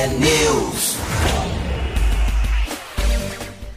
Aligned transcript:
T-News. 0.00 0.96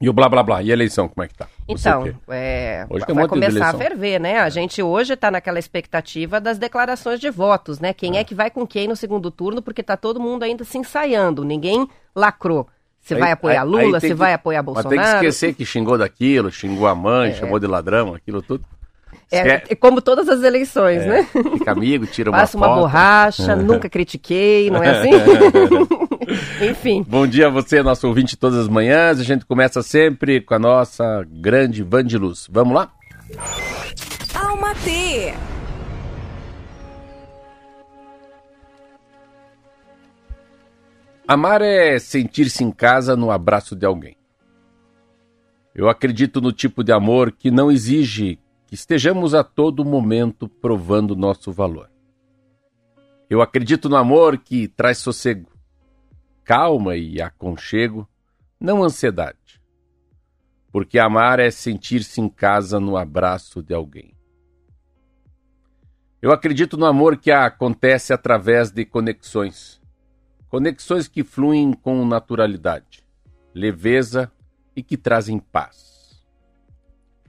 E 0.00 0.08
o 0.08 0.12
blá 0.12 0.28
blá 0.28 0.42
blá. 0.42 0.62
E 0.62 0.70
a 0.70 0.72
eleição, 0.72 1.08
como 1.08 1.24
é 1.24 1.28
que 1.28 1.34
tá? 1.34 1.46
Você 1.68 1.88
Então, 1.88 2.12
é, 2.28 2.84
Hoje 2.90 3.04
um 3.08 3.14
vai 3.14 3.28
começar 3.28 3.70
a 3.70 3.74
ferver, 3.78 4.18
né? 4.20 4.40
A 4.40 4.48
gente 4.50 4.82
hoje 4.82 5.14
está 5.14 5.30
naquela 5.30 5.58
expectativa 5.58 6.40
das 6.40 6.58
declarações 6.58 7.20
de 7.20 7.30
votos, 7.30 7.78
né? 7.80 7.92
Quem 7.94 8.18
é. 8.18 8.24
que 8.24 8.34
vai 8.34 8.50
com 8.50 8.66
quem 8.66 8.88
no 8.88 8.96
segundo 8.96 9.30
turno, 9.30 9.62
porque 9.62 9.82
tá 9.82 9.96
todo 9.96 10.20
mundo 10.20 10.42
ainda 10.42 10.64
se 10.64 10.76
ensaiando, 10.76 11.44
ninguém 11.44 11.88
lacrou. 12.14 12.66
Se 13.00 13.14
Aí- 13.14 13.20
vai 13.20 13.32
apoiar 13.32 13.62
aí- 13.62 13.68
Lula, 13.68 13.96
aí 13.98 14.00
se 14.00 14.08
que- 14.08 14.14
vai 14.14 14.32
apoiar 14.34 14.62
Mas 14.62 14.74
Bolsonaro. 14.74 14.90
tem 14.90 14.98
que 15.20 15.26
esquecer 15.26 15.54
que 15.54 15.64
xingou 15.64 15.96
daquilo, 15.96 16.50
xingou 16.50 16.86
a 16.86 16.94
mãe, 16.94 17.34
chamou 17.34 17.58
de 17.58 17.66
ladrão, 17.66 18.14
aquilo 18.14 18.42
tudo. 18.42 18.64
É, 19.30 19.62
é 19.70 19.74
como 19.74 20.00
todas 20.02 20.28
as 20.28 20.42
eleições, 20.42 21.02
É, 21.02 21.06
né? 21.06 21.28
Fica 21.52 21.72
amigo, 21.72 22.06
tira 22.06 22.30
uma 22.30 22.38
Passa 22.40 22.56
uma 22.56 22.66
foto. 22.66 22.80
borracha, 22.80 23.56
nunca 23.56 23.88
critiquei, 23.90 24.70
não 24.70 24.82
é 24.82 24.90
assim? 24.90 25.10
Enfim. 26.70 27.04
Bom 27.06 27.26
dia 27.26 27.46
a 27.46 27.50
você, 27.50 27.82
nosso 27.82 28.06
ouvinte, 28.06 28.36
todas 28.36 28.58
as 28.58 28.68
manhãs. 28.68 29.20
A 29.20 29.24
gente 29.24 29.44
começa 29.44 29.82
sempre 29.82 30.40
com 30.40 30.54
a 30.54 30.58
nossa 30.58 31.26
grande 31.28 31.82
Vandiluz. 31.82 32.46
Vamos 32.50 32.74
lá? 32.74 32.92
Alma 34.34 34.74
T. 34.76 35.34
Amar 41.26 41.62
é 41.62 41.98
sentir-se 41.98 42.62
em 42.62 42.70
casa 42.70 43.16
no 43.16 43.30
abraço 43.30 43.74
de 43.74 43.86
alguém. 43.86 44.14
Eu 45.74 45.88
acredito 45.88 46.40
no 46.40 46.52
tipo 46.52 46.84
de 46.84 46.92
amor 46.92 47.32
que 47.32 47.50
não 47.50 47.72
exige 47.72 48.38
que 48.66 48.74
estejamos 48.74 49.34
a 49.34 49.42
todo 49.42 49.84
momento 49.84 50.48
provando 50.48 51.16
nosso 51.16 51.50
valor. 51.50 51.90
Eu 53.28 53.40
acredito 53.40 53.88
no 53.88 53.96
amor 53.96 54.38
que 54.38 54.68
traz 54.68 54.98
sossego, 54.98 55.48
calma 56.44 56.96
e 56.96 57.20
aconchego, 57.20 58.08
não 58.60 58.82
ansiedade. 58.82 59.60
Porque 60.70 60.98
amar 60.98 61.40
é 61.40 61.50
sentir-se 61.50 62.20
em 62.20 62.28
casa 62.28 62.78
no 62.78 62.96
abraço 62.96 63.62
de 63.62 63.72
alguém. 63.72 64.14
Eu 66.20 66.32
acredito 66.32 66.76
no 66.76 66.86
amor 66.86 67.16
que 67.16 67.30
acontece 67.30 68.12
através 68.12 68.70
de 68.70 68.84
conexões 68.84 69.82
conexões 70.54 71.08
que 71.08 71.24
fluem 71.24 71.72
com 71.72 72.06
naturalidade, 72.06 73.02
leveza 73.52 74.30
e 74.76 74.84
que 74.84 74.96
trazem 74.96 75.36
paz. 75.40 76.24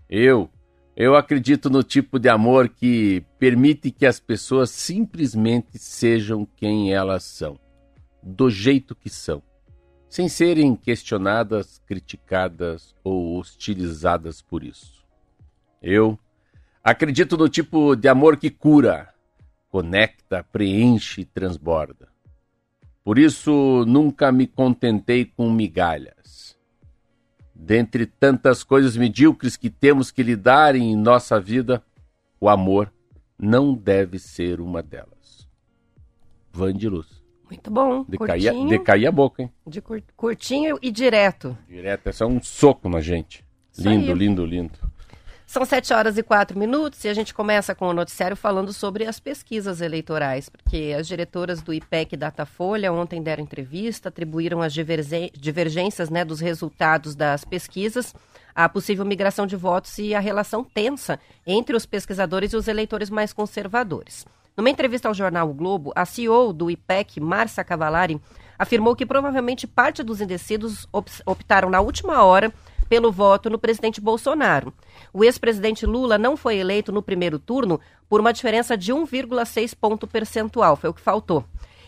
Eu, 0.08 0.48
eu 0.96 1.16
acredito 1.16 1.68
no 1.68 1.82
tipo 1.82 2.20
de 2.20 2.30
amor 2.30 2.70
que 2.70 3.26
permite 3.40 3.90
que 3.90 4.06
as 4.06 4.20
pessoas 4.20 4.70
simplesmente 4.70 5.80
sejam 5.80 6.46
quem 6.56 6.94
elas 6.94 7.24
são, 7.24 7.60
do 8.26 8.50
jeito 8.50 8.96
que 8.96 9.08
são, 9.08 9.44
sem 10.10 10.28
serem 10.28 10.76
questionadas, 10.76 11.80
criticadas 11.86 12.96
ou 13.04 13.38
hostilizadas 13.38 14.42
por 14.42 14.64
isso. 14.64 15.06
Eu 15.80 16.18
acredito 16.84 17.38
no 17.38 17.48
tipo 17.48 17.96
de 17.96 18.08
amor 18.08 18.38
que 18.38 18.50
cura, 18.50 19.14
conecta, 19.70 20.44
preenche 20.44 21.22
e 21.22 21.26
transborda. 21.26 22.08
Por 23.04 23.20
isso 23.20 23.86
nunca 23.86 24.32
me 24.32 24.48
contentei 24.48 25.26
com 25.26 25.52
migalhas. 25.52 26.58
Dentre 27.54 28.08
tantas 28.08 28.64
coisas 28.64 28.98
medíocres 28.98 29.56
que 29.56 29.70
temos 29.70 30.10
que 30.10 30.24
lidar 30.24 30.76
em 30.76 30.96
nossa 30.96 31.40
vida, 31.40 31.84
o 32.40 32.50
amor 32.50 32.92
não 33.38 33.76
deve 33.76 34.18
ser 34.18 34.60
uma 34.60 34.82
delas. 34.82 35.48
Van 36.52 36.74
de 36.74 36.90
luz. 36.90 37.25
Muito 37.56 37.72
bom. 37.72 38.06
Decaía, 38.08 38.52
curtinho, 38.52 38.70
decaía 38.70 39.10
a 39.10 39.12
boca, 39.12 39.42
hein? 39.44 39.52
de 39.66 39.82
cur- 39.82 40.04
curtinho 40.16 40.78
e 40.82 40.92
direto. 40.92 41.58
Direto, 41.68 42.08
é 42.10 42.26
um 42.26 42.42
soco 42.42 42.88
na 42.90 43.02
gente. 43.02 43.44
Isso 43.72 43.88
Lindo, 43.88 44.12
aí. 44.12 44.18
lindo, 44.18 44.46
lindo. 44.46 44.74
São 45.48 45.64
sete 45.64 45.94
horas 45.94 46.18
e 46.18 46.24
quatro 46.24 46.58
minutos 46.58 47.04
e 47.06 47.08
a 47.08 47.14
gente 47.14 47.32
começa 47.34 47.76
com 47.76 47.88
o 47.88 47.94
noticiário 47.94 48.36
falando 48.36 48.74
sobre 48.74 49.06
as 49.06 49.20
pesquisas 49.20 49.80
eleitorais, 49.80 50.50
porque 50.50 50.94
as 50.98 51.08
diretoras 51.08 51.62
do 51.62 51.72
IPEC 51.74 52.14
e 52.16 52.18
Datafolha 52.18 52.92
ontem 52.92 53.22
deram 53.22 53.44
entrevista, 53.44 54.10
atribuíram 54.10 54.62
as 54.62 54.74
divergências 54.74 56.10
né, 56.10 56.26
dos 56.26 56.40
resultados 56.40 57.16
das 57.16 57.46
pesquisas, 57.46 58.14
a 58.56 58.68
possível 58.68 59.06
migração 59.06 59.46
de 59.46 59.56
votos 59.56 59.98
e 60.00 60.16
a 60.16 60.20
relação 60.20 60.64
tensa 60.64 61.20
entre 61.46 61.76
os 61.76 61.86
pesquisadores 61.86 62.52
e 62.54 62.58
os 62.58 62.68
eleitores 62.68 63.10
mais 63.12 63.32
conservadores. 63.32 64.26
Numa 64.58 64.70
entrevista 64.70 65.08
ao 65.10 65.14
jornal 65.14 65.50
O 65.50 65.54
Globo, 65.54 65.92
a 65.96 66.06
CEO 66.06 66.54
do 66.54 66.72
IPEC, 66.72 67.20
Márcia 67.20 67.64
Cavalari, 67.64 68.22
afirmou 68.58 68.96
que 68.96 69.06
provavelmente 69.06 69.68
parte 69.68 70.02
dos 70.02 70.22
indecisos 70.22 70.88
op- 70.94 71.10
optaram 71.26 71.70
na 71.70 71.82
última 71.82 72.24
hora 72.24 72.54
pelo 72.88 73.12
voto 73.12 73.50
no 73.50 73.60
presidente 73.60 74.00
Bolsonaro. 74.00 74.74
O 75.12 75.24
ex-presidente 75.26 75.86
Lula 75.86 76.18
não 76.18 76.38
foi 76.38 76.56
eleito 76.58 76.92
no 76.92 77.02
primeiro 77.02 77.38
turno 77.38 77.82
por 78.08 78.22
uma 78.22 78.32
diferença 78.32 78.78
de 78.78 78.94
1,6 78.94 79.76
ponto 79.76 80.08
percentual, 80.08 80.78
foi 80.78 80.90
o 80.90 80.94
que 80.94 81.02
faltou. 81.02 81.44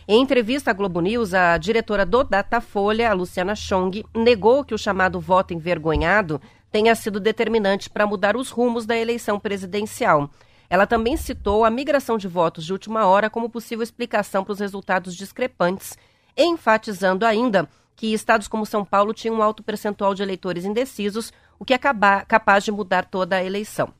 Em 0.06 0.20
entrevista 0.20 0.70
à 0.70 0.74
Globo 0.74 1.00
News, 1.00 1.32
a 1.32 1.56
diretora 1.56 2.04
do 2.04 2.22
Datafolha, 2.24 3.12
Luciana 3.14 3.54
Chong, 3.54 4.04
negou 4.14 4.64
que 4.64 4.74
o 4.74 4.78
chamado 4.78 5.20
voto 5.20 5.54
envergonhado 5.54 6.40
tenha 6.70 6.94
sido 6.94 7.18
determinante 7.20 7.88
para 7.88 8.06
mudar 8.06 8.36
os 8.36 8.50
rumos 8.50 8.84
da 8.84 8.96
eleição 8.96 9.38
presidencial. 9.38 10.28
Ela 10.70 10.86
também 10.86 11.16
citou 11.16 11.64
a 11.64 11.70
migração 11.70 12.18
de 12.18 12.28
votos 12.28 12.64
de 12.64 12.72
última 12.72 13.06
hora 13.06 13.30
como 13.30 13.48
possível 13.48 13.82
explicação 13.82 14.44
para 14.44 14.52
os 14.52 14.60
resultados 14.60 15.16
discrepantes, 15.16 15.96
enfatizando 16.36 17.24
ainda 17.24 17.68
que 17.96 18.12
estados 18.12 18.46
como 18.46 18.66
São 18.66 18.84
Paulo 18.84 19.14
tinham 19.14 19.36
um 19.36 19.42
alto 19.42 19.62
percentual 19.62 20.14
de 20.14 20.22
eleitores 20.22 20.64
indecisos, 20.64 21.32
o 21.58 21.64
que 21.64 21.74
é 21.74 21.78
capaz 21.78 22.64
de 22.64 22.70
mudar 22.70 23.04
toda 23.06 23.36
a 23.36 23.44
eleição. 23.44 23.92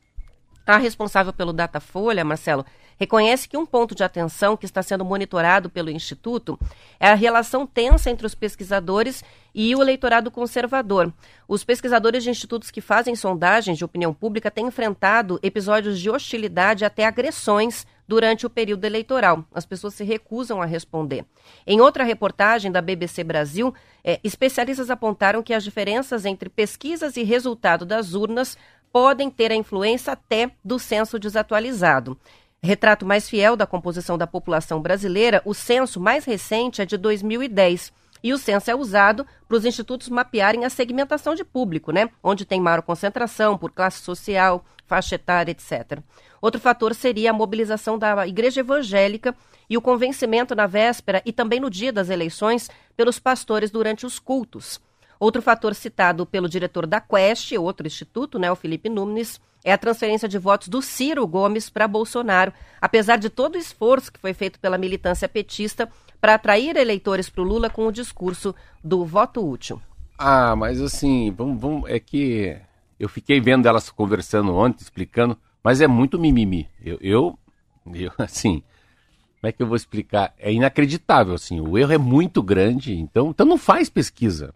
A 0.65 0.77
responsável 0.77 1.33
pelo 1.33 1.51
Datafolha, 1.51 2.23
Marcelo, 2.23 2.65
reconhece 2.99 3.47
que 3.47 3.57
um 3.57 3.65
ponto 3.65 3.95
de 3.95 4.03
atenção 4.03 4.57
que 4.57 4.65
está 4.65 4.83
sendo 4.83 5.05
monitorado 5.05 5.69
pelo 5.69 5.89
Instituto 5.89 6.59
é 6.99 7.07
a 7.07 7.15
relação 7.15 7.65
tensa 7.65 8.09
entre 8.09 8.27
os 8.27 8.35
pesquisadores 8.35 9.23
e 9.55 9.73
o 9.75 9.81
eleitorado 9.81 10.29
conservador. 10.29 11.11
Os 11.47 11.63
pesquisadores 11.63 12.23
de 12.23 12.29
institutos 12.29 12.69
que 12.69 12.81
fazem 12.81 13.15
sondagens 13.15 13.77
de 13.77 13.85
opinião 13.85 14.13
pública 14.13 14.51
têm 14.51 14.67
enfrentado 14.67 15.39
episódios 15.41 15.99
de 15.99 16.09
hostilidade 16.09 16.85
até 16.85 17.05
agressões 17.05 17.87
durante 18.07 18.45
o 18.45 18.49
período 18.49 18.85
eleitoral. 18.85 19.45
As 19.53 19.65
pessoas 19.65 19.93
se 19.93 20.03
recusam 20.03 20.61
a 20.61 20.65
responder. 20.65 21.25
Em 21.65 21.79
outra 21.79 22.03
reportagem 22.03 22.71
da 22.71 22.81
BBC 22.81 23.23
Brasil, 23.23 23.73
eh, 24.03 24.19
especialistas 24.23 24.89
apontaram 24.89 25.43
que 25.43 25.53
as 25.53 25.63
diferenças 25.63 26.25
entre 26.25 26.49
pesquisas 26.49 27.17
e 27.17 27.23
resultado 27.23 27.85
das 27.85 28.13
urnas 28.13 28.57
podem 28.91 29.29
ter 29.29 29.51
a 29.51 29.55
influência 29.55 30.13
até 30.13 30.51
do 30.63 30.79
censo 30.79 31.19
desatualizado. 31.19 32.17
Retrato 32.61 33.05
mais 33.05 33.29
fiel 33.29 33.55
da 33.55 33.65
composição 33.65 34.17
da 34.17 34.27
população 34.27 34.81
brasileira, 34.81 35.41
o 35.45 35.53
censo 35.53 35.99
mais 35.99 36.25
recente 36.25 36.81
é 36.81 36.85
de 36.85 36.97
2010. 36.97 37.93
E 38.21 38.33
o 38.33 38.37
censo 38.37 38.69
é 38.69 38.75
usado 38.75 39.25
para 39.47 39.55
os 39.55 39.63
institutos 39.63 40.09
mapearem 40.09 40.65
a 40.65 40.69
segmentação 40.69 41.33
de 41.33 41.45
público, 41.45 41.93
né? 41.93 42.09
Onde 42.21 42.45
tem 42.45 42.59
maior 42.59 42.81
concentração 42.81 43.57
por 43.57 43.71
classe 43.71 43.99
social, 43.99 44.65
faixa 44.85 45.15
etária, 45.15 45.51
etc. 45.51 45.99
Outro 46.41 46.59
fator 46.59 46.93
seria 46.93 47.29
a 47.29 47.33
mobilização 47.33 47.97
da 47.97 48.27
igreja 48.27 48.59
evangélica 48.59 49.33
e 49.69 49.77
o 49.77 49.81
convencimento 49.81 50.53
na 50.53 50.67
véspera 50.67 51.21
e 51.25 51.31
também 51.31 51.61
no 51.61 51.69
dia 51.69 51.93
das 51.93 52.09
eleições 52.09 52.69
pelos 52.97 53.19
pastores 53.19 53.71
durante 53.71 54.05
os 54.05 54.19
cultos. 54.19 54.81
Outro 55.19 55.41
fator 55.41 55.75
citado 55.75 56.25
pelo 56.25 56.47
diretor 56.47 56.87
da 56.87 57.01
Quest, 57.01 57.51
outro 57.53 57.85
instituto, 57.85 58.39
né, 58.39 58.49
o 58.49 58.55
Felipe 58.55 58.87
Nunes, 58.87 59.41
é 59.63 59.73
a 59.73 59.77
transferência 59.77 60.29
de 60.29 60.37
votos 60.37 60.69
do 60.69 60.81
Ciro 60.81 61.27
Gomes 61.27 61.69
para 61.69 61.87
Bolsonaro, 61.87 62.53
apesar 62.79 63.17
de 63.17 63.29
todo 63.29 63.55
o 63.55 63.57
esforço 63.57 64.11
que 64.11 64.19
foi 64.19 64.33
feito 64.33 64.59
pela 64.59 64.77
militância 64.77 65.27
petista 65.27 65.89
para 66.21 66.35
atrair 66.35 66.77
eleitores 66.77 67.29
para 67.29 67.41
o 67.41 67.45
Lula 67.45 67.69
com 67.69 67.85
o 67.85 67.91
discurso 67.91 68.55
do 68.81 69.03
voto 69.05 69.45
útil. 69.45 69.81
Ah, 70.17 70.55
mas 70.55 70.81
assim, 70.81 71.31
vamos, 71.31 71.59
vamos, 71.59 71.89
é 71.89 71.99
que 71.99 72.57
eu 72.99 73.09
fiquei 73.09 73.39
vendo 73.39 73.67
elas 73.67 73.89
conversando 73.89 74.55
ontem, 74.55 74.83
explicando, 74.83 75.37
mas 75.63 75.81
é 75.81 75.87
muito 75.87 76.19
mimimi. 76.19 76.69
Eu, 76.83 76.97
eu, 77.01 77.39
eu 77.93 78.11
assim, 78.19 78.63
como 79.39 79.49
é 79.49 79.51
que 79.51 79.61
eu 79.61 79.67
vou 79.67 79.75
explicar? 79.75 80.33
É 80.37 80.51
inacreditável, 80.51 81.33
assim, 81.33 81.59
o 81.59 81.77
erro 81.77 81.93
é 81.93 81.97
muito 81.97 82.43
grande, 82.43 82.93
então, 82.97 83.29
então 83.29 83.45
não 83.45 83.57
faz 83.57 83.89
pesquisa. 83.89 84.53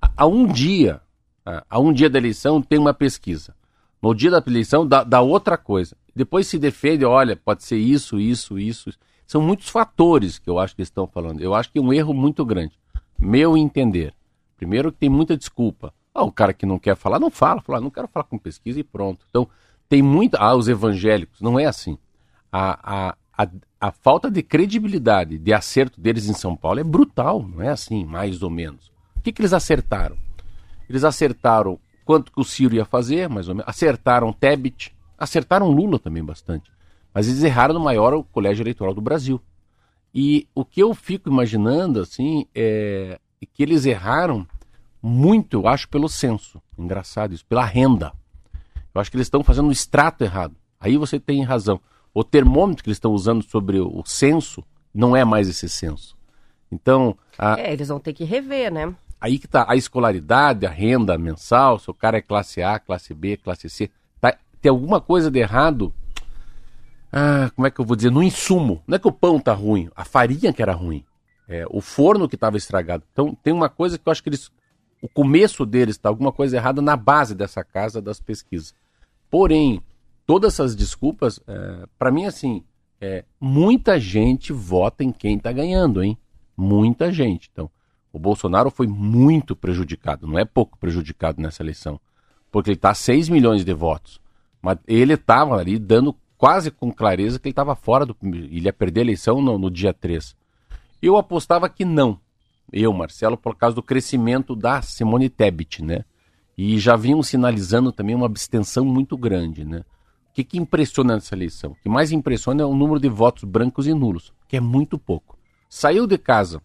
Há 0.00 0.26
um 0.26 0.46
dia, 0.46 1.00
há 1.44 1.78
um 1.78 1.92
dia 1.92 2.10
da 2.10 2.18
eleição 2.18 2.60
tem 2.62 2.78
uma 2.78 2.94
pesquisa. 2.94 3.54
No 4.00 4.14
dia 4.14 4.30
da 4.30 4.42
eleição 4.46 4.86
dá, 4.86 5.02
dá 5.02 5.20
outra 5.20 5.56
coisa. 5.56 5.96
Depois 6.14 6.46
se 6.46 6.58
defende, 6.58 7.04
olha, 7.04 7.36
pode 7.36 7.64
ser 7.64 7.78
isso, 7.78 8.18
isso, 8.18 8.58
isso. 8.58 8.90
São 9.26 9.42
muitos 9.42 9.68
fatores 9.68 10.38
que 10.38 10.48
eu 10.48 10.58
acho 10.58 10.74
que 10.74 10.82
estão 10.82 11.06
falando. 11.06 11.40
Eu 11.40 11.54
acho 11.54 11.70
que 11.70 11.78
é 11.78 11.82
um 11.82 11.92
erro 11.92 12.14
muito 12.14 12.44
grande. 12.44 12.78
Meu 13.18 13.56
entender. 13.56 14.14
Primeiro 14.56 14.90
que 14.90 14.98
tem 14.98 15.08
muita 15.08 15.36
desculpa. 15.36 15.92
Ah, 16.14 16.24
o 16.24 16.32
cara 16.32 16.52
que 16.52 16.66
não 16.66 16.78
quer 16.78 16.96
falar, 16.96 17.20
não 17.20 17.30
fala. 17.30 17.60
Fala, 17.60 17.78
ah, 17.78 17.80
não 17.80 17.90
quero 17.90 18.08
falar 18.08 18.24
com 18.24 18.38
pesquisa 18.38 18.80
e 18.80 18.84
pronto. 18.84 19.26
Então, 19.28 19.48
tem 19.88 20.02
muita... 20.02 20.38
Ah, 20.38 20.56
os 20.56 20.68
evangélicos. 20.68 21.40
Não 21.40 21.60
é 21.60 21.66
assim. 21.66 21.98
A, 22.50 23.08
a, 23.08 23.16
a, 23.36 23.48
a 23.80 23.92
falta 23.92 24.30
de 24.30 24.42
credibilidade, 24.42 25.38
de 25.38 25.52
acerto 25.52 26.00
deles 26.00 26.28
em 26.28 26.32
São 26.32 26.56
Paulo 26.56 26.80
é 26.80 26.84
brutal. 26.84 27.42
Não 27.42 27.62
é 27.62 27.68
assim, 27.68 28.04
mais 28.04 28.42
ou 28.42 28.50
menos. 28.50 28.90
O 29.28 29.30
que, 29.30 29.32
que 29.34 29.42
eles 29.42 29.52
acertaram? 29.52 30.16
Eles 30.88 31.04
acertaram 31.04 31.78
quanto 32.02 32.32
que 32.32 32.40
o 32.40 32.44
Ciro 32.44 32.74
ia 32.74 32.86
fazer, 32.86 33.28
mais 33.28 33.46
ou 33.46 33.54
menos. 33.54 33.68
Acertaram 33.68 34.32
Tebet, 34.32 34.96
acertaram 35.18 35.70
Lula 35.70 35.98
também 35.98 36.24
bastante. 36.24 36.72
Mas 37.12 37.28
eles 37.28 37.42
erraram 37.42 37.74
no 37.74 37.80
maior 37.80 38.22
colégio 38.32 38.62
eleitoral 38.62 38.94
do 38.94 39.02
Brasil. 39.02 39.38
E 40.14 40.48
o 40.54 40.64
que 40.64 40.82
eu 40.82 40.94
fico 40.94 41.28
imaginando, 41.28 42.00
assim, 42.00 42.46
é 42.54 43.20
que 43.52 43.62
eles 43.62 43.84
erraram 43.84 44.46
muito, 45.02 45.58
eu 45.58 45.68
acho, 45.68 45.90
pelo 45.90 46.08
censo. 46.08 46.58
Engraçado 46.78 47.34
isso, 47.34 47.44
pela 47.44 47.66
renda. 47.66 48.14
Eu 48.94 48.98
acho 48.98 49.10
que 49.10 49.16
eles 49.18 49.26
estão 49.26 49.44
fazendo 49.44 49.68
um 49.68 49.72
extrato 49.72 50.24
errado. 50.24 50.56
Aí 50.80 50.96
você 50.96 51.20
tem 51.20 51.42
razão. 51.42 51.78
O 52.14 52.24
termômetro 52.24 52.82
que 52.82 52.88
eles 52.88 52.96
estão 52.96 53.12
usando 53.12 53.42
sobre 53.42 53.78
o 53.78 54.02
censo 54.06 54.64
não 54.94 55.14
é 55.14 55.22
mais 55.22 55.50
esse 55.50 55.68
censo. 55.68 56.16
Então. 56.72 57.14
A... 57.38 57.60
É, 57.60 57.74
eles 57.74 57.88
vão 57.88 58.00
ter 58.00 58.14
que 58.14 58.24
rever, 58.24 58.72
né? 58.72 58.94
Aí 59.20 59.38
que 59.38 59.46
está 59.46 59.66
a 59.68 59.74
escolaridade, 59.76 60.64
a 60.64 60.70
renda 60.70 61.18
mensal, 61.18 61.78
se 61.78 61.90
o 61.90 61.94
cara 61.94 62.18
é 62.18 62.22
classe 62.22 62.62
A, 62.62 62.78
classe 62.78 63.12
B, 63.12 63.36
classe 63.36 63.68
C. 63.68 63.90
Tá, 64.20 64.36
tem 64.60 64.70
alguma 64.70 65.00
coisa 65.00 65.30
de 65.30 65.40
errado. 65.40 65.92
Ah, 67.12 67.50
como 67.54 67.66
é 67.66 67.70
que 67.70 67.80
eu 67.80 67.84
vou 67.84 67.96
dizer? 67.96 68.10
No 68.10 68.22
insumo. 68.22 68.82
Não 68.86 68.96
é 68.96 68.98
que 68.98 69.08
o 69.08 69.12
pão 69.12 69.40
tá 69.40 69.52
ruim, 69.52 69.88
a 69.96 70.04
farinha 70.04 70.52
que 70.52 70.62
era 70.62 70.72
ruim. 70.72 71.04
É, 71.48 71.64
o 71.70 71.80
forno 71.80 72.28
que 72.28 72.34
estava 72.36 72.56
estragado. 72.56 73.02
Então 73.12 73.34
tem 73.42 73.52
uma 73.52 73.68
coisa 73.68 73.98
que 73.98 74.06
eu 74.06 74.10
acho 74.10 74.22
que 74.22 74.28
eles. 74.28 74.50
O 75.00 75.08
começo 75.08 75.64
deles 75.64 75.96
está 75.96 76.08
alguma 76.08 76.30
coisa 76.30 76.56
errada 76.56 76.82
na 76.82 76.96
base 76.96 77.34
dessa 77.34 77.64
casa 77.64 78.02
das 78.02 78.20
pesquisas. 78.20 78.74
Porém, 79.30 79.80
todas 80.26 80.54
essas 80.54 80.76
desculpas, 80.76 81.40
é, 81.46 81.86
para 81.98 82.10
mim, 82.10 82.26
assim, 82.26 82.62
é, 83.00 83.24
muita 83.40 83.98
gente 83.98 84.52
vota 84.52 85.04
em 85.04 85.12
quem 85.12 85.36
está 85.36 85.52
ganhando, 85.52 86.02
hein? 86.02 86.18
Muita 86.56 87.12
gente. 87.12 87.48
Então, 87.52 87.70
o 88.12 88.18
Bolsonaro 88.18 88.70
foi 88.70 88.86
muito 88.86 89.54
prejudicado, 89.54 90.26
não 90.26 90.38
é 90.38 90.44
pouco 90.44 90.78
prejudicado 90.78 91.40
nessa 91.40 91.62
eleição, 91.62 92.00
porque 92.50 92.70
ele 92.70 92.76
está 92.76 92.90
a 92.90 92.94
6 92.94 93.28
milhões 93.28 93.64
de 93.64 93.74
votos. 93.74 94.20
Mas 94.62 94.78
ele 94.86 95.14
estava 95.14 95.56
ali 95.56 95.78
dando 95.78 96.16
quase 96.36 96.70
com 96.70 96.92
clareza 96.92 97.38
que 97.38 97.48
ele 97.48 97.52
estava 97.52 97.74
fora 97.74 98.06
do. 98.06 98.16
Ele 98.22 98.60
ia 98.60 98.72
perder 98.72 99.00
a 99.00 99.04
eleição 99.04 99.40
no, 99.40 99.58
no 99.58 99.70
dia 99.70 99.92
3. 99.92 100.36
Eu 101.00 101.16
apostava 101.16 101.68
que 101.68 101.84
não. 101.84 102.18
Eu, 102.72 102.92
Marcelo, 102.92 103.36
por 103.36 103.56
causa 103.56 103.76
do 103.76 103.82
crescimento 103.82 104.54
da 104.56 104.82
Simone 104.82 105.28
Tebet, 105.28 105.82
né? 105.82 106.04
E 106.56 106.78
já 106.78 106.96
vinham 106.96 107.22
sinalizando 107.22 107.92
também 107.92 108.14
uma 108.14 108.26
abstenção 108.26 108.84
muito 108.84 109.16
grande, 109.16 109.64
né? 109.64 109.84
O 110.30 110.34
que, 110.34 110.44
que 110.44 110.58
impressiona 110.58 111.14
nessa 111.14 111.34
eleição? 111.34 111.72
O 111.72 111.74
que 111.76 111.88
mais 111.88 112.12
impressiona 112.12 112.62
é 112.62 112.66
o 112.66 112.74
número 112.74 113.00
de 113.00 113.08
votos 113.08 113.44
brancos 113.44 113.86
e 113.86 113.94
nulos, 113.94 114.32
que 114.48 114.56
é 114.56 114.60
muito 114.60 114.98
pouco. 114.98 115.38
Saiu 115.68 116.06
de 116.06 116.18
casa 116.18 116.62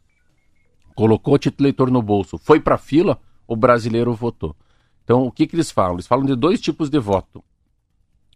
colocou 0.95 1.35
o 1.35 1.37
título 1.37 1.67
eleitor 1.67 1.91
no 1.91 2.01
bolso, 2.01 2.37
foi 2.37 2.59
para 2.59 2.75
a 2.75 2.77
fila, 2.77 3.19
o 3.47 3.55
brasileiro 3.55 4.13
votou. 4.13 4.55
Então, 5.03 5.25
o 5.25 5.31
que, 5.31 5.45
que 5.45 5.55
eles 5.55 5.69
falam? 5.69 5.93
Eles 5.93 6.07
falam 6.07 6.25
de 6.25 6.35
dois 6.35 6.61
tipos 6.61 6.89
de 6.89 6.99
voto. 6.99 7.43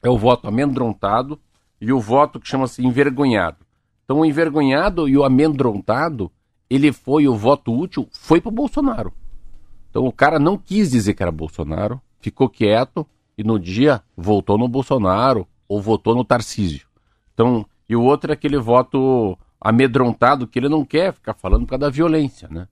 É 0.04 0.10
o 0.10 0.18
voto 0.18 0.48
amedrontado 0.48 1.40
e 1.80 1.92
o 1.94 2.00
voto 2.00 2.40
que 2.40 2.48
chama-se 2.48 2.86
envergonhado. 2.86 3.58
Então, 4.04 4.20
o 4.20 4.26
envergonhado 4.26 5.08
e 5.08 5.18
o 5.18 5.24
amedrontado, 5.24 6.32
ele 6.70 6.92
foi 6.92 7.28
o 7.28 7.36
voto 7.36 7.74
útil, 7.74 8.08
foi 8.12 8.42
para 8.42 8.50
o 8.50 8.54
Bolsonaro. 8.54 9.14
Então, 9.90 10.06
o 10.06 10.12
cara 10.12 10.40
não 10.40 10.58
quis 10.58 10.92
dizer 10.92 11.14
que 11.14 11.24
era 11.24 11.32
Bolsonaro, 11.32 12.02
ficou 12.20 12.50
quieto 12.50 13.08
e 13.38 13.44
no 13.44 13.60
dia 13.60 14.02
votou 14.16 14.58
no 14.58 14.68
Bolsonaro 14.68 15.48
ou 15.68 15.82
votou 15.82 16.16
no 16.16 16.24
Tarcísio. 16.24 16.88
Então, 17.34 17.66
e 17.88 17.96
o 17.96 18.02
outro 18.02 18.32
é 18.32 18.34
aquele 18.34 18.58
voto 18.58 19.38
amedrontado 19.60 20.48
que 20.48 20.60
ele 20.60 20.70
não 20.70 20.86
quer 20.86 21.14
ficar 21.14 21.34
falando 21.34 21.62
por 21.66 21.72
causa 21.72 21.82
da 21.82 21.90
violência, 21.90 22.48
né? 22.50 22.68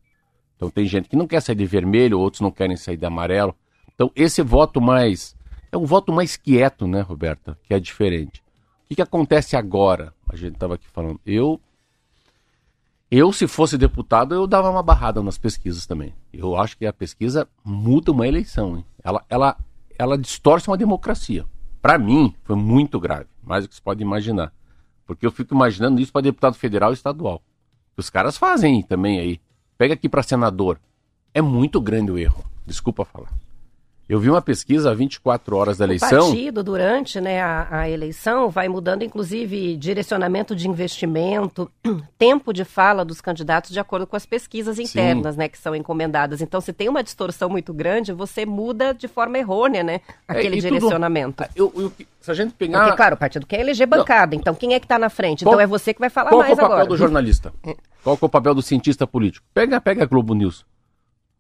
Então 0.56 0.70
tem 0.70 0.86
gente 0.86 1.10
que 1.10 1.16
não 1.16 1.28
quer 1.28 1.42
sair 1.42 1.56
de 1.56 1.66
vermelho, 1.66 2.20
outros 2.20 2.42
não 2.42 2.52
querem 2.52 2.78
sair 2.78 2.98
de 2.98 3.06
amarelo. 3.06 3.56
Então 3.94 4.12
esse 4.16 4.42
voto 4.42 4.80
mais 4.80 5.36
é 5.72 5.78
um 5.78 5.86
voto 5.86 6.14
mais 6.14 6.38
quieto, 6.38 6.88
né, 6.88 7.02
Roberta? 7.02 7.58
Que 7.64 7.74
é 7.74 7.80
diferente. 7.80 8.42
O 8.86 8.88
que, 8.88 8.96
que 8.96 9.02
acontece 9.02 9.58
agora? 9.58 10.14
A 10.30 10.36
gente 10.36 10.54
estava 10.54 10.76
aqui 10.76 10.88
falando. 10.88 11.20
Eu, 11.26 11.60
eu 13.12 13.34
se 13.34 13.48
fosse 13.48 13.78
deputado, 13.78 14.34
eu 14.34 14.48
dava 14.48 14.70
uma 14.70 14.84
barrada 14.84 15.22
nas 15.22 15.38
pesquisas 15.38 15.86
também. 15.86 16.14
Eu 16.32 16.56
acho 16.56 16.78
que 16.78 16.86
a 16.86 16.94
pesquisa 16.94 17.48
muda 17.64 18.12
uma 18.12 18.28
eleição. 18.28 18.78
Hein? 18.78 18.86
Ela, 19.04 19.26
ela, 19.30 19.58
ela 19.98 20.18
distorce 20.18 20.70
uma 20.70 20.78
democracia. 20.78 21.46
Para 21.82 21.98
mim, 21.98 22.34
foi 22.44 22.56
muito 22.56 23.00
grave, 23.00 23.28
mais 23.44 23.66
do 23.66 23.70
que 23.70 23.76
se 23.76 23.82
pode 23.82 24.02
imaginar. 24.02 24.54
Porque 25.06 25.26
eu 25.26 25.32
fico 25.32 25.54
imaginando 25.54 26.02
isso 26.02 26.12
para 26.12 26.22
deputado 26.22 26.56
federal 26.56 26.92
e 26.92 26.94
estadual. 26.94 27.42
Os 27.96 28.10
caras 28.10 28.38
fazem 28.38 28.82
também 28.82 29.20
aí. 29.20 29.40
Pega 29.78 29.94
aqui 29.94 30.10
para 30.10 30.24
senador. 30.24 30.80
É 31.34 31.42
muito 31.42 31.80
grande 31.80 32.12
o 32.12 32.18
erro. 32.18 32.44
Desculpa 32.66 33.06
falar. 33.06 33.32
Eu 34.08 34.20
vi 34.20 34.30
uma 34.30 34.42
pesquisa 34.42 34.92
há 34.92 34.94
24 34.94 35.56
horas 35.56 35.80
da 35.80 35.86
eleição. 35.86 36.28
O 36.28 36.32
partido, 36.32 36.64
durante 36.64 37.20
né, 37.20 37.42
a, 37.42 37.68
a, 37.72 37.90
eleição, 37.90 38.50
vai 38.52 38.68
mudando, 38.68 39.04
inclusive, 39.04 39.76
direcionamento 39.78 40.56
de 40.56 40.70
investimento, 40.70 41.72
tempo 42.16 42.54
de 42.54 42.64
fala 42.64 43.04
dos 43.04 43.20
candidatos 43.20 43.72
de 43.72 43.80
acordo 43.80 44.06
com 44.06 44.16
as 44.16 44.24
pesquisas 44.24 44.78
internas, 44.78 45.36
né, 45.36 45.50
que 45.50 45.58
são 45.58 45.76
encomendadas. 45.76 46.40
Então, 46.40 46.62
se 46.62 46.72
tem 46.72 46.88
uma 46.88 47.02
distorção 47.02 47.50
muito 47.50 47.74
grande, 47.74 48.14
você 48.14 48.46
muda 48.46 48.94
de 48.94 49.08
forma 49.08 49.40
errônea, 49.40 49.84
né, 49.84 50.02
aquele 50.28 50.60
é, 50.60 50.62
direcionamento. 50.62 51.44
Tudo... 51.56 51.74
Eu, 51.76 51.84
eu, 51.84 51.94
se 52.22 52.30
a 52.30 52.36
gente 52.36 52.54
pegar... 52.54 52.84
Porque, 52.84 52.98
claro, 52.98 53.16
o 53.16 53.18
partido 53.18 53.48
quer 53.48 53.60
eleger 53.60 53.88
bancada, 53.88 54.36
Não. 54.36 54.40
então 54.40 54.54
quem 54.54 54.76
é 54.76 54.80
que 54.80 54.86
está 54.86 55.00
na 55.00 55.10
frente? 55.10 55.44
Qual, 55.44 55.56
então 55.56 55.62
é 55.64 55.66
você 55.66 55.96
que 55.96 56.00
vai 56.00 56.12
falar 56.12 56.30
mais 56.30 56.52
agora. 56.52 56.56
Qual 56.56 56.64
é 56.64 56.74
o 56.74 56.78
papel 56.78 56.88
do 56.88 56.98
jornalista? 56.98 57.52
Qual 58.04 58.20
é 58.22 58.26
o 58.26 58.30
papel 58.30 58.54
do 58.54 58.62
cientista 58.62 59.08
político? 59.08 59.48
Pega, 59.52 59.82
pega 59.82 60.04
a 60.04 60.06
Globo 60.06 60.36
News 60.36 60.64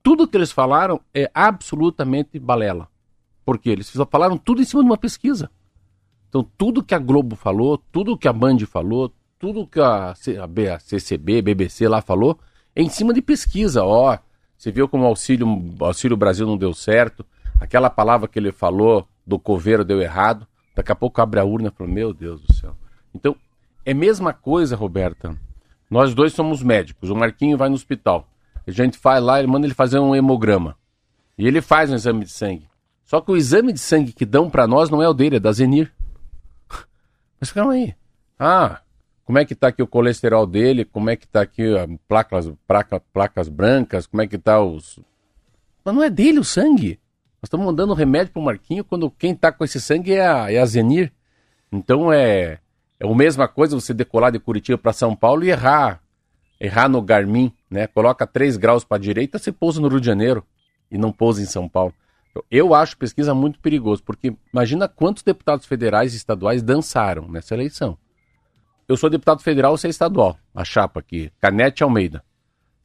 tudo 0.06 0.28
que 0.28 0.38
eles 0.38 0.52
falaram 0.52 1.02
é 1.12 1.32
absolutamente 1.34 2.38
balela. 2.38 2.88
Porque 3.44 3.72
eles 3.72 3.92
falaram 4.12 4.38
tudo 4.38 4.62
em 4.62 4.64
cima 4.64 4.84
de 4.84 4.90
uma 4.90 5.00
pesquisa. 5.00 5.50
Então, 6.30 6.48
tudo 6.56 6.84
que 6.84 6.94
a 6.94 7.00
Globo 7.00 7.36
falou, 7.36 7.80
tudo 7.92 8.16
que 8.16 8.28
a 8.28 8.34
Band 8.34 8.60
falou, 8.68 9.12
tudo 9.40 9.66
que 9.66 9.80
a, 9.80 10.12
a 10.12 10.80
CCB, 10.80 11.42
BBC 11.42 11.88
lá 11.88 12.04
falou, 12.04 12.38
é 12.76 12.84
em 12.84 12.90
cima 12.90 13.16
de 13.16 13.22
pesquisa. 13.22 13.84
Ó, 13.84 14.16
você 14.56 14.72
viu 14.72 14.88
como 14.88 15.06
o 15.06 15.08
auxílio, 15.08 15.48
auxílio 15.80 16.16
Brasil 16.16 16.46
não 16.46 16.56
deu 16.56 16.72
certo, 16.72 17.26
aquela 17.60 17.90
palavra 17.90 18.28
que 18.28 18.38
ele 18.38 18.52
falou 18.52 19.08
do 19.26 19.40
coveiro 19.40 19.84
deu 19.84 20.00
errado, 20.00 20.46
daqui 20.76 20.92
a 20.92 20.96
pouco 20.96 21.20
abre 21.20 21.40
a 21.40 21.44
urna 21.44 21.70
e 21.70 21.72
fala, 21.72 21.90
meu 21.90 22.14
Deus 22.14 22.42
do 22.42 22.54
céu. 22.54 22.76
Então, 23.12 23.36
é 23.84 23.92
a 23.92 23.96
mesma 23.96 24.34
coisa, 24.34 24.76
Roberta. 24.76 25.36
Nós 25.90 26.14
dois 26.14 26.32
somos 26.32 26.62
médicos, 26.62 27.10
o 27.10 27.16
Marquinho 27.16 27.58
vai 27.58 27.70
no 27.70 27.76
hospital. 27.76 28.30
A 28.68 28.72
gente 28.72 28.98
faz 28.98 29.24
lá, 29.24 29.40
ele 29.40 29.48
manda 29.48 29.68
ele 29.68 29.74
fazer 29.74 30.00
um 30.00 30.16
hemograma. 30.16 30.76
E 31.38 31.48
ele 31.48 31.62
faz 31.62 31.92
um 31.92 31.96
exame 31.96 32.26
de 32.26 32.32
sangue. 32.32 32.68
Só 33.06 33.22
que 33.22 33.32
o 33.32 33.38
exame 33.38 33.72
de 33.72 33.80
sangue 33.80 34.12
que 34.12 34.26
dão 34.26 34.50
para 34.50 34.66
nós 34.66 34.90
não 34.90 35.02
é 35.02 35.08
o 35.08 35.14
dele, 35.14 35.36
é 35.36 35.40
da 35.40 35.52
Zenir. 35.52 35.94
Mas 37.40 37.52
calma 37.52 37.74
aí. 37.74 37.94
Ah, 38.40 38.82
como 39.24 39.38
é 39.38 39.46
que 39.46 39.56
tá 39.56 39.68
aqui 39.68 39.82
o 39.82 39.88
colesterol 39.88 40.46
dele? 40.46 40.86
Como 40.86 41.10
é 41.10 41.16
que 41.16 41.28
tá 41.28 41.42
aqui 41.42 41.78
a 41.78 41.88
placas, 42.08 42.52
placa, 42.68 43.00
placas 43.00 43.50
brancas? 43.50 44.08
Como 44.08 44.22
é 44.22 44.28
que 44.28 44.38
tá 44.38 44.62
os. 44.62 45.00
Mas 45.84 45.94
não 45.94 46.04
é 46.04 46.10
dele 46.10 46.40
o 46.40 46.44
sangue. 46.44 47.00
Nós 47.42 47.48
estamos 47.48 47.66
mandando 47.66 47.94
remédio 47.94 48.34
pro 48.34 48.42
Marquinho 48.42 48.84
quando 48.84 49.10
quem 49.12 49.36
tá 49.36 49.52
com 49.52 49.64
esse 49.64 49.80
sangue 49.80 50.14
é 50.14 50.28
a, 50.28 50.52
é 50.52 50.60
a 50.60 50.66
Zenir. 50.66 51.12
Então 51.72 52.12
é, 52.12 52.60
é 53.00 53.06
a 53.06 53.16
mesma 53.16 53.48
coisa 53.48 53.80
você 53.80 53.94
decolar 53.94 54.32
de 54.32 54.40
Curitiba 54.40 54.78
para 54.78 54.94
São 54.94 55.16
Paulo 55.16 55.44
e 55.44 55.50
errar 55.50 56.02
errar 56.60 56.90
no 56.90 57.02
Garmin, 57.02 57.52
né? 57.70 57.88
Coloca 57.88 58.26
3 58.26 58.58
graus 58.58 58.84
para 58.84 58.98
a 58.98 59.00
direita, 59.00 59.38
você 59.38 59.52
pousa 59.52 59.80
no 59.82 59.88
Rio 59.88 60.00
de 60.00 60.06
Janeiro. 60.06 60.44
e 60.92 60.98
não 60.98 61.12
pousa 61.12 61.42
em 61.42 61.46
São 61.46 61.68
Paulo. 61.68 61.94
Eu 62.52 62.76
acho 62.76 62.98
pesquisa 62.98 63.34
muito 63.34 63.60
perigoso, 63.60 64.04
porque 64.04 64.36
imagina 64.54 64.88
quantos 64.88 65.24
deputados 65.24 65.66
federais 65.66 66.14
e 66.14 66.18
estaduais 66.18 66.62
dançaram 66.62 67.28
nessa 67.28 67.56
eleição. 67.56 67.98
Eu 68.88 68.96
sou 68.96 69.10
deputado 69.10 69.42
federal, 69.42 69.76
você 69.76 69.88
é 69.88 69.90
estadual, 69.90 70.38
a 70.54 70.64
chapa 70.64 71.00
aqui, 71.00 71.32
Canete 71.42 71.84
Almeida. 71.84 72.24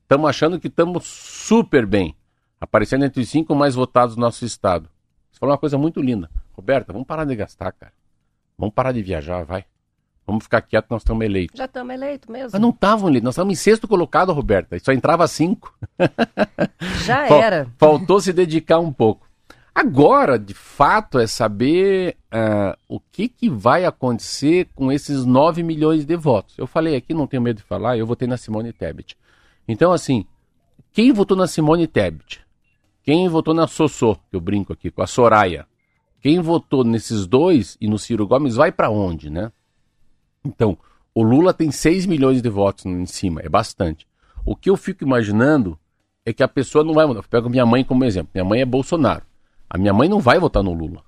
Estamos 0.02 0.30
achando 0.30 0.58
que 0.58 0.68
estamos 0.68 1.06
super 1.06 1.84
bem, 1.84 2.16
aparecendo 2.58 3.04
entre 3.04 3.20
os 3.20 3.28
cinco 3.28 3.54
mais 3.54 3.74
votados 3.74 4.14
do 4.14 4.20
nosso 4.20 4.44
estado. 4.44 4.88
Você 5.30 5.38
falou 5.38 5.52
uma 5.52 5.58
coisa 5.58 5.76
muito 5.76 6.00
linda. 6.00 6.30
Roberta, 6.52 6.92
vamos 6.92 7.06
parar 7.06 7.24
de 7.24 7.36
gastar, 7.36 7.72
cara. 7.72 7.92
Vamos 8.56 8.74
parar 8.74 8.92
de 8.92 9.02
viajar, 9.02 9.44
vai. 9.44 9.64
Vamos 10.30 10.44
ficar 10.44 10.62
quieto, 10.62 10.86
nós 10.90 11.02
estamos 11.02 11.24
eleitos. 11.24 11.58
Já 11.58 11.64
estamos 11.64 11.92
eleitos 11.92 12.28
mesmo. 12.28 12.50
Mas 12.52 12.60
não 12.60 12.70
estavam 12.70 13.08
eleitos, 13.08 13.24
nós 13.24 13.34
estávamos 13.34 13.58
em 13.58 13.60
sexto 13.60 13.88
colocado, 13.88 14.32
Roberta. 14.32 14.78
Só 14.78 14.92
entrava 14.92 15.26
cinco. 15.26 15.76
Já 17.04 17.26
era. 17.26 17.66
Faltou 17.76 18.20
se 18.20 18.32
dedicar 18.32 18.78
um 18.78 18.92
pouco. 18.92 19.26
Agora, 19.74 20.38
de 20.38 20.54
fato, 20.54 21.18
é 21.18 21.26
saber 21.26 22.16
uh, 22.32 22.78
o 22.88 23.00
que, 23.00 23.28
que 23.28 23.50
vai 23.50 23.84
acontecer 23.84 24.68
com 24.72 24.92
esses 24.92 25.24
9 25.24 25.64
milhões 25.64 26.04
de 26.04 26.16
votos. 26.16 26.56
Eu 26.56 26.66
falei 26.66 26.94
aqui, 26.94 27.12
não 27.12 27.26
tenho 27.26 27.42
medo 27.42 27.56
de 27.56 27.62
falar, 27.64 27.96
eu 27.96 28.06
votei 28.06 28.28
na 28.28 28.36
Simone 28.36 28.72
Tebet. 28.72 29.16
Então, 29.66 29.90
assim, 29.90 30.24
quem 30.92 31.12
votou 31.12 31.36
na 31.36 31.48
Simone 31.48 31.88
Tebet? 31.88 32.40
Quem 33.02 33.28
votou 33.28 33.52
na 33.52 33.66
Sossô, 33.66 34.14
que 34.14 34.36
eu 34.36 34.40
brinco 34.40 34.72
aqui, 34.72 34.92
com 34.92 35.02
a 35.02 35.06
Soraya? 35.06 35.66
Quem 36.20 36.40
votou 36.40 36.84
nesses 36.84 37.26
dois 37.26 37.76
e 37.80 37.88
no 37.88 37.98
Ciro 37.98 38.26
Gomes 38.28 38.54
vai 38.54 38.70
para 38.70 38.90
onde, 38.90 39.28
né? 39.28 39.50
Então, 40.44 40.78
o 41.14 41.22
Lula 41.22 41.52
tem 41.52 41.70
6 41.70 42.06
milhões 42.06 42.40
de 42.40 42.48
votos 42.48 42.86
em 42.86 43.06
cima, 43.06 43.40
é 43.42 43.48
bastante. 43.48 44.06
O 44.44 44.56
que 44.56 44.70
eu 44.70 44.76
fico 44.76 45.04
imaginando 45.04 45.78
é 46.24 46.32
que 46.32 46.42
a 46.42 46.48
pessoa 46.48 46.84
não 46.84 46.94
vai 46.94 47.06
mudar. 47.06 47.20
Eu 47.20 47.24
pego 47.24 47.50
minha 47.50 47.66
mãe 47.66 47.84
como 47.84 48.04
exemplo. 48.04 48.30
Minha 48.34 48.44
mãe 48.44 48.60
é 48.60 48.64
Bolsonaro. 48.64 49.22
A 49.68 49.78
minha 49.78 49.92
mãe 49.92 50.08
não 50.08 50.20
vai 50.20 50.38
votar 50.38 50.62
no 50.62 50.72
Lula. 50.72 51.02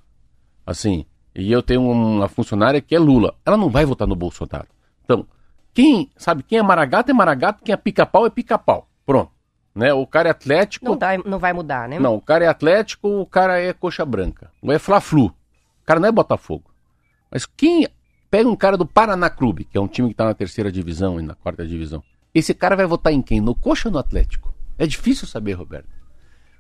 Assim, 0.67 1.05
e 1.35 1.51
eu 1.51 1.63
tenho 1.63 1.83
uma 1.83 2.29
funcionária 2.29 2.81
que 2.81 2.95
é 2.95 2.99
Lula. 2.99 3.35
Ela 3.45 3.57
não 3.57 3.69
vai 3.69 3.85
votar 3.85 4.07
no 4.07 4.15
Bolsonaro. 4.15 4.69
Então, 5.05 5.27
quem, 5.73 6.11
sabe, 6.17 6.43
quem 6.43 6.59
é 6.59 6.63
maragato 6.63 7.11
é 7.11 7.15
maragato, 7.15 7.63
quem 7.65 7.73
é 7.73 7.77
pica-pau 7.77 8.27
é 8.27 8.31
pica-pau. 8.31 8.89
Pronto. 9.07 9.33
Né? 9.75 9.93
O 9.93 10.07
cara 10.07 10.29
é 10.29 10.33
atlético. 10.33 10.85
Não, 10.85 10.97
dá, 10.97 11.17
não 11.19 11.39
vai 11.39 11.53
mudar, 11.53 11.89
né? 11.89 11.99
Não, 11.99 12.15
o 12.15 12.21
cara 12.21 12.45
é 12.45 12.49
atlético, 12.49 13.09
o 13.09 13.27
cara 13.27 13.59
é 13.59 13.73
coxa 13.73 14.05
branca. 14.05 14.51
Ou 14.61 14.71
é 14.71 14.79
Fla-Flu. 14.79 15.27
O 15.27 15.85
cara 15.85 15.99
não 15.99 16.09
é 16.09 16.13
Botafogo. 16.13 16.71
Mas 17.31 17.47
quem 17.47 17.89
Pega 18.33 18.49
um 18.49 18.57
cara 18.57 18.79
do 18.79 18.87
Paraná 18.87 19.29
Clube, 19.29 19.67
que 19.67 19.77
é 19.77 19.81
um 19.81 19.87
time 19.87 20.09
que 20.09 20.15
está 20.15 20.25
na 20.25 20.33
terceira 20.33 20.73
divisão 20.73 21.21
e 21.21 21.23
na 21.23 21.35
quarta 21.35 21.67
divisão. 21.67 22.03
Esse 22.35 22.55
cara 22.55 22.75
vai 22.75 22.87
votar 22.87 23.13
em 23.13 23.21
quem? 23.21 23.43
No 23.43 23.55
Coxa 23.55 23.91
ou 23.91 23.93
no 23.93 23.99
Atlético? 23.99 24.55
É 24.79 24.87
difícil 24.87 25.29
saber, 25.29 25.53
Roberto. 25.53 25.91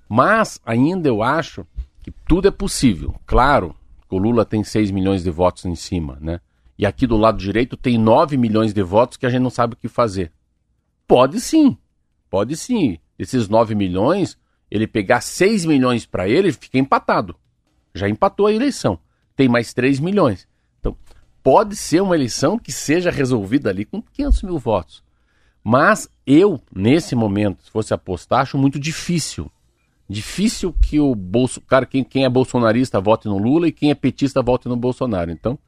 Mas 0.06 0.60
ainda 0.66 1.08
eu 1.08 1.22
acho 1.22 1.66
que 2.02 2.10
tudo 2.28 2.46
é 2.46 2.50
possível. 2.50 3.14
Claro, 3.24 3.74
o 4.10 4.18
Lula 4.18 4.44
tem 4.44 4.62
6 4.62 4.90
milhões 4.90 5.22
de 5.22 5.30
votos 5.30 5.64
em 5.64 5.74
cima, 5.74 6.18
né? 6.20 6.42
E 6.76 6.84
aqui 6.84 7.06
do 7.06 7.16
lado 7.16 7.38
direito 7.38 7.74
tem 7.74 7.96
9 7.96 8.36
milhões 8.36 8.74
de 8.74 8.82
votos 8.82 9.16
que 9.16 9.24
a 9.24 9.30
gente 9.30 9.40
não 9.40 9.48
sabe 9.48 9.72
o 9.72 9.78
que 9.78 9.88
fazer. 9.88 10.30
Pode 11.08 11.40
sim. 11.40 11.78
Pode 12.28 12.54
sim. 12.54 12.98
Esses 13.18 13.48
9 13.48 13.74
milhões, 13.74 14.36
ele 14.70 14.86
pegar 14.86 15.22
6 15.22 15.64
milhões 15.64 16.04
para 16.04 16.28
ele, 16.28 16.52
fica 16.52 16.76
empatado. 16.76 17.34
Já 17.94 18.10
empatou 18.10 18.46
a 18.46 18.52
eleição. 18.52 18.98
Tem 19.34 19.48
mais 19.48 19.72
3 19.72 20.00
milhões 20.00 20.46
pode 21.42 21.76
ser 21.76 22.00
uma 22.00 22.14
eleição 22.14 22.58
que 22.58 22.70
seja 22.70 23.10
resolvida 23.10 23.70
ali 23.70 23.84
com 23.84 24.00
500 24.00 24.42
mil 24.42 24.58
votos. 24.58 25.02
Mas 25.62 26.08
eu, 26.26 26.60
nesse 26.74 27.14
momento, 27.14 27.64
se 27.64 27.70
fosse 27.70 27.94
apostar, 27.94 28.40
acho 28.40 28.58
muito 28.58 28.78
difícil. 28.78 29.50
Difícil 30.08 30.72
que 30.72 31.00
o 31.00 31.14
Bolso, 31.14 31.60
cara, 31.60 31.86
quem, 31.86 32.04
quem 32.04 32.24
é 32.24 32.28
bolsonarista 32.28 33.00
vote 33.00 33.28
no 33.28 33.38
Lula 33.38 33.68
e 33.68 33.72
quem 33.72 33.90
é 33.90 33.94
petista 33.94 34.42
vote 34.42 34.68
no 34.68 34.76
Bolsonaro. 34.76 35.30
Então, 35.30 35.58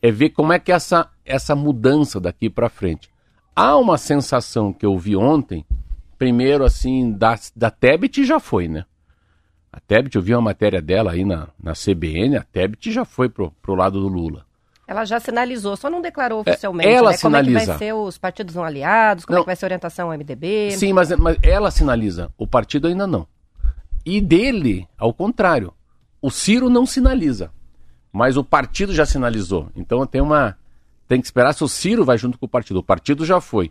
é 0.00 0.10
ver 0.10 0.30
como 0.30 0.52
é 0.52 0.58
que 0.58 0.72
essa, 0.72 1.10
essa 1.24 1.54
mudança 1.54 2.20
daqui 2.20 2.48
para 2.48 2.68
frente. 2.68 3.10
Há 3.54 3.76
uma 3.76 3.98
sensação 3.98 4.72
que 4.72 4.86
eu 4.86 4.96
vi 4.96 5.16
ontem, 5.16 5.66
primeiro 6.16 6.64
assim, 6.64 7.12
da, 7.12 7.38
da 7.54 7.70
Tebet 7.70 8.24
já 8.24 8.40
foi, 8.40 8.68
né? 8.68 8.84
A 9.72 9.78
Tebet, 9.78 10.16
eu 10.16 10.22
vi 10.22 10.34
uma 10.34 10.40
matéria 10.40 10.80
dela 10.80 11.12
aí 11.12 11.24
na, 11.24 11.48
na 11.62 11.72
CBN, 11.74 12.36
a 12.36 12.42
Tebet 12.42 12.90
já 12.90 13.04
foi 13.04 13.28
pro, 13.28 13.52
pro 13.62 13.74
lado 13.74 14.00
do 14.00 14.08
Lula. 14.08 14.46
Ela 14.90 15.04
já 15.04 15.20
sinalizou, 15.20 15.76
só 15.76 15.88
não 15.88 16.02
declarou 16.02 16.42
é, 16.44 16.50
oficialmente. 16.50 16.88
É, 16.88 16.94
ela 16.94 17.12
né? 17.12 17.16
sinaliza. 17.16 17.52
Como 17.52 17.58
é 17.58 17.60
que 17.60 17.68
vai 17.68 17.78
ser 17.78 17.92
os 17.94 18.18
partidos 18.18 18.56
não 18.56 18.64
aliados, 18.64 19.24
como 19.24 19.36
não. 19.36 19.42
é 19.42 19.44
que 19.44 19.46
vai 19.46 19.54
ser 19.54 19.64
a 19.64 19.68
orientação 19.68 20.10
ao 20.10 20.18
MDB. 20.18 20.72
Sim, 20.72 20.92
mas, 20.92 21.10
mas 21.16 21.36
ela 21.44 21.70
sinaliza, 21.70 22.28
o 22.36 22.44
partido 22.44 22.88
ainda 22.88 23.06
não. 23.06 23.24
E 24.04 24.20
dele, 24.20 24.88
ao 24.98 25.14
contrário, 25.14 25.72
o 26.20 26.28
Ciro 26.28 26.68
não 26.68 26.84
sinaliza, 26.84 27.52
mas 28.12 28.36
o 28.36 28.42
partido 28.42 28.92
já 28.92 29.06
sinalizou. 29.06 29.70
Então 29.76 30.04
tem 30.04 30.20
uma. 30.20 30.58
Tem 31.06 31.20
que 31.20 31.26
esperar 31.26 31.52
se 31.52 31.62
o 31.62 31.68
Ciro 31.68 32.04
vai 32.04 32.18
junto 32.18 32.36
com 32.36 32.46
o 32.46 32.48
partido. 32.48 32.80
O 32.80 32.82
partido 32.82 33.24
já 33.24 33.40
foi. 33.40 33.70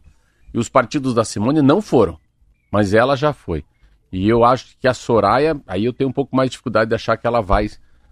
E 0.53 0.57
os 0.57 0.69
partidos 0.69 1.13
da 1.13 1.25
Simone 1.25 1.61
não 1.61 1.81
foram. 1.81 2.17
Mas 2.71 2.93
ela 2.93 3.17
já 3.17 3.33
foi. 3.33 3.65
E 4.09 4.29
eu 4.29 4.45
acho 4.45 4.77
que 4.79 4.87
a 4.87 4.93
Soraya, 4.93 5.59
aí 5.67 5.83
eu 5.83 5.91
tenho 5.91 6.09
um 6.09 6.13
pouco 6.13 6.33
mais 6.33 6.49
de 6.49 6.51
dificuldade 6.51 6.87
de 6.87 6.95
achar 6.95 7.17
que 7.17 7.27
ela 7.27 7.41
vai 7.41 7.69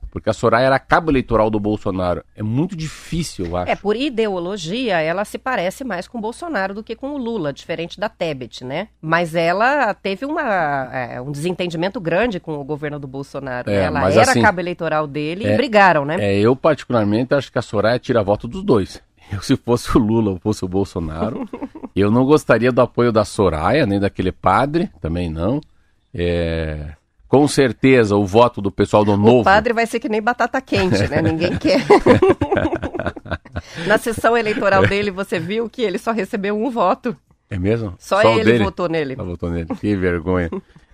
porque 0.10 0.30
a 0.30 0.34
Soraya 0.34 0.68
era 0.68 0.80
cabo 0.80 1.12
eleitoral 1.12 1.50
do 1.50 1.60
Bolsonaro. 1.60 2.24
É 2.36 2.44
muito 2.44 2.76
difícil, 2.76 3.46
eu 3.46 3.58
acho. 3.58 3.72
É, 3.72 3.76
por 3.76 3.96
ideologia, 3.96 5.00
ela 5.00 5.26
se 5.26 5.38
parece 5.38 5.84
mais 5.84 6.08
com 6.08 6.18
o 6.18 6.22
Bolsonaro 6.22 6.74
do 6.74 6.84
que 6.84 6.96
com 6.96 7.12
o 7.12 7.18
Lula, 7.18 7.54
diferente 7.54 8.00
da 8.00 8.10
Tebet, 8.10 8.64
né? 8.64 8.88
Mas 9.02 9.36
ela 9.36 9.94
teve 9.94 10.26
uma, 10.26 10.90
é, 10.94 11.22
um 11.22 11.32
desentendimento 11.32 12.00
grande 12.00 12.40
com 12.40 12.58
o 12.58 12.64
governo 12.64 13.00
do 13.00 13.08
Bolsonaro. 13.08 13.70
É, 13.70 13.84
ela 13.84 14.12
era 14.12 14.32
assim, 14.32 14.42
cabo 14.42 14.60
eleitoral 14.60 15.08
dele 15.08 15.46
é, 15.46 15.54
e 15.54 15.58
brigaram, 15.58 16.06
né? 16.06 16.18
É, 16.20 16.40
eu 16.40 16.56
particularmente 16.56 17.34
acho 17.34 17.52
que 17.52 17.60
a 17.60 17.62
Soraya 17.62 18.00
tira 18.00 18.24
voto 18.24 18.48
dos 18.48 18.64
dois. 18.64 19.02
Eu, 19.30 19.42
se 19.42 19.58
fosse 19.58 19.98
o 19.98 20.00
Lula 20.00 20.32
ou 20.32 20.40
fosse 20.40 20.64
o 20.64 20.70
Bolsonaro, 20.70 21.46
eu 21.94 22.10
não 22.10 22.24
gostaria 22.24 22.72
do 22.72 22.80
apoio 22.80 23.12
da 23.12 23.26
Soraya, 23.26 23.86
nem 23.86 24.00
daquele 24.00 24.32
padre, 24.32 24.90
também 25.02 25.30
não. 25.30 25.60
É, 26.14 26.94
com 27.28 27.48
certeza 27.48 28.16
o 28.16 28.26
voto 28.26 28.62
do 28.62 28.72
pessoal 28.72 29.04
do 29.04 29.18
Novo. 29.18 29.42
O 29.42 29.44
padre 29.44 29.74
vai 29.74 29.86
ser 29.86 30.00
que 30.00 30.08
nem 30.08 30.22
batata 30.22 30.62
quente, 30.62 31.08
né? 31.08 31.22
Ninguém 31.22 31.56
quer. 31.60 31.82
Na 33.86 33.98
sessão 33.98 34.38
eleitoral 34.38 34.88
dele, 34.88 35.12
você 35.12 35.40
viu 35.40 35.70
que 35.70 35.82
ele 35.82 35.98
só 35.98 36.12
recebeu 36.12 36.58
um 36.58 36.70
voto. 36.70 37.16
É 37.50 37.58
mesmo? 37.58 37.96
Só, 38.00 38.22
só 38.22 38.40
ele 38.40 38.64
votou 38.64 38.88
nele. 38.90 39.16
Só 39.16 39.24
votou 39.24 39.50
nele. 39.50 39.68
Que 39.80 39.96
vergonha. 39.96 40.50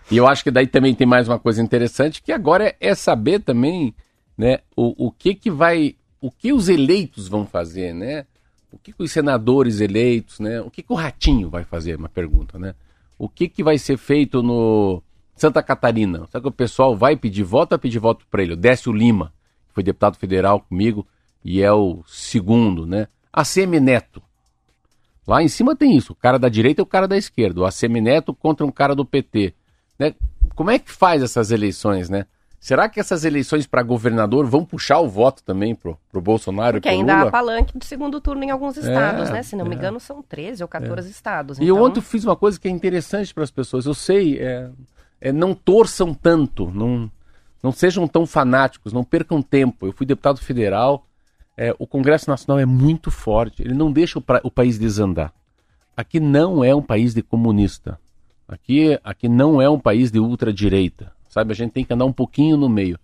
e 0.10 0.18
eu 0.18 0.28
acho 0.28 0.44
que 0.44 0.52
daí 0.52 0.68
também 0.68 0.94
tem 0.96 1.06
mais 1.06 1.28
uma 1.28 1.40
coisa 1.40 1.62
interessante, 1.62 2.22
que 2.22 2.32
agora 2.32 2.68
é, 2.68 2.75
é 2.80 2.96
saber 2.96 3.40
também, 3.40 3.94
né, 4.38 4.60
o, 4.75 5.08
o 5.08 5.12
que 5.12 5.36
que 5.36 5.52
vai, 5.52 5.96
o 6.20 6.32
que 6.32 6.52
os 6.52 6.70
eleitos 6.70 7.28
vão 7.28 7.46
fazer, 7.46 7.94
né? 7.94 8.25
O 8.72 8.78
que, 8.80 8.92
que 8.92 9.04
os 9.04 9.12
senadores 9.12 9.80
eleitos, 9.82 10.40
né? 10.40 10.60
O 10.62 10.72
que, 10.72 10.82
que 10.82 10.92
o 10.92 10.96
Ratinho 10.96 11.48
vai 11.48 11.63
fazer, 11.63 11.96
uma 11.96 12.10
pergunta, 12.10 12.58
né? 12.58 12.74
O 13.20 13.30
que 13.30 13.48
que 13.48 13.63
vai 13.63 13.78
ser 13.78 13.98
feito 13.98 14.42
no 14.42 15.02
Santa 15.36 15.62
Catarina. 15.63 16.28
Sabe 16.32 16.44
que 16.44 16.50
o 16.50 16.52
pessoal 16.52 16.96
vai 16.96 17.16
pedir 17.16 17.44
voto, 17.44 17.74
a 17.74 17.80
pedir 17.80 18.00
voto 18.00 18.25
para 18.30 18.44
ele. 18.44 18.54
O 18.54 18.58
Décio 18.58 18.92
Lima, 18.92 19.34
que 19.68 19.74
foi 19.74 19.84
deputado 19.84 20.18
federal 20.18 20.60
comigo 20.60 21.08
e 21.44 21.62
é 21.62 21.72
o 21.72 22.04
segundo, 22.08 22.86
né? 22.86 23.08
A 23.32 23.44
Semineto. 23.44 24.22
Lá 25.25 25.42
em 25.42 25.48
cima 25.48 25.75
tem 25.75 25.96
isso, 25.96 26.13
o 26.13 26.16
cara 26.16 26.38
da 26.38 26.50
direita 26.50 26.82
e 26.82 26.84
o 26.84 26.86
cara 26.86 27.08
da 27.08 27.18
esquerda. 27.18 27.62
O 27.62 27.66
Assemineto 27.66 28.34
contra 28.34 28.66
um 28.66 28.72
cara 28.72 28.94
do 28.94 29.06
PT. 29.06 29.54
Né? 29.98 30.13
Como 30.54 30.70
é 30.70 30.78
que 30.78 30.92
faz 30.92 31.24
essas 31.24 31.50
eleições, 31.50 32.10
né? 32.10 32.25
Será 32.60 32.88
que 32.88 32.98
essas 32.98 33.25
eleições 33.25 33.68
para 33.68 33.84
governador 33.84 34.46
vão 34.46 34.63
puxar 34.63 35.00
o 35.00 35.10
voto 35.10 35.44
também 35.44 35.75
pro, 35.75 35.98
pro 36.10 36.22
Bolsonaro 36.22 36.75
Porque 36.75 36.88
e 36.88 36.92
pro 36.92 37.00
ainda 37.00 37.16
Lula? 37.18 37.28
há 37.28 37.32
palanque 37.32 37.78
de 37.78 37.86
segundo 37.86 38.22
turno 38.22 38.42
em 38.42 38.52
alguns 38.52 38.78
estados, 38.78 39.30
é, 39.30 39.34
né? 39.34 39.44
Se 39.44 39.56
não 39.58 39.66
é. 39.66 39.70
me 39.70 39.75
engano, 39.75 40.00
são 40.00 40.22
13 40.22 40.63
ou 40.63 40.70
14 40.70 41.08
é. 41.08 41.12
estados. 41.12 41.58
E 41.58 41.63
então... 41.63 41.75
eu 41.75 41.84
ontem 41.84 42.00
fiz 42.00 42.24
uma 42.24 42.38
coisa 42.38 42.58
que 42.58 42.68
é 42.68 42.72
interessante 42.72 43.34
para 43.34 43.44
as 43.44 43.52
pessoas. 43.52 43.86
Eu 43.86 43.94
sei, 43.94 44.40
é, 45.24 45.32
não 45.32 45.56
torçam 45.56 46.13
tanto, 46.13 46.70
não, 46.70 47.10
não 47.63 47.72
sejam 47.72 48.06
tão 48.10 48.25
fanáticos, 48.25 48.92
não 48.92 49.06
percam 49.06 49.42
tempo. 49.42 49.88
Eu 49.88 49.94
fui 49.94 50.06
deputado 50.06 50.38
federal, 50.39 51.08
é, 51.56 51.74
o 51.80 51.88
Congresso 51.88 52.30
Nacional 52.30 52.60
é 52.60 52.65
muito 52.65 53.10
forte, 53.10 53.63
ele 53.63 53.74
não 53.74 53.89
deixa 53.89 54.20
o, 54.20 54.22
pra, 54.22 54.42
o, 54.44 54.51
país 54.51 54.77
desandar. 54.77 55.34
Aqui 55.96 56.20
não 56.20 56.62
é 56.62 56.75
um 56.75 56.82
país 56.82 57.13
de 57.13 57.22
comunista, 57.22 57.98
aqui, 58.46 59.00
aqui 59.01 59.30
não 59.30 59.62
é 59.62 59.70
um 59.70 59.80
país 59.80 60.12
de 60.12 60.20
ultradireita, 60.20 61.13
sabe? 61.30 61.53
A 61.53 61.56
gente 61.56 61.72
tem 61.72 61.86
que 61.86 61.94
andar 61.94 62.03
um 62.03 62.12
pouquinho 62.12 62.58
no 62.58 62.68
meio. 62.68 63.00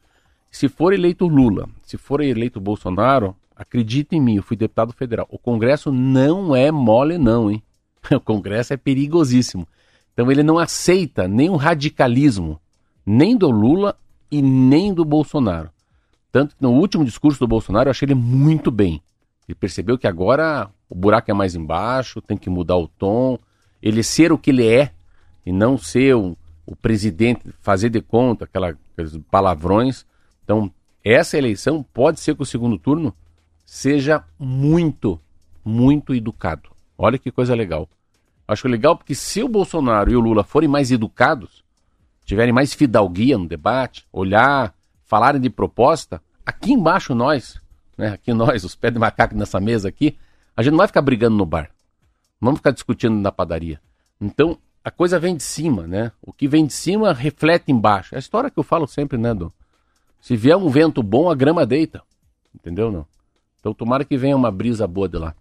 Se 0.51 0.67
for 0.67 0.91
eleito 0.91 1.25
Lula, 1.25 1.69
se 1.83 1.95
for 1.95 2.19
eleito 2.19 2.59
Bolsonaro, 2.59 3.33
acredite 3.55 4.17
em 4.17 4.19
mim, 4.19 4.35
eu 4.35 4.43
fui 4.43 4.57
deputado 4.57 4.91
federal. 4.91 5.25
O 5.31 5.39
Congresso 5.39 5.89
não 5.89 6.53
é 6.53 6.69
mole, 6.69 7.17
não, 7.17 7.49
hein? 7.49 7.63
O 8.11 8.19
Congresso 8.19 8.73
é 8.73 8.77
perigosíssimo. 8.77 9.65
Então 10.19 10.29
ele 10.29 10.43
não 10.43 10.57
aceita 10.57 11.29
nenhum 11.29 11.55
radicalismo, 11.55 12.59
nem 13.05 13.38
do 13.38 13.49
Lula 13.49 13.97
e 14.29 14.41
nem 14.41 14.93
do 14.93 15.05
Bolsonaro. 15.05 15.69
Tanto 16.29 16.57
que 16.57 16.61
no 16.61 16.73
último 16.73 17.05
discurso 17.05 17.39
do 17.39 17.47
Bolsonaro 17.47 17.88
eu 17.88 17.91
achei 17.91 18.05
ele 18.05 18.15
muito 18.15 18.69
bem. 18.69 19.01
Ele 19.47 19.55
percebeu 19.55 19.97
que 19.97 20.05
agora 20.05 20.69
o 20.89 20.93
buraco 20.93 21.31
é 21.31 21.33
mais 21.33 21.55
embaixo, 21.55 22.21
tem 22.21 22.35
que 22.35 22.49
mudar 22.49 22.75
o 22.75 22.85
tom, 22.85 23.39
ele 23.81 24.03
ser 24.03 24.33
o 24.33 24.38
que 24.38 24.49
ele 24.49 24.67
é 24.67 24.91
e 25.45 25.53
não 25.53 25.77
ser 25.77 26.17
um, 26.17 26.35
o 26.65 26.75
presidente 26.75 27.43
fazer 27.61 27.89
de 27.89 28.01
conta 28.01 28.43
aquela, 28.43 28.77
aqueles 28.91 29.17
palavrões. 29.31 30.05
Então, 30.43 30.69
essa 31.01 31.38
eleição 31.38 31.81
pode 31.93 32.19
ser 32.19 32.35
que 32.35 32.43
o 32.43 32.45
segundo 32.45 32.77
turno 32.77 33.15
seja 33.65 34.21
muito, 34.38 35.17
muito 35.63 36.13
educado. 36.13 36.69
Olha 36.97 37.17
que 37.17 37.31
coisa 37.31 37.55
legal. 37.55 37.88
Acho 38.49 38.67
legal 38.67 38.97
porque 38.97 39.13
se 39.13 39.43
o 39.43 39.47
Bolsonaro 39.47 40.09
e 40.09 40.15
o 40.15 40.19
Lula 40.19 40.43
forem 40.43 40.67
mais 40.67 40.89
educados, 40.89 41.63
tiverem 42.25 42.51
mais 42.51 42.73
fidalguia 42.73 43.37
no 43.37 43.47
debate, 43.47 44.07
olhar, 44.11 44.73
falarem 45.05 45.39
de 45.39 45.51
proposta, 45.51 46.19
aqui 46.43 46.73
embaixo 46.73 47.13
nós, 47.13 47.61
né, 47.95 48.07
aqui 48.09 48.33
nós, 48.33 48.63
os 48.63 48.73
pés 48.73 48.91
de 48.91 48.97
macaco 48.97 49.35
nessa 49.35 49.59
mesa 49.59 49.87
aqui, 49.87 50.17
a 50.57 50.63
gente 50.63 50.71
não 50.71 50.79
vai 50.79 50.87
ficar 50.87 51.03
brigando 51.03 51.37
no 51.37 51.45
bar. 51.45 51.69
Não 52.41 52.47
vamos 52.47 52.57
ficar 52.57 52.71
discutindo 52.71 53.21
na 53.21 53.31
padaria. 53.31 53.79
Então, 54.19 54.57
a 54.83 54.89
coisa 54.89 55.19
vem 55.19 55.35
de 55.35 55.43
cima, 55.43 55.85
né? 55.85 56.11
O 56.19 56.33
que 56.33 56.47
vem 56.47 56.65
de 56.65 56.73
cima 56.73 57.13
reflete 57.13 57.71
embaixo. 57.71 58.15
É 58.15 58.17
a 58.17 58.19
história 58.19 58.49
que 58.49 58.57
eu 58.57 58.63
falo 58.63 58.87
sempre, 58.87 59.19
né, 59.19 59.31
Dom? 59.31 59.51
Se 60.19 60.35
vier 60.35 60.57
um 60.57 60.69
vento 60.69 61.03
bom, 61.03 61.29
a 61.29 61.35
grama 61.35 61.67
deita. 61.67 62.01
Entendeu, 62.55 62.91
não? 62.91 63.05
Então, 63.59 63.75
tomara 63.75 64.03
que 64.03 64.17
venha 64.17 64.35
uma 64.35 64.49
brisa 64.49 64.87
boa 64.87 65.07
de 65.07 65.19
lá. 65.19 65.35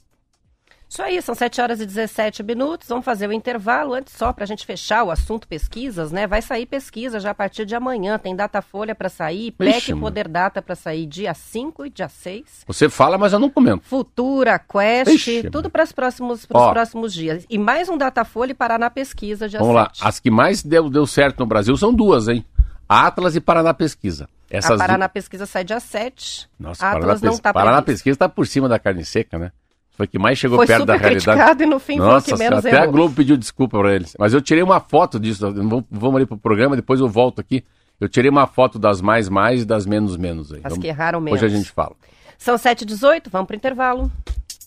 Isso 0.89 1.03
aí, 1.03 1.21
são 1.21 1.35
7 1.35 1.61
horas 1.61 1.81
e 1.81 1.87
17 1.87 2.43
minutos. 2.43 2.89
Vamos 2.89 3.05
fazer 3.05 3.29
o 3.29 3.33
intervalo 3.33 3.93
antes 3.93 4.15
só 4.15 4.33
para 4.33 4.45
a 4.45 4.47
gente 4.47 4.65
fechar 4.65 5.05
o 5.05 5.11
assunto 5.11 5.47
pesquisas, 5.47 6.11
né? 6.11 6.27
Vai 6.27 6.41
sair 6.41 6.65
pesquisa 6.65 7.21
já 7.21 7.31
a 7.31 7.35
partir 7.35 7.67
de 7.67 7.75
amanhã. 7.75 8.19
Tem 8.19 8.35
data 8.35 8.63
folha 8.63 8.95
para 8.95 9.11
sair, 9.11 9.51
PEC 9.53 9.95
Poder 9.95 10.27
Data 10.27 10.63
para 10.63 10.75
sair 10.75 11.05
dia 11.05 11.35
5 11.35 11.85
e 11.85 11.91
dia 11.91 12.09
6. 12.09 12.65
Você 12.67 12.89
fala, 12.89 13.19
mas 13.19 13.35
eu 13.35 13.39
não 13.39 13.51
comento. 13.51 13.85
Futura, 13.85 14.59
Quest, 14.59 15.11
Ixi, 15.11 15.51
tudo 15.51 15.69
para 15.69 15.85
os 15.85 15.93
próximos, 15.93 16.47
próximos 16.47 17.13
dias. 17.13 17.45
E 17.51 17.59
mais 17.59 17.91
um 17.91 17.99
data 17.99 18.25
folha 18.25 18.53
e 18.53 18.55
Paraná 18.55 18.89
Pesquisa 18.89 19.47
dia 19.47 19.61
Vamos 19.61 19.77
7. 19.77 20.03
lá, 20.03 20.09
as 20.09 20.19
que 20.19 20.31
mais 20.31 20.63
deu, 20.63 20.89
deu 20.89 21.07
certo 21.07 21.41
no 21.41 21.47
Brasil 21.47 21.77
são 21.77 21.93
duas, 21.93 22.29
hein? 22.29 22.45
Atlas 22.89 23.37
e 23.37 23.41
Paraná 23.41 23.75
Pesquisa. 23.75 24.27
Essas 24.51 24.81
a 24.81 24.87
Paraná 24.87 25.07
du... 25.07 25.13
Pesquisa 25.13 25.45
sai 25.45 25.65
dia 25.65 25.79
7. 25.81 26.49
Nossa, 26.59 26.87
Atlas 26.87 27.21
Paraná, 27.21 27.21
não 27.23 27.33
está 27.35 27.53
Paraná 27.53 27.83
Pesquisa 27.83 28.15
está 28.15 28.29
por 28.29 28.47
cima 28.47 28.67
da 28.67 28.79
carne 28.79 29.05
seca, 29.05 29.39
né? 29.39 29.53
Foi 29.99 30.07
que 30.07 30.17
mais 30.17 30.39
chegou 30.39 30.59
foi 30.59 30.67
perto 30.69 30.87
da 30.87 30.95
realidade. 30.95 31.65
e 31.65 31.67
no 31.67 31.81
fim 31.81 31.97
Nossa, 31.99 32.29
foi 32.29 32.39
que 32.39 32.45
menos 32.45 32.61
até 32.61 32.71
errou. 32.71 32.83
a 32.85 32.87
Globo 32.87 33.15
pediu 33.17 33.37
desculpa 33.37 33.77
para 33.81 33.93
eles. 33.93 34.15
Mas 34.17 34.33
eu 34.33 34.41
tirei 34.41 34.63
uma 34.63 34.79
foto 34.79 35.19
disso. 35.19 35.45
Vamos 35.91 36.17
ali 36.17 36.25
pro 36.25 36.39
programa, 36.39 36.77
depois 36.77 37.01
eu 37.01 37.09
volto 37.09 37.41
aqui. 37.41 37.65
Eu 38.01 38.09
tirei 38.09 38.31
uma 38.31 38.47
foto 38.47 38.79
das 38.79 39.01
mais 39.01 39.29
mais 39.29 39.63
e 39.63 39.65
das 39.65 39.87
menos 39.87 40.17
menos 40.17 40.53
aí. 40.53 40.61
As 40.63 40.71
vamos, 40.71 40.79
que 40.79 40.87
erraram 40.87 41.21
menos. 41.21 41.43
Hoje 41.43 41.53
a 41.53 41.57
gente 41.59 41.73
fala. 41.73 41.97
São 42.39 42.55
7h18, 42.55 43.25
vamos 43.29 43.49
pro 43.49 43.57
intervalo. 43.57 44.09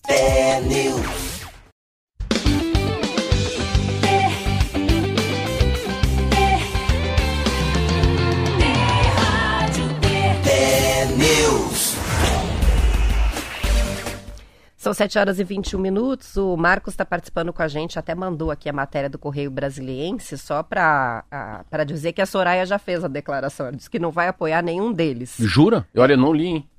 É 0.06 0.60
São 14.82 14.96
7 14.96 15.20
horas 15.20 15.40
e 15.40 15.44
21 15.44 15.80
minutos. 15.80 16.36
O 16.38 16.58
Marcos 16.58 16.96
está 16.96 17.06
participando 17.06 17.54
com 17.54 17.62
a 17.62 17.68
gente, 17.68 18.00
até 18.00 18.16
mandou 18.16 18.50
aqui 18.50 18.68
a 18.68 18.74
matéria 18.74 19.08
do 19.08 19.20
Correio 19.20 19.52
Brasiliense, 19.52 20.40
só 20.40 20.64
para 20.64 21.24
dizer 21.86 22.14
que 22.14 22.20
a 22.20 22.26
Soraya 22.26 22.66
já 22.66 22.80
fez 22.80 23.04
a 23.04 23.08
declaração. 23.08 23.68
Ela 23.68 23.78
disse 23.78 23.88
que 23.88 24.00
não 24.00 24.10
vai 24.10 24.28
apoiar 24.28 24.64
nenhum 24.64 24.92
deles. 24.92 25.36
Jura? 25.38 25.86
Olha, 25.96 26.18
não 26.18 26.34
li, 26.34 26.48
hein? 26.48 26.70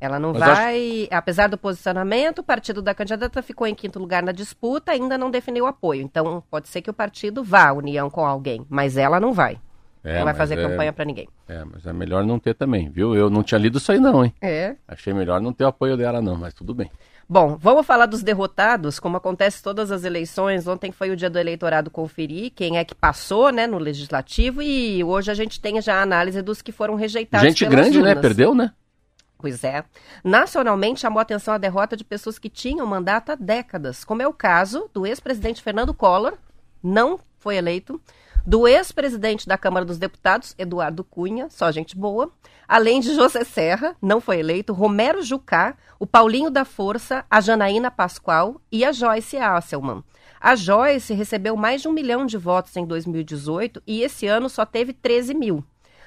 Ela 0.00 0.18
não 0.18 0.32
Mas 0.32 0.40
vai, 0.40 1.02
acho... 1.02 1.08
apesar 1.10 1.48
do 1.50 1.58
posicionamento, 1.58 2.38
o 2.38 2.42
partido 2.42 2.80
da 2.80 2.94
candidata 2.94 3.42
ficou 3.42 3.66
em 3.66 3.74
quinto 3.74 3.98
lugar 3.98 4.22
na 4.22 4.32
disputa, 4.32 4.92
ainda 4.92 5.18
não 5.18 5.30
definiu 5.30 5.66
apoio. 5.66 6.00
Então, 6.00 6.42
pode 6.50 6.68
ser 6.68 6.80
que 6.80 6.88
o 6.88 6.94
partido 6.94 7.44
vá 7.44 7.68
à 7.68 7.72
união 7.74 8.08
com 8.08 8.24
alguém, 8.24 8.64
mas 8.70 8.96
ela 8.96 9.20
não 9.20 9.34
vai. 9.34 9.60
É, 10.02 10.16
não 10.16 10.24
vai 10.24 10.34
fazer 10.34 10.58
é... 10.58 10.68
campanha 10.68 10.92
para 10.92 11.04
ninguém. 11.04 11.28
É, 11.46 11.62
mas 11.66 11.86
é 11.86 11.92
melhor 11.92 12.24
não 12.24 12.38
ter 12.38 12.54
também, 12.54 12.88
viu? 12.88 13.14
Eu 13.14 13.28
não 13.28 13.42
tinha 13.42 13.58
lido 13.58 13.76
isso 13.76 13.92
aí 13.92 14.00
não, 14.00 14.24
hein? 14.24 14.32
É. 14.40 14.74
Achei 14.88 15.12
melhor 15.12 15.38
não 15.38 15.52
ter 15.52 15.64
o 15.64 15.68
apoio 15.68 15.98
dela 15.98 16.22
não, 16.22 16.34
mas 16.34 16.54
tudo 16.54 16.74
bem. 16.74 16.90
Bom, 17.28 17.56
vamos 17.56 17.86
falar 17.86 18.06
dos 18.06 18.22
derrotados, 18.22 18.98
como 18.98 19.16
acontece 19.16 19.62
todas 19.62 19.90
as 19.90 20.04
eleições. 20.04 20.66
Ontem 20.66 20.92
foi 20.92 21.10
o 21.10 21.16
dia 21.16 21.30
do 21.30 21.38
eleitorado 21.38 21.90
conferir 21.90 22.52
quem 22.54 22.78
é 22.78 22.84
que 22.84 22.94
passou, 22.94 23.50
né, 23.50 23.66
no 23.66 23.78
legislativo 23.78 24.60
e 24.60 25.02
hoje 25.02 25.30
a 25.30 25.34
gente 25.34 25.60
tem 25.60 25.80
já 25.80 25.96
a 25.96 26.02
análise 26.02 26.42
dos 26.42 26.60
que 26.60 26.72
foram 26.72 26.94
rejeitados. 26.94 27.46
Gente 27.46 27.64
grande, 27.64 27.92
né? 27.92 27.98
urnas. 27.98 28.14
né? 28.16 28.20
Perdeu, 28.20 28.54
né? 28.54 28.72
Pois 29.38 29.64
é. 29.64 29.84
Nacionalmente 30.22 31.00
chamou 31.00 31.20
atenção 31.20 31.54
a 31.54 31.58
derrota 31.58 31.96
de 31.96 32.04
pessoas 32.04 32.38
que 32.38 32.48
tinham 32.48 32.86
mandato 32.86 33.32
há 33.32 33.34
décadas, 33.34 34.04
como 34.04 34.22
é 34.22 34.26
o 34.26 34.32
caso 34.32 34.88
do 34.94 35.04
ex-presidente 35.04 35.62
Fernando 35.62 35.92
Collor, 35.92 36.34
não 36.82 37.18
foi 37.38 37.56
eleito, 37.56 38.00
do 38.46 38.66
ex-presidente 38.66 39.46
da 39.46 39.56
Câmara 39.56 39.84
dos 39.84 39.98
Deputados, 39.98 40.54
Eduardo 40.58 41.04
Cunha, 41.04 41.48
só 41.48 41.70
gente 41.70 41.96
boa, 41.96 42.30
além 42.66 43.00
de 43.00 43.14
José 43.14 43.44
Serra, 43.44 43.96
não 44.02 44.20
foi 44.20 44.40
eleito, 44.40 44.72
Romero 44.72 45.22
Jucá, 45.22 45.76
o 45.98 46.06
Paulinho 46.06 46.50
da 46.50 46.64
Força, 46.64 47.24
a 47.30 47.40
Janaína 47.40 47.90
Pascoal 47.90 48.60
e 48.70 48.84
a 48.84 48.92
Joyce 48.92 49.36
Asselman. 49.36 50.02
A 50.40 50.56
Joyce 50.56 51.14
recebeu 51.14 51.56
mais 51.56 51.82
de 51.82 51.88
um 51.88 51.92
milhão 51.92 52.26
de 52.26 52.36
votos 52.36 52.76
em 52.76 52.84
2018 52.84 53.80
e 53.86 54.02
esse 54.02 54.26
ano 54.26 54.48
só 54.48 54.66
teve 54.66 54.92
13 54.92 55.34
mil. 55.34 55.64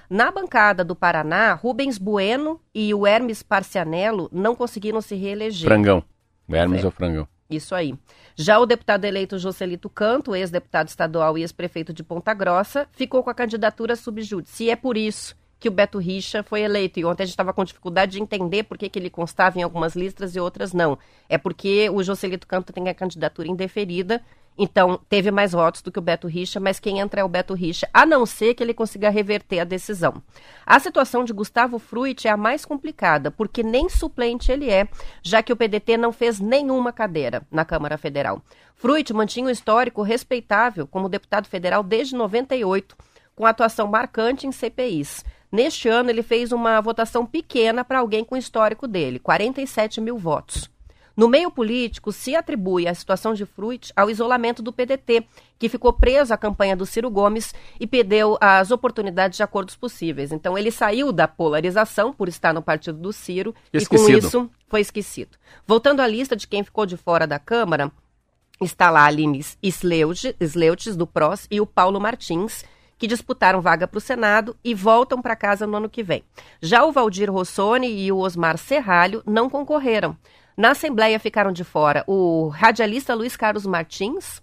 Na 0.09 0.29
bancada 0.29 0.83
do 0.83 0.95
Paraná, 0.95 1.53
Rubens 1.53 1.97
Bueno 1.97 2.59
e 2.73 2.93
o 2.93 3.07
Hermes 3.07 3.41
Parcianello 3.41 4.29
não 4.31 4.53
conseguiram 4.53 5.01
se 5.01 5.15
reeleger. 5.15 5.67
Frangão. 5.67 6.03
Hermes 6.49 6.81
é, 6.81 6.83
é 6.83 6.87
o 6.87 6.91
frangão. 6.91 7.27
Isso 7.49 7.73
aí. 7.73 7.95
Já 8.37 8.59
o 8.59 8.65
deputado 8.65 9.05
eleito 9.05 9.39
Joselito 9.39 9.89
Canto, 9.89 10.35
ex-deputado 10.35 10.89
estadual 10.89 11.37
e 11.37 11.41
ex-prefeito 11.41 11.93
de 11.93 12.03
Ponta 12.03 12.33
Grossa, 12.33 12.85
ficou 12.91 13.23
com 13.23 13.29
a 13.29 13.33
candidatura 13.33 13.95
subjúdice. 13.95 14.65
E 14.65 14.69
é 14.69 14.75
por 14.75 14.97
isso 14.97 15.35
que 15.57 15.69
o 15.69 15.71
Beto 15.71 15.97
Richa 15.97 16.43
foi 16.43 16.61
eleito. 16.61 16.99
E 16.99 17.05
ontem 17.05 17.23
a 17.23 17.25
gente 17.25 17.33
estava 17.33 17.53
com 17.53 17.63
dificuldade 17.63 18.11
de 18.11 18.21
entender 18.21 18.63
por 18.63 18.77
que, 18.77 18.89
que 18.89 18.99
ele 18.99 19.09
constava 19.09 19.57
em 19.57 19.63
algumas 19.63 19.95
listas 19.95 20.35
e 20.35 20.39
outras 20.39 20.73
não. 20.73 20.99
É 21.29 21.37
porque 21.37 21.89
o 21.89 22.03
Joselito 22.03 22.45
Canto 22.45 22.73
tem 22.73 22.89
a 22.89 22.93
candidatura 22.93 23.47
indeferida 23.47 24.21
então, 24.57 24.99
teve 25.09 25.31
mais 25.31 25.51
votos 25.51 25.81
do 25.81 25.91
que 25.91 25.99
o 25.99 26.01
Beto 26.01 26.27
Richa, 26.27 26.59
mas 26.61 26.79
quem 26.79 26.99
entra 26.99 27.19
é 27.19 27.23
o 27.23 27.29
Beto 27.29 27.53
Richa, 27.53 27.89
a 27.93 28.05
não 28.05 28.25
ser 28.25 28.53
que 28.53 28.63
ele 28.63 28.73
consiga 28.73 29.09
reverter 29.09 29.59
a 29.59 29.65
decisão. 29.65 30.21
A 30.65 30.79
situação 30.79 31.25
de 31.25 31.33
Gustavo 31.33 31.77
Fruit 31.77 32.25
é 32.25 32.31
a 32.31 32.37
mais 32.37 32.63
complicada, 32.63 33.29
porque 33.29 33.61
nem 33.61 33.89
suplente 33.89 34.51
ele 34.51 34.69
é, 34.69 34.87
já 35.21 35.43
que 35.43 35.51
o 35.51 35.57
PDT 35.57 35.97
não 35.97 36.13
fez 36.13 36.39
nenhuma 36.39 36.93
cadeira 36.93 37.45
na 37.51 37.65
Câmara 37.65 37.97
Federal. 37.97 38.41
Fruit 38.75 39.13
mantinha 39.13 39.47
um 39.47 39.49
histórico 39.49 40.01
respeitável 40.01 40.87
como 40.87 41.09
deputado 41.09 41.47
federal 41.47 41.83
desde 41.83 42.15
98, 42.15 42.95
com 43.35 43.45
atuação 43.45 43.87
marcante 43.87 44.47
em 44.47 44.51
CPIs. 44.53 45.25
Neste 45.51 45.89
ano, 45.89 46.09
ele 46.09 46.23
fez 46.23 46.53
uma 46.53 46.79
votação 46.79 47.25
pequena 47.25 47.83
para 47.83 47.99
alguém 47.99 48.23
com 48.23 48.37
histórico 48.37 48.87
dele, 48.87 49.19
47 49.19 49.99
mil 49.99 50.17
votos. 50.17 50.69
No 51.15 51.29
meio 51.29 51.49
político, 51.49 52.11
se 52.11 52.35
atribui 52.35 52.87
a 52.87 52.93
situação 52.93 53.33
de 53.33 53.45
Fruit 53.45 53.93
ao 53.95 54.09
isolamento 54.09 54.61
do 54.61 54.73
PDT, 54.73 55.25
que 55.57 55.69
ficou 55.69 55.93
preso 55.93 56.33
à 56.33 56.37
campanha 56.37 56.75
do 56.75 56.85
Ciro 56.85 57.09
Gomes 57.09 57.55
e 57.79 57.87
perdeu 57.87 58.37
as 58.41 58.69
oportunidades 58.69 59.37
de 59.37 59.43
acordos 59.43 59.75
possíveis. 59.77 60.33
Então, 60.33 60.57
ele 60.57 60.71
saiu 60.71 61.13
da 61.13 61.27
polarização 61.27 62.11
por 62.11 62.27
estar 62.27 62.53
no 62.53 62.61
partido 62.61 62.97
do 62.97 63.13
Ciro 63.13 63.55
esquecido. 63.71 64.09
e, 64.09 64.21
com 64.21 64.27
isso, 64.27 64.49
foi 64.67 64.81
esquecido. 64.81 65.37
Voltando 65.65 66.01
à 66.01 66.07
lista 66.07 66.35
de 66.35 66.47
quem 66.47 66.63
ficou 66.63 66.85
de 66.85 66.97
fora 66.97 67.25
da 67.25 67.39
Câmara, 67.39 67.89
está 68.61 68.89
lá 68.89 69.01
a 69.01 69.05
Aline 69.05 69.43
Sleutis, 69.61 70.95
do 70.97 71.07
PROS, 71.07 71.47
e 71.49 71.61
o 71.61 71.65
Paulo 71.65 71.99
Martins, 71.99 72.65
que 72.97 73.07
disputaram 73.07 73.61
vaga 73.61 73.87
para 73.87 73.97
o 73.97 74.01
Senado 74.01 74.55
e 74.63 74.73
voltam 74.73 75.21
para 75.21 75.35
casa 75.35 75.65
no 75.65 75.77
ano 75.77 75.89
que 75.89 76.03
vem. 76.03 76.23
Já 76.61 76.85
o 76.85 76.91
Valdir 76.91 77.31
Rossoni 77.31 77.87
e 77.87 78.11
o 78.11 78.17
Osmar 78.17 78.57
Serralho 78.57 79.23
não 79.25 79.49
concorreram. 79.49 80.17
Na 80.57 80.71
Assembleia 80.71 81.19
ficaram 81.19 81.51
de 81.51 81.65
fora 81.65 82.05
o 82.07 82.47
radialista 82.47 83.13
Luiz 83.13 83.35
Carlos 83.35 83.65
Martins, 83.65 84.41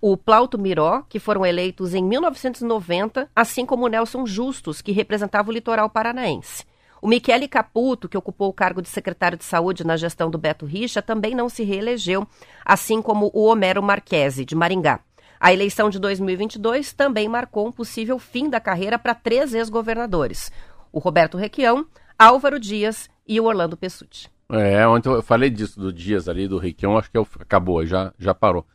o 0.00 0.16
Plauto 0.16 0.56
Miró, 0.56 1.02
que 1.08 1.18
foram 1.18 1.44
eleitos 1.44 1.94
em 1.94 2.04
1990, 2.04 3.28
assim 3.34 3.66
como 3.66 3.88
Nelson 3.88 4.24
Justus, 4.24 4.80
que 4.80 4.92
representava 4.92 5.50
o 5.50 5.52
litoral 5.52 5.90
paranaense. 5.90 6.64
O 7.00 7.08
Michele 7.08 7.48
Caputo, 7.48 8.08
que 8.08 8.16
ocupou 8.16 8.50
o 8.50 8.52
cargo 8.52 8.80
de 8.80 8.88
secretário 8.88 9.36
de 9.36 9.44
saúde 9.44 9.84
na 9.84 9.96
gestão 9.96 10.30
do 10.30 10.38
Beto 10.38 10.64
Richa, 10.64 11.02
também 11.02 11.34
não 11.34 11.48
se 11.48 11.64
reelegeu, 11.64 12.24
assim 12.64 13.02
como 13.02 13.28
o 13.34 13.44
Homero 13.44 13.82
Marquesi, 13.82 14.44
de 14.44 14.54
Maringá. 14.54 15.00
A 15.40 15.52
eleição 15.52 15.90
de 15.90 15.98
2022 15.98 16.92
também 16.92 17.28
marcou 17.28 17.66
um 17.66 17.72
possível 17.72 18.16
fim 18.16 18.48
da 18.48 18.60
carreira 18.60 18.96
para 18.96 19.12
três 19.12 19.52
ex-governadores: 19.52 20.52
o 20.92 21.00
Roberto 21.00 21.36
Requião, 21.36 21.84
Álvaro 22.16 22.60
Dias 22.60 23.10
e 23.26 23.40
o 23.40 23.44
Orlando 23.46 23.76
Pessutti. 23.76 24.30
É, 24.52 24.86
ontem 24.86 25.08
eu 25.08 25.22
falei 25.22 25.48
disso 25.48 25.80
do 25.80 25.90
Dias 25.90 26.28
ali, 26.28 26.46
do 26.46 26.58
Requião, 26.58 26.98
acho 26.98 27.10
que 27.10 27.16
é 27.16 27.24
acabou, 27.40 27.86
já, 27.86 28.12
já 28.18 28.34
parou. 28.34 28.66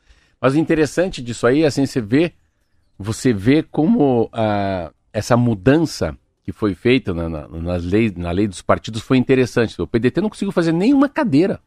Mas 0.42 0.56
o 0.56 0.58
interessante 0.58 1.22
disso 1.22 1.46
aí, 1.46 1.64
assim, 1.64 1.86
você 1.86 2.02
vê, 2.02 2.34
você 2.98 3.32
vê 3.32 3.62
como 3.62 4.28
ah, 4.34 4.92
essa 5.14 5.38
mudança 5.38 6.18
que 6.44 6.52
foi 6.52 6.74
feita 6.74 7.14
na, 7.14 7.30
na, 7.30 7.48
nas 7.48 7.84
leis, 7.84 8.16
na 8.16 8.32
lei 8.32 8.48
dos 8.48 8.62
partidos 8.62 9.02
foi 9.02 9.18
interessante. 9.18 9.80
O 9.80 9.86
PDT 9.86 10.20
não 10.20 10.30
conseguiu 10.30 10.52
fazer 10.52 10.72
nenhuma 10.72 11.08
cadeira. 11.08 11.60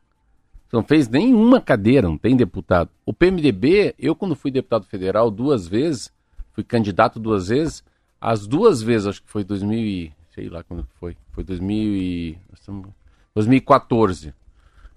Não 0.73 0.83
fez 0.83 1.09
nenhuma 1.09 1.61
cadeira, 1.61 2.09
não 2.09 2.19
tem 2.19 2.37
deputado. 2.37 2.91
O 3.07 3.13
PMDB, 3.13 3.95
eu 3.99 4.17
quando 4.17 4.35
fui 4.35 4.51
deputado 4.51 4.87
federal 4.87 5.31
duas 5.31 5.69
vezes, 5.69 6.13
fui 6.53 6.65
candidato 6.65 7.21
duas 7.21 7.49
vezes. 7.49 7.85
As 8.21 8.47
duas 8.47 8.83
vezes, 8.83 9.07
acho 9.07 9.23
que 9.23 9.31
foi 9.31 9.45
2000 9.45 9.79
e, 9.79 10.13
sei 10.35 10.49
lá 10.49 10.65
quando 10.65 10.87
foi, 10.99 11.17
foi 11.33 11.45
2000 11.45 11.97
e, 11.97 12.39
2014 13.35 14.35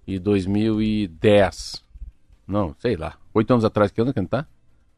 e 0.07 0.19
2010. 0.19 1.83
Não, 2.47 2.75
sei 2.79 2.95
lá. 2.95 3.17
Oito 3.33 3.51
anos 3.51 3.65
atrás, 3.65 3.91
que 3.91 4.01
ano 4.01 4.13
que 4.13 4.25
tá? 4.25 4.45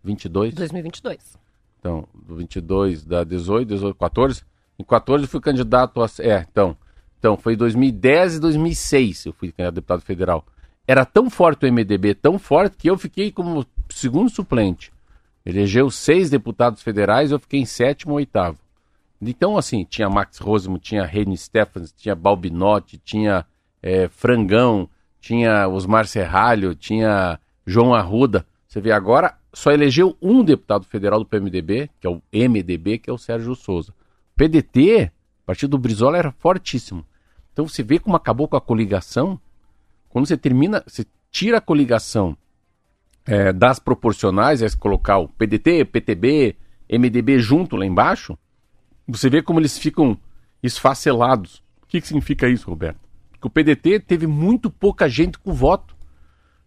22? 0.03 0.53
2022. 0.53 1.37
Então, 1.79 2.07
do 2.13 2.35
22 2.35 3.05
da 3.05 3.23
18, 3.23 3.67
18, 3.67 3.95
14. 3.95 4.43
Em 4.77 4.83
14 4.83 5.27
fui 5.27 5.39
candidato 5.39 6.01
a... 6.01 6.07
É, 6.19 6.45
então, 6.49 6.75
então 7.19 7.37
foi 7.37 7.55
2010 7.55 8.35
e 8.35 8.39
2006 8.39 9.25
eu 9.25 9.33
fui 9.33 9.51
candidato 9.51 9.73
a 9.73 9.75
deputado 9.75 10.01
federal. 10.01 10.45
Era 10.87 11.05
tão 11.05 11.29
forte 11.29 11.65
o 11.65 11.71
MDB, 11.71 12.13
tão 12.15 12.37
forte, 12.37 12.77
que 12.77 12.89
eu 12.89 12.97
fiquei 12.97 13.31
como 13.31 13.65
segundo 13.89 14.29
suplente. 14.29 14.91
Elegeu 15.45 15.89
seis 15.89 16.29
deputados 16.29 16.81
federais, 16.81 17.31
eu 17.31 17.39
fiquei 17.39 17.59
em 17.59 17.65
sétimo 17.65 18.13
ou 18.13 18.17
oitavo. 18.17 18.57
Então, 19.29 19.57
assim, 19.57 19.83
tinha 19.83 20.09
Max 20.09 20.37
Rosmo, 20.37 20.77
tinha 20.77 21.05
Reni 21.05 21.37
Stephens, 21.37 21.91
tinha 21.91 22.15
Balbinotti, 22.15 22.97
tinha 22.97 23.45
é, 23.81 24.07
Frangão, 24.07 24.89
tinha 25.19 25.67
Osmar 25.67 26.07
Serralho, 26.07 26.75
tinha 26.75 27.39
João 27.65 27.93
Arruda. 27.93 28.45
Você 28.67 28.81
vê 28.81 28.91
agora, 28.91 29.37
só 29.53 29.71
elegeu 29.71 30.17
um 30.21 30.43
deputado 30.43 30.85
federal 30.85 31.19
do 31.19 31.25
PMDB, 31.25 31.89
que 31.99 32.05
é 32.05 32.09
o 32.09 32.21
MDB, 32.33 32.99
que 32.99 33.09
é 33.09 33.13
o 33.13 33.17
Sérgio 33.17 33.55
Souza. 33.55 33.91
O 33.91 34.37
PDT, 34.37 35.11
o 35.43 35.45
partido 35.45 35.71
do 35.71 35.77
Brizola, 35.77 36.17
era 36.17 36.31
fortíssimo. 36.31 37.05
Então 37.53 37.67
você 37.67 37.81
vê 37.81 37.99
como 37.99 38.15
acabou 38.15 38.47
com 38.47 38.57
a 38.57 38.61
coligação. 38.61 39.39
Quando 40.09 40.27
você 40.27 40.35
termina, 40.35 40.83
você 40.85 41.05
tira 41.31 41.57
a 41.57 41.61
coligação 41.61 42.37
é, 43.25 43.53
das 43.53 43.79
proporcionais, 43.79 44.61
é 44.61 44.67
colocar 44.77 45.17
o 45.17 45.27
PDT, 45.27 45.85
PTB, 45.85 46.55
MDB 46.89 47.39
junto 47.39 47.75
lá 47.75 47.85
embaixo, 47.85 48.37
você 49.11 49.29
vê 49.29 49.41
como 49.41 49.59
eles 49.59 49.77
ficam 49.77 50.17
esfacelados. 50.61 51.63
O 51.83 51.87
que, 51.87 52.01
que 52.01 52.07
significa 52.07 52.47
isso, 52.49 52.69
Roberto? 52.69 52.99
Que 53.39 53.47
o 53.47 53.49
PDT 53.49 53.99
teve 53.99 54.25
muito 54.27 54.69
pouca 54.69 55.07
gente 55.07 55.37
com 55.37 55.53
voto. 55.53 55.95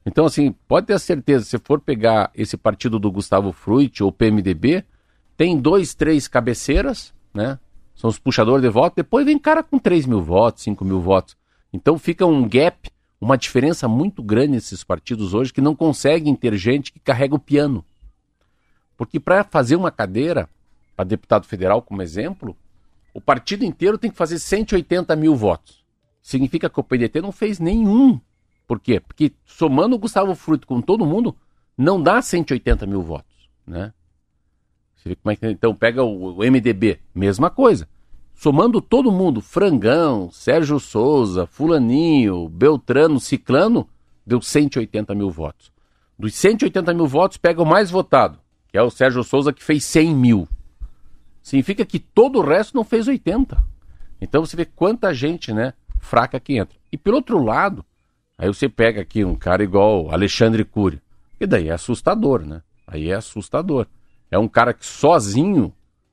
Então, 0.07 0.25
assim, 0.25 0.55
pode 0.67 0.87
ter 0.87 0.99
certeza, 0.99 1.45
se 1.45 1.59
for 1.59 1.81
pegar 1.81 2.31
esse 2.35 2.57
partido 2.57 2.99
do 2.99 3.11
Gustavo 3.11 3.53
Fruit 3.53 4.03
ou 4.03 4.13
PMDB, 4.13 4.85
tem 5.37 5.59
dois, 5.59 5.95
três 5.95 6.27
cabeceiras, 6.27 7.13
né? 7.35 7.59
São 7.95 8.09
os 8.09 8.19
puxadores 8.19 8.63
de 8.63 8.69
voto, 8.69 8.95
depois 8.97 9.27
vem 9.27 9.39
cara 9.39 9.63
com 9.63 9.79
3 9.79 10.07
mil 10.07 10.23
votos, 10.23 10.63
5 10.63 10.85
mil 10.85 11.01
votos. 11.01 11.37
Então 11.73 11.99
fica 11.99 12.25
um 12.25 12.49
gap, 12.49 12.91
uma 13.21 13.37
diferença 13.37 13.89
muito 13.89 14.23
grande 14.23 14.53
nesses 14.53 14.85
partidos 14.85 15.35
hoje 15.35 15.53
que 15.53 15.61
não 15.61 15.75
conseguem 15.75 16.35
ter 16.37 16.57
gente 16.57 16.93
que 16.93 17.01
carrega 17.01 17.35
o 17.35 17.41
piano. 17.41 17.85
Porque 18.97 19.19
para 19.19 19.43
fazer 19.43 19.75
uma 19.75 19.91
cadeira, 19.91 20.49
para 20.99 21.05
deputado 21.05 21.47
federal, 21.47 21.81
como 21.81 22.03
exemplo, 22.03 22.57
o 23.15 23.21
partido 23.21 23.65
inteiro 23.65 23.97
tem 23.97 24.11
que 24.11 24.17
fazer 24.17 24.37
180 24.41 25.15
mil 25.15 25.37
votos. 25.37 25.85
Significa 26.21 26.69
que 26.69 26.81
o 26.81 26.83
PDT 26.83 27.21
não 27.21 27.31
fez 27.31 27.61
nenhum. 27.61 28.21
Por 28.67 28.81
quê? 28.81 28.99
Porque 28.99 29.33
somando 29.47 29.95
o 29.95 29.99
Gustavo 29.99 30.35
Fruto 30.35 30.67
com 30.67 30.83
todo 30.83 31.07
mundo, 31.07 31.37
não 31.77 32.03
dá 32.03 32.21
180 32.21 32.85
mil 32.85 33.01
votos. 33.01 33.49
Né? 33.65 33.93
Você 34.97 35.11
vê 35.11 35.15
como 35.15 35.31
é 35.31 35.37
que, 35.37 35.47
então 35.47 35.73
pega 35.73 36.03
o, 36.03 36.39
o 36.39 36.51
MDB, 36.51 36.99
mesma 37.15 37.49
coisa. 37.49 37.89
Somando 38.35 38.81
todo 38.81 39.13
mundo, 39.13 39.41
Frangão, 39.41 40.33
Sérgio 40.33 40.81
Souza, 40.81 41.47
Fulaninho, 41.47 42.49
Beltrano, 42.49 43.21
Ciclano, 43.21 43.89
deu 44.27 44.43
180 44.43 45.15
mil 45.15 45.31
votos. 45.31 45.71
Dos 46.19 46.35
180 46.35 46.93
mil 46.93 47.07
votos, 47.07 47.37
pega 47.37 47.63
o 47.63 47.67
mais 47.67 47.89
votado, 47.89 48.41
que 48.67 48.77
é 48.77 48.83
o 48.83 48.91
Sérgio 48.91 49.23
Souza, 49.23 49.53
que 49.53 49.63
fez 49.63 49.85
100 49.85 50.13
mil 50.17 50.49
significa 51.49 51.85
que 51.87 51.99
todo 51.99 52.39
o 52.39 52.43
resto 52.43 52.77
não 52.77 52.85
fez 52.85 53.09
80. 53.09 53.61
Então 54.21 54.45
você 54.45 54.55
vê 54.55 54.67
quanta 54.67 55.15
gente, 55.15 55.51
né, 55.53 55.73
fraca 55.99 56.39
que 56.39 56.59
entra. 56.59 56.77
E 56.93 56.99
pelo 56.99 57.17
outro 57.17 57.43
lado, 57.43 57.83
aí 58.37 58.47
você 58.49 58.69
pega 58.69 59.01
aqui 59.01 59.25
um 59.25 59.35
cara 59.35 59.65
igual 59.65 60.13
Alexandre 60.13 60.63
Cury, 60.63 61.01
e 61.41 61.47
daí 61.47 61.69
é 61.69 61.73
assustador, 61.73 62.45
né? 62.45 62.61
Aí 62.87 63.11
é 63.11 63.15
assustador. 63.15 63.87
É 64.31 64.39
um 64.39 64.47
cara 64.47 64.75
que 64.75 64.85
sozinho, 64.85 65.73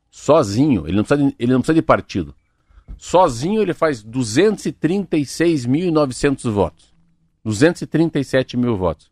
sozinho, 0.10 0.88
ele 0.88 0.96
não 0.96 1.04
precisa 1.04 1.30
de, 1.30 1.36
ele 1.38 1.52
não 1.52 1.60
precisa 1.60 1.76
de 1.76 1.82
partido. 1.82 2.34
Sozinho 2.98 3.62
ele 3.62 3.74
faz 3.74 4.02
236.900 4.04 6.50
votos. 6.50 6.96
237 7.44 8.56
mil 8.56 8.78
votos. 8.78 9.12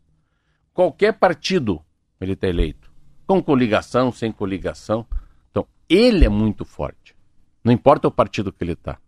Qualquer 0.72 1.12
partido 1.12 1.82
ele 2.18 2.32
está 2.32 2.48
eleito. 2.48 2.90
Com 3.26 3.42
coligação, 3.42 4.10
sem 4.10 4.32
coligação. 4.32 5.06
Ele 5.88 6.24
é 6.24 6.28
muito 6.28 6.64
forte. 6.64 7.14
Não 7.62 7.72
importa 7.72 8.08
o 8.08 8.10
partido 8.10 8.52
que 8.52 8.62
ele 8.62 8.72
está. 8.72 8.98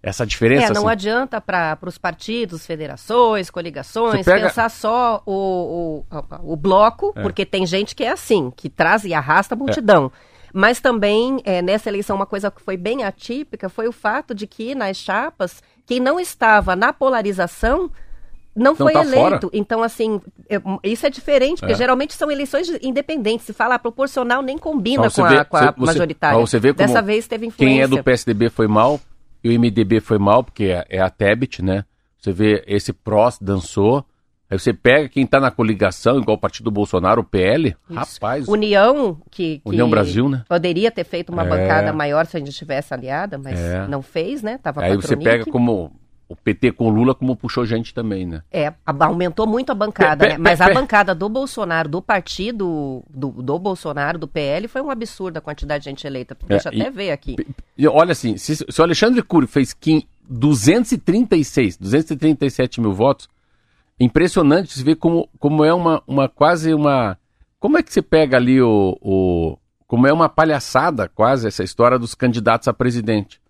Essa 0.00 0.24
diferença. 0.24 0.66
É, 0.66 0.70
não 0.70 0.82
assim, 0.82 0.92
adianta 0.92 1.40
para 1.40 1.78
os 1.82 1.98
partidos, 1.98 2.64
federações, 2.64 3.50
coligações, 3.50 4.24
pega... 4.24 4.46
pensar 4.46 4.68
só 4.70 5.20
o, 5.26 6.04
o, 6.10 6.52
o 6.52 6.56
bloco, 6.56 7.12
é. 7.16 7.22
porque 7.22 7.44
tem 7.44 7.66
gente 7.66 7.96
que 7.96 8.04
é 8.04 8.10
assim, 8.12 8.52
que 8.54 8.70
traz 8.70 9.04
e 9.04 9.12
arrasta 9.12 9.54
a 9.54 9.58
multidão. 9.58 10.12
É. 10.14 10.38
Mas 10.52 10.80
também, 10.80 11.40
é, 11.44 11.60
nessa 11.60 11.88
eleição, 11.88 12.14
uma 12.14 12.26
coisa 12.26 12.50
que 12.50 12.62
foi 12.62 12.76
bem 12.76 13.02
atípica 13.04 13.68
foi 13.68 13.88
o 13.88 13.92
fato 13.92 14.34
de 14.34 14.46
que 14.46 14.74
nas 14.74 14.96
chapas, 14.96 15.62
quem 15.84 16.00
não 16.00 16.18
estava 16.18 16.76
na 16.76 16.92
polarização 16.92 17.90
não, 18.58 18.74
foi 18.74 18.92
tá 18.92 19.00
eleito. 19.00 19.20
Fora. 19.20 19.50
Então, 19.52 19.82
assim, 19.82 20.20
isso 20.82 21.06
é 21.06 21.10
diferente, 21.10 21.60
porque 21.60 21.72
é. 21.72 21.76
geralmente 21.76 22.14
são 22.14 22.30
eleições 22.30 22.68
independentes. 22.82 23.46
Se 23.46 23.52
fala 23.52 23.78
proporcional, 23.78 24.42
nem 24.42 24.58
combina 24.58 25.10
com, 25.10 25.28
vê, 25.28 25.38
a, 25.38 25.44
com 25.44 25.56
a 25.56 25.72
você, 25.72 25.86
majoritária. 25.86 26.38
Você 26.38 26.58
vê 26.58 26.72
Dessa 26.72 27.00
vez 27.02 27.26
teve 27.26 27.46
influência. 27.46 27.74
Quem 27.74 27.82
é 27.82 27.88
do 27.88 28.02
PSDB 28.02 28.50
foi 28.50 28.66
mal, 28.66 29.00
e 29.42 29.56
o 29.56 29.60
MDB 29.60 30.00
foi 30.00 30.18
mal, 30.18 30.42
porque 30.42 30.64
é, 30.64 30.84
é 30.88 31.00
a 31.00 31.08
Tebet, 31.08 31.62
né? 31.62 31.84
Você 32.18 32.32
vê 32.32 32.64
esse 32.66 32.92
PROS 32.92 33.38
dançou. 33.40 34.04
Aí 34.50 34.58
você 34.58 34.72
pega 34.72 35.08
quem 35.08 35.24
está 35.24 35.38
na 35.38 35.50
coligação, 35.50 36.18
igual 36.18 36.36
o 36.36 36.40
partido 36.40 36.64
do 36.64 36.70
Bolsonaro, 36.70 37.20
o 37.20 37.24
PL, 37.24 37.68
Isso. 37.68 37.98
rapaz. 37.98 38.48
União, 38.48 39.20
que, 39.30 39.58
que, 39.58 39.62
União 39.68 39.90
Brasil, 39.90 40.26
né? 40.26 40.42
Poderia 40.48 40.90
ter 40.90 41.04
feito 41.04 41.30
uma 41.30 41.44
é. 41.44 41.48
bancada 41.48 41.92
maior 41.92 42.24
se 42.24 42.36
a 42.36 42.40
gente 42.40 42.52
tivesse 42.52 42.94
aliada, 42.94 43.36
mas 43.36 43.60
é. 43.60 43.86
não 43.86 44.00
fez, 44.00 44.42
né? 44.42 44.58
Tava 44.58 44.82
Aí 44.82 44.96
você 44.96 45.16
pega 45.16 45.44
como 45.44 45.92
o 46.28 46.36
PT 46.36 46.72
com 46.72 46.90
Lula 46.90 47.14
como 47.14 47.34
puxou 47.34 47.64
gente 47.64 47.94
também, 47.94 48.26
né? 48.26 48.42
É, 48.52 48.72
aumentou 48.84 49.46
muito 49.46 49.72
a 49.72 49.74
bancada, 49.74 50.28
né? 50.28 50.36
Mas 50.36 50.60
a 50.60 50.72
bancada 50.72 51.14
do 51.14 51.26
Bolsonaro, 51.28 51.88
do 51.88 52.02
partido 52.02 53.02
do, 53.08 53.30
do 53.30 53.58
Bolsonaro, 53.58 54.18
do 54.18 54.28
PL, 54.28 54.68
foi 54.68 54.82
um 54.82 54.90
absurdo 54.90 55.38
a 55.38 55.40
quantidade 55.40 55.84
de 55.84 55.90
gente 55.90 56.06
eleita. 56.06 56.36
Deixa 56.46 56.68
é, 56.68 56.80
até 56.80 56.90
ver 56.90 57.12
aqui. 57.12 57.36
E, 57.76 57.88
olha 57.88 58.12
assim, 58.12 58.36
se, 58.36 58.56
se 58.56 58.80
o 58.80 58.84
Alexandre 58.84 59.22
Cury 59.22 59.46
fez 59.46 59.72
236, 60.28 61.78
237 61.78 62.80
mil 62.80 62.92
votos, 62.92 63.26
impressionante 63.98 64.74
se 64.74 64.84
ver 64.84 64.96
como, 64.96 65.30
como 65.38 65.64
é 65.64 65.72
uma, 65.72 66.02
uma 66.06 66.28
quase 66.28 66.74
uma... 66.74 67.16
Como 67.58 67.78
é 67.78 67.82
que 67.82 67.92
você 67.92 68.02
pega 68.02 68.36
ali 68.36 68.60
o, 68.60 68.96
o... 69.00 69.58
Como 69.86 70.06
é 70.06 70.12
uma 70.12 70.28
palhaçada 70.28 71.08
quase 71.08 71.48
essa 71.48 71.64
história 71.64 71.98
dos 71.98 72.14
candidatos 72.14 72.68
a 72.68 72.74
presidente. 72.74 73.40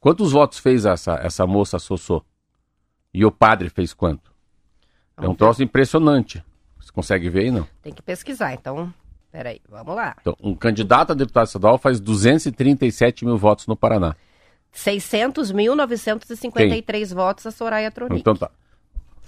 Quantos 0.00 0.32
votos 0.32 0.58
fez 0.58 0.84
essa, 0.84 1.14
essa 1.16 1.46
moça 1.46 1.78
Sossô? 1.78 2.22
E 3.12 3.24
o 3.24 3.32
padre 3.32 3.70
fez 3.70 3.94
quanto? 3.94 4.30
É 5.16 5.28
um 5.28 5.34
troço 5.34 5.62
impressionante. 5.62 6.44
Você 6.78 6.92
consegue 6.92 7.30
ver 7.30 7.44
aí, 7.44 7.50
não? 7.50 7.66
Tem 7.82 7.92
que 7.92 8.02
pesquisar, 8.02 8.52
então. 8.52 8.92
Peraí, 9.32 9.60
vamos 9.68 9.96
lá. 9.96 10.14
Então, 10.20 10.36
um 10.40 10.54
candidato 10.54 11.10
a 11.12 11.14
deputado 11.14 11.46
estadual 11.46 11.78
faz 11.78 11.98
237 12.00 13.24
mil 13.24 13.36
votos 13.36 13.66
no 13.66 13.76
Paraná. 13.76 14.14
600.953 14.74 17.14
votos 17.14 17.46
a 17.46 17.50
Soraya 17.50 17.90
Tronic. 17.90 18.20
Então 18.20 18.36
tá. 18.36 18.50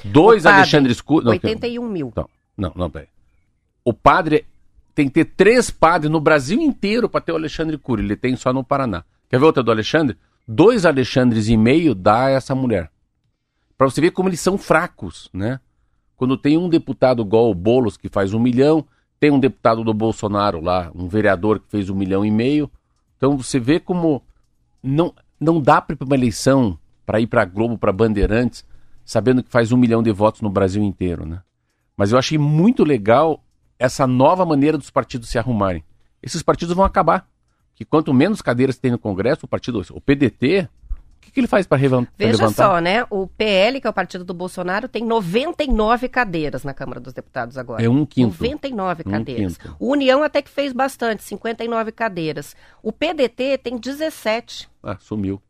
Dois 0.04 0.42
padre, 0.42 0.59
Alexandre 0.59 0.92
Escuro. 0.92 1.31
81 1.31 1.88
mil. 1.88 2.12
Não, 2.14 2.28
não, 2.57 2.72
não, 2.76 2.90
peraí. 2.90 3.09
O 3.85 3.94
padre 3.94 4.46
tem 4.94 5.09
que 5.09 5.14
ter 5.14 5.24
três 5.24 5.70
padres 5.70 6.11
no 6.11 6.20
Brasil 6.20 6.61
inteiro 6.61 7.09
para 7.09 7.20
ter 7.20 7.33
o 7.33 7.37
Alexandre 7.37 7.78
Cury. 7.78 8.02
Ele 8.02 8.16
tem 8.16 8.37
só 8.37 8.52
no 8.52 8.62
Paraná. 8.62 9.04
Quer 9.28 9.38
ver 9.38 9.46
outra 9.46 9.62
do 9.62 9.70
Alexandre? 9.70 10.16
Dois 10.48 10.87
Alexandres 10.87 11.48
e 11.48 11.56
meio 11.56 11.94
dá 11.94 12.30
essa 12.30 12.54
mulher. 12.54 12.90
Para 13.76 13.90
você 13.90 14.00
ver 14.00 14.12
como 14.12 14.30
eles 14.30 14.40
são 14.40 14.56
fracos, 14.56 15.28
né? 15.32 15.61
Quando 16.16 16.37
tem 16.37 16.56
um 16.56 16.68
deputado 16.68 17.22
igual 17.22 17.50
o 17.50 17.54
Boulos 17.54 17.96
que 17.98 18.08
faz 18.08 18.32
um 18.32 18.40
milhão, 18.40 18.84
tem 19.20 19.30
um 19.30 19.38
deputado 19.38 19.84
do 19.84 19.92
Bolsonaro 19.92 20.61
lá, 20.61 20.90
um 20.94 21.06
vereador 21.06 21.61
que 21.61 21.68
fez 21.68 21.90
um 21.90 21.94
milhão 21.94 22.24
e 22.24 22.30
meio. 22.30 22.70
Então 23.16 23.37
você 23.37 23.61
vê 23.61 23.78
como 23.78 24.22
não, 24.82 25.14
não 25.38 25.61
dá 25.61 25.80
para 25.80 25.96
uma 26.00 26.16
eleição 26.16 26.78
para 27.04 27.20
ir 27.20 27.26
para 27.26 27.44
Globo, 27.44 27.78
para 27.78 27.92
Bandeirantes, 27.92 28.64
sabendo 29.04 29.42
que 29.42 29.50
faz 29.50 29.70
um 29.70 29.76
milhão 29.76 30.02
de 30.02 30.11
votos 30.12 30.40
no 30.40 30.50
Brasil 30.50 30.82
inteiro, 30.82 31.24
né? 31.24 31.42
Mas 31.96 32.12
eu 32.12 32.18
achei 32.18 32.38
muito 32.38 32.84
legal 32.84 33.44
essa 33.78 34.06
nova 34.06 34.44
maneira 34.44 34.78
dos 34.78 34.90
partidos 34.90 35.28
se 35.28 35.38
arrumarem. 35.38 35.84
Esses 36.22 36.42
partidos 36.42 36.74
vão 36.74 36.84
acabar 36.84 37.28
que 37.79 37.85
quanto 37.85 38.12
menos 38.12 38.43
cadeiras 38.43 38.77
tem 38.77 38.91
no 38.91 38.99
Congresso, 38.99 39.47
o 39.47 39.49
partido, 39.49 39.81
o 39.93 40.01
PDT, 40.01 40.69
que, 41.21 41.31
que 41.31 41.38
ele 41.38 41.47
faz 41.47 41.64
para 41.64 41.81
levantar? 41.81 42.11
Veja 42.19 42.49
só, 42.49 42.81
né? 42.81 43.07
O 43.09 43.29
PL, 43.29 43.81
que 43.81 43.87
é 43.87 43.91
o 43.91 43.93
partido 43.93 44.25
do 44.25 44.35
Bolsonaro, 44.35 44.88
tem 44.88 45.05
99 45.05 46.09
cadeiras 46.09 46.64
na 46.64 46.75
Câmara 46.75 46.99
dos 46.99 47.12
Deputados 47.12 47.57
agora. 47.57 47.81
É 47.81 47.88
um 47.88 48.05
quinto. 48.05 48.35
99 48.43 49.05
um 49.07 49.11
cadeiras. 49.12 49.57
Quinto. 49.57 49.77
O 49.79 49.93
União 49.93 50.25
até 50.25 50.43
que 50.43 50.51
fez 50.51 50.73
bastante, 50.73 51.23
59 51.23 51.93
cadeiras. 51.93 52.57
O 52.83 52.91
PDT 52.93 53.59
tem 53.59 53.79
17. 53.79 54.69
Ah, 54.83 54.97
sumiu. 54.99 55.41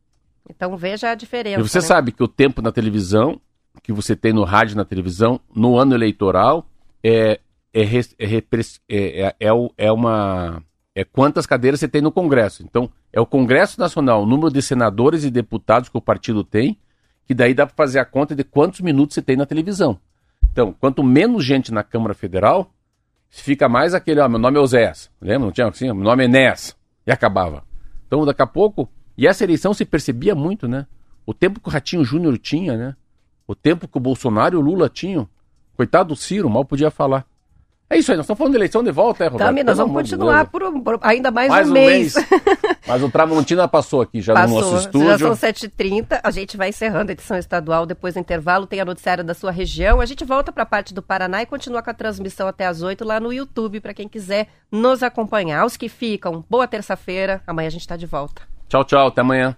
Então 0.51 0.77
veja 0.77 1.11
a 1.11 1.14
diferença. 1.14 1.61
E 1.61 1.67
você 1.67 1.79
né? 1.79 1.85
sabe 1.85 2.12
que 2.12 2.23
o 2.23 2.29
tempo 2.29 2.61
na 2.61 2.71
televisão, 2.71 3.41
que 3.83 3.91
você 3.91 4.14
tem 4.14 4.35
no 4.35 4.45
rádio 4.45 4.77
na 4.77 4.85
televisão, 4.85 5.41
no 5.55 5.79
ano 5.79 5.95
eleitoral, 5.95 6.69
é, 7.03 7.41
é, 7.73 7.83
é, 7.83 8.45
é, 8.87 9.37
é, 9.41 9.49
é 9.79 9.93
uma. 9.93 10.62
É 10.98 11.04
quantas 11.04 11.46
cadeiras 11.46 11.78
você 11.78 11.87
tem 11.87 12.02
no 12.02 12.11
Congresso. 12.11 12.64
Então, 12.64 12.90
é 13.12 13.20
o 13.20 13.24
Congresso 13.24 13.78
Nacional, 13.78 14.24
o 14.24 14.26
número 14.26 14.50
de 14.52 14.61
senadores 14.61 15.22
e 15.22 15.30
deputados 15.30 15.88
que 15.88 15.96
o 15.96 16.00
partido 16.00 16.42
tem, 16.42 16.76
que 17.24 17.32
daí 17.32 17.54
dá 17.54 17.64
para 17.64 17.76
fazer 17.76 18.00
a 18.00 18.04
conta 18.04 18.34
de 18.34 18.42
quantos 18.42 18.80
minutos 18.80 19.14
você 19.14 19.22
tem 19.22 19.37
na 19.37 19.46
televisão. 19.46 19.96
Então, 20.50 20.72
quanto 20.72 21.04
menos 21.04 21.44
gente 21.44 21.72
na 21.72 21.84
Câmara 21.84 22.14
Federal, 22.14 22.72
fica 23.28 23.68
mais 23.68 23.94
aquele, 23.94 24.18
ó, 24.18 24.28
meu 24.28 24.40
nome 24.40 24.58
é 24.58 24.61
Oséias. 24.61 25.08
Lembra? 25.20 25.46
Não 25.46 25.52
tinha 25.52 25.68
assim? 25.68 25.84
Meu 25.84 26.02
nome 26.02 26.24
é 26.24 26.26
Enéas. 26.26 26.76
E 27.06 27.12
acabava. 27.12 27.62
Então, 28.08 28.26
daqui 28.26 28.42
a 28.42 28.46
pouco, 28.48 28.90
e 29.16 29.24
essa 29.24 29.44
eleição 29.44 29.72
se 29.72 29.84
percebia 29.84 30.34
muito, 30.34 30.66
né? 30.66 30.84
O 31.24 31.32
tempo 31.32 31.61
que 31.61 31.68
o 31.68 31.70
Ratinho 31.70 32.04
Júnior 32.04 32.37
tinha, 32.38 32.76
né? 32.76 32.96
O 33.46 33.54
tempo 33.54 33.87
que 33.87 33.98
o 33.98 34.00
Bolsonaro 34.00 34.56
e 34.56 34.58
o 34.58 34.61
Lula 34.61 34.88
tinham. 34.88 35.28
Coitado 35.76 36.08
do 36.08 36.16
Ciro, 36.16 36.50
mal 36.50 36.64
podia 36.64 36.90
falar. 36.90 37.24
É 37.90 37.96
isso 37.96 38.11
aí, 38.11 38.18
nós 38.18 38.24
estamos 38.24 38.37
falando 38.37 38.53
de 38.53 38.59
eleição 38.59 38.85
de 38.85 38.90
volta, 38.90 39.24
é, 39.24 39.29
Roberto? 39.29 39.48
Também, 39.48 39.64
nós 39.64 39.79
vamos 39.79 39.94
continuar 39.94 40.46
por, 40.48 40.61
por, 40.83 40.98
ainda 41.01 41.31
mais, 41.31 41.48
mais 41.48 41.68
um, 41.68 41.70
um 41.70 41.72
mês. 41.72 42.14
mês. 42.14 42.29
Mas 42.87 43.03
o 43.03 43.11
Tramontina 43.11 43.66
passou 43.66 44.03
aqui 44.03 44.20
já 44.20 44.35
passou, 44.35 44.61
no 44.61 44.61
nosso 44.61 44.77
estúdio. 44.77 45.09
Já 45.09 45.18
são 45.18 45.33
7h30, 45.33 46.20
a 46.22 46.31
gente 46.31 46.57
vai 46.57 46.68
encerrando 46.68 47.11
a 47.11 47.12
edição 47.12 47.38
estadual, 47.38 47.87
depois 47.87 48.12
do 48.12 48.20
intervalo 48.20 48.66
tem 48.66 48.79
a 48.79 48.85
noticiária 48.85 49.24
da 49.24 49.33
sua 49.33 49.51
região. 49.51 50.03
A 50.03 50.07
gente 50.07 50.22
volta 50.22 50.53
para 50.53 50.64
a 50.64 50.66
parte 50.66 50.92
do 50.92 51.01
Paraná 51.01 51.40
e 51.42 51.46
continua 51.46 51.83
com 51.83 51.88
a 51.88 51.94
transmissão 51.94 52.46
até 52.46 52.66
as 52.66 52.83
8 52.83 53.03
lá 53.07 53.18
no 53.18 53.33
YouTube, 53.33 53.81
para 53.81 53.94
quem 53.94 54.07
quiser 54.07 54.48
nos 54.70 55.03
acompanhar. 55.03 55.64
Os 55.64 55.79
que 55.79 55.88
ficam, 55.88 56.44
boa 56.48 56.68
terça-feira, 56.68 57.42
amanhã 57.46 57.68
a 57.68 57.70
gente 57.70 57.83
está 57.83 57.96
de 57.96 58.05
volta. 58.05 58.42
Tchau, 58.68 58.85
tchau, 58.85 59.07
até 59.07 59.22
amanhã. 59.22 59.57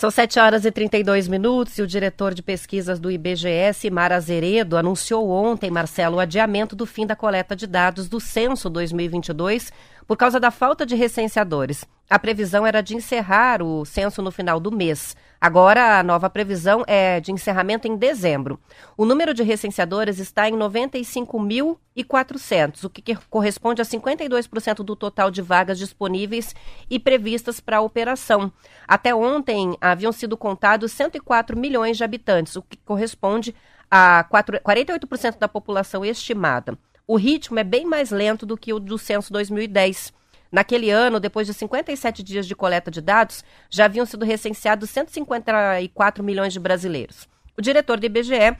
São 0.00 0.10
7 0.10 0.40
horas 0.40 0.64
e 0.64 0.70
32 0.70 1.28
minutos 1.28 1.76
e 1.76 1.82
o 1.82 1.86
diretor 1.86 2.32
de 2.32 2.42
pesquisas 2.42 2.98
do 2.98 3.10
IBGS, 3.10 3.90
Mara 3.90 4.16
Azeredo, 4.16 4.78
anunciou 4.78 5.28
ontem, 5.28 5.70
Marcelo, 5.70 6.16
o 6.16 6.20
adiamento 6.20 6.74
do 6.74 6.86
fim 6.86 7.06
da 7.06 7.14
coleta 7.14 7.54
de 7.54 7.66
dados 7.66 8.08
do 8.08 8.18
censo 8.18 8.70
2022 8.70 9.70
por 10.06 10.16
causa 10.16 10.40
da 10.40 10.50
falta 10.50 10.86
de 10.86 10.96
recenseadores. 10.96 11.84
A 12.08 12.18
previsão 12.18 12.66
era 12.66 12.80
de 12.80 12.96
encerrar 12.96 13.62
o 13.62 13.84
censo 13.84 14.22
no 14.22 14.30
final 14.30 14.58
do 14.58 14.72
mês. 14.72 15.14
Agora, 15.40 15.98
a 15.98 16.02
nova 16.02 16.28
previsão 16.28 16.84
é 16.86 17.18
de 17.18 17.32
encerramento 17.32 17.88
em 17.88 17.96
dezembro. 17.96 18.60
O 18.94 19.06
número 19.06 19.32
de 19.32 19.42
recenseadores 19.42 20.18
está 20.18 20.46
em 20.46 20.52
95.400, 20.52 22.84
o 22.84 22.90
que 22.90 23.16
corresponde 23.30 23.80
a 23.80 23.84
52% 23.86 24.84
do 24.84 24.94
total 24.94 25.30
de 25.30 25.40
vagas 25.40 25.78
disponíveis 25.78 26.54
e 26.90 26.98
previstas 26.98 27.58
para 27.58 27.78
a 27.78 27.80
operação. 27.80 28.52
Até 28.86 29.14
ontem, 29.14 29.78
haviam 29.80 30.12
sido 30.12 30.36
contados 30.36 30.92
104 30.92 31.58
milhões 31.58 31.96
de 31.96 32.04
habitantes, 32.04 32.56
o 32.56 32.62
que 32.62 32.76
corresponde 32.76 33.54
a 33.90 34.22
48% 34.24 35.38
da 35.38 35.48
população 35.48 36.04
estimada. 36.04 36.76
O 37.06 37.16
ritmo 37.16 37.58
é 37.58 37.64
bem 37.64 37.86
mais 37.86 38.10
lento 38.10 38.44
do 38.44 38.58
que 38.58 38.74
o 38.74 38.78
do 38.78 38.98
censo 38.98 39.32
2010. 39.32 40.12
Naquele 40.50 40.90
ano, 40.90 41.20
depois 41.20 41.46
de 41.46 41.54
57 41.54 42.22
dias 42.22 42.46
de 42.46 42.56
coleta 42.56 42.90
de 42.90 43.00
dados, 43.00 43.44
já 43.68 43.84
haviam 43.84 44.04
sido 44.04 44.24
recenseados 44.24 44.90
154 44.90 46.24
milhões 46.24 46.52
de 46.52 46.58
brasileiros. 46.58 47.28
O 47.56 47.62
diretor 47.62 48.00
do 48.00 48.06
IBGE 48.06 48.56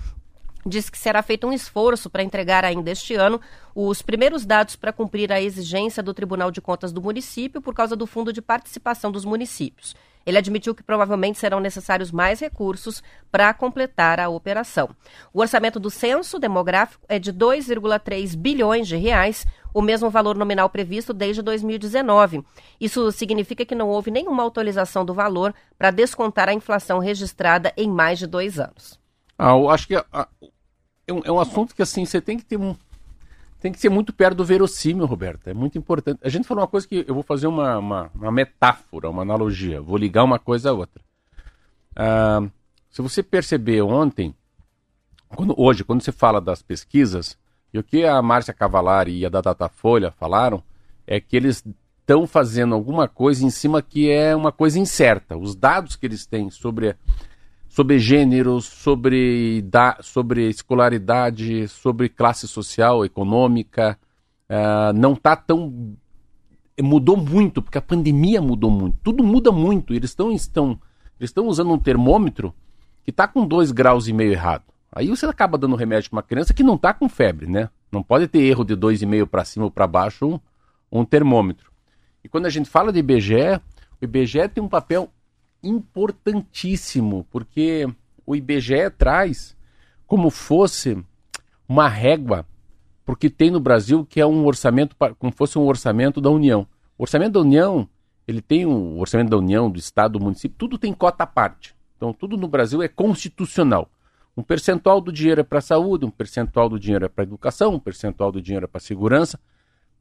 disse 0.65 0.93
que 0.93 0.99
será 0.99 1.23
feito 1.23 1.47
um 1.47 1.53
esforço 1.53 2.09
para 2.09 2.23
entregar 2.23 2.65
ainda 2.65 2.91
este 2.91 3.15
ano 3.15 3.41
os 3.75 4.03
primeiros 4.03 4.45
dados 4.45 4.77
para 4.77 4.93
cumprir 4.93 5.33
a 5.33 5.41
exigência 5.41 6.03
do 6.03 6.15
Tribunal 6.15 6.51
de 6.51 6.61
Contas 6.61 6.93
do 6.93 7.03
município 7.03 7.61
por 7.61 7.75
causa 7.75 7.97
do 7.97 8.07
Fundo 8.07 8.33
de 8.33 8.43
Participação 8.43 9.11
dos 9.11 9.25
Municípios. 9.25 9.97
Ele 10.25 10.39
admitiu 10.39 10.75
que 10.75 10.83
provavelmente 10.83 11.39
serão 11.39 11.61
necessários 11.61 12.13
mais 12.13 12.41
recursos 12.41 13.03
para 13.31 13.53
completar 13.55 14.21
a 14.21 14.29
operação. 14.29 14.91
O 15.33 15.41
orçamento 15.41 15.81
do 15.81 15.91
censo 15.91 16.39
demográfico 16.39 17.05
é 17.09 17.19
de 17.19 17.33
2,3 17.33 18.37
bilhões 18.37 18.87
de 18.87 18.97
reais, 18.97 19.47
o 19.73 19.81
mesmo 19.81 20.11
valor 20.11 20.37
nominal 20.37 20.69
previsto 20.69 21.13
desde 21.13 21.43
2019. 21.43 22.45
Isso 22.81 23.11
significa 23.13 23.65
que 23.65 23.75
não 23.75 23.89
houve 23.89 24.11
nenhuma 24.11 24.47
atualização 24.47 25.05
do 25.05 25.15
valor 25.15 25.55
para 25.79 25.91
descontar 25.91 26.49
a 26.49 26.55
inflação 26.55 26.99
registrada 26.99 27.73
em 27.77 27.89
mais 27.89 28.19
de 28.19 28.27
dois 28.27 28.59
anos. 28.59 28.99
Ah, 29.39 29.51
eu 29.51 29.71
acho 29.71 29.87
que 29.87 29.97
é, 29.97 30.05
é, 31.07 31.13
um, 31.13 31.21
é 31.25 31.33
um 31.33 31.41
assunto 31.41 31.75
que 31.75 31.83
assim 31.83 32.05
você 32.05 32.21
tem 32.21 32.37
que 32.37 32.45
ter 32.45 32.59
um, 32.59 32.77
tem 33.61 33.71
que 33.71 33.79
ser 33.79 33.91
muito 33.91 34.13
perto 34.13 34.39
do 34.39 34.45
verossímil, 34.45 35.05
Roberto. 35.05 35.49
É 35.49 35.55
muito 35.55 35.77
importante. 35.77 36.19
A 36.23 36.29
gente 36.31 36.49
falou 36.49 36.63
uma 36.63 36.69
coisa 36.69 36.89
que 36.89 37.05
eu 37.07 37.15
vou 37.15 37.23
fazer 37.23 37.47
uma, 37.47 37.79
uma, 37.79 38.11
uma 38.15 38.33
metáfora, 38.33 39.11
uma 39.11 39.23
analogia. 39.23 39.81
Vou 39.83 39.99
ligar 39.99 40.25
uma 40.25 40.39
coisa 40.39 40.71
a 40.71 40.73
outra. 40.73 41.03
Ah, 41.95 42.43
se 42.91 43.03
você 43.03 43.23
perceber 43.23 43.83
ontem, 43.83 44.35
quando, 45.29 45.55
hoje, 45.57 45.85
quando 45.85 46.03
você 46.03 46.11
fala 46.11 46.41
das 46.41 46.63
pesquisas, 46.63 47.39
e 47.73 47.79
o 47.79 47.85
que 47.85 48.05
a 48.05 48.21
Márcia 48.23 48.55
Cavalari 48.55 49.19
e 49.19 49.27
a 49.27 49.29
da 49.29 49.43
Datafolha 49.43 50.11
falaram, 50.11 50.63
é 51.07 51.21
que 51.21 51.37
eles 51.37 51.63
estão 52.01 52.27
fazendo 52.27 52.75
alguma 52.75 53.07
coisa 53.07 53.45
em 53.45 53.51
cima 53.51 53.83
que 53.83 54.11
é 54.11 54.35
uma 54.35 54.51
coisa 54.51 54.79
incerta. 54.79 55.37
Os 55.37 55.55
dados 55.55 55.97
que 55.97 56.07
eles 56.07 56.25
têm 56.25 56.51
sobre 56.51 56.97
sobre 57.71 58.01
gêneros, 58.01 58.65
sobre, 58.65 59.63
da, 59.63 59.97
sobre 60.03 60.49
escolaridade, 60.49 61.69
sobre 61.69 62.09
classe 62.09 62.49
social, 62.49 63.05
econômica, 63.05 63.97
uh, 64.51 64.93
não 64.93 65.13
está 65.13 65.37
tão. 65.37 65.95
Mudou 66.83 67.17
muito, 67.17 67.63
porque 67.63 67.79
a 67.79 67.83
pandemia 67.83 68.43
mudou 68.43 68.73
muito. 68.73 68.99
Tudo 69.05 69.23
muda 69.23 69.53
muito. 69.53 69.95
Eles 69.95 70.11
estão 70.11 70.33
estão, 70.33 70.81
estão 71.21 71.47
usando 71.47 71.71
um 71.71 71.79
termômetro 71.79 72.53
que 73.05 73.11
está 73.11 73.29
com 73.29 73.47
dois 73.47 73.71
graus 73.71 74.09
e 74.09 74.13
meio 74.13 74.33
errado. 74.33 74.65
Aí 74.91 75.07
você 75.07 75.25
acaba 75.25 75.57
dando 75.57 75.77
remédio 75.77 76.11
para 76.11 76.17
uma 76.17 76.23
criança 76.25 76.53
que 76.53 76.65
não 76.65 76.75
está 76.75 76.93
com 76.93 77.09
febre, 77.09 77.47
né? 77.47 77.71
Não 77.93 78.03
pode 78.03 78.27
ter 78.27 78.41
erro 78.41 78.65
de 78.65 78.75
dois 78.75 79.01
e 79.01 79.07
meio 79.07 79.29
para 79.29 79.45
cima 79.45 79.67
ou 79.67 79.71
para 79.71 79.87
baixo 79.87 80.27
um, 80.27 80.41
um 80.91 81.05
termômetro. 81.05 81.71
E 82.25 82.29
quando 82.29 82.47
a 82.47 82.51
gente 82.51 82.69
fala 82.69 82.93
de 82.93 82.99
IBGE, 82.99 83.61
o 84.01 84.05
IBGE 84.05 84.49
tem 84.49 84.65
um 84.65 84.69
papel 84.69 85.09
importantíssimo, 85.63 87.27
porque 87.31 87.89
o 88.27 88.35
IBGE 88.35 88.91
traz 88.97 89.57
como 90.07 90.31
fosse 90.31 90.99
uma 91.69 91.89
régua, 91.89 92.47
porque 93.05 93.31
tem 93.31 93.51
no 93.51 93.61
Brasil 93.61 94.05
que 94.05 94.21
é 94.21 94.27
um 94.27 94.45
orçamento, 94.47 94.97
como 95.19 95.33
fosse 95.33 95.59
um 95.59 95.67
orçamento 95.67 96.21
da 96.21 96.31
União. 96.31 96.67
O 96.99 97.03
orçamento 97.03 97.33
da 97.35 97.41
União, 97.41 97.89
ele 98.27 98.43
tem 98.43 98.67
o 98.67 98.71
um 98.71 99.01
orçamento 99.01 99.31
da 99.31 99.37
União, 99.37 99.71
do 99.71 99.79
Estado, 99.79 100.19
do 100.19 100.25
município, 100.25 100.57
tudo 100.59 100.79
tem 100.79 100.93
cota 100.93 101.25
à 101.25 101.27
parte. 101.27 101.75
Então, 101.97 102.13
tudo 102.13 102.37
no 102.37 102.49
Brasil 102.49 102.83
é 102.83 102.89
constitucional. 102.89 103.91
Um 104.37 104.43
percentual 104.43 105.01
do 105.01 105.13
dinheiro 105.13 105.41
é 105.41 105.45
para 105.45 105.59
a 105.59 105.63
saúde, 105.63 106.07
um 106.07 106.11
percentual 106.11 106.69
do 106.69 106.79
dinheiro 106.79 107.05
é 107.05 107.09
para 107.09 107.25
a 107.25 107.27
educação, 107.27 107.75
um 107.75 107.79
percentual 107.79 108.33
do 108.33 108.41
dinheiro 108.41 108.65
é 108.65 108.69
para 108.69 108.79
a 108.79 108.83
segurança. 108.83 109.39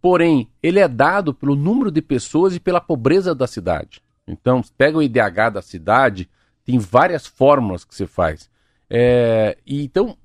Porém, 0.02 0.50
ele 0.63 0.80
é 0.80 0.88
dado 0.88 1.34
pelo 1.34 1.56
número 1.56 1.91
de 1.91 2.02
pessoas 2.02 2.56
e 2.56 2.60
pela 2.60 2.80
pobreza 2.80 3.36
da 3.36 3.45
cidade. 3.45 4.02
Então, 4.30 4.62
pega 4.78 4.98
o 4.98 5.02
IDH 5.02 5.50
da 5.54 5.62
cidade, 5.62 6.30
tem 6.63 6.78
várias 6.78 7.26
fórmulas 7.26 7.84
que 7.84 7.96
você 7.96 8.06
faz. 8.06 8.50
É, 8.89 9.58
e 9.65 9.84
então, 9.84 10.15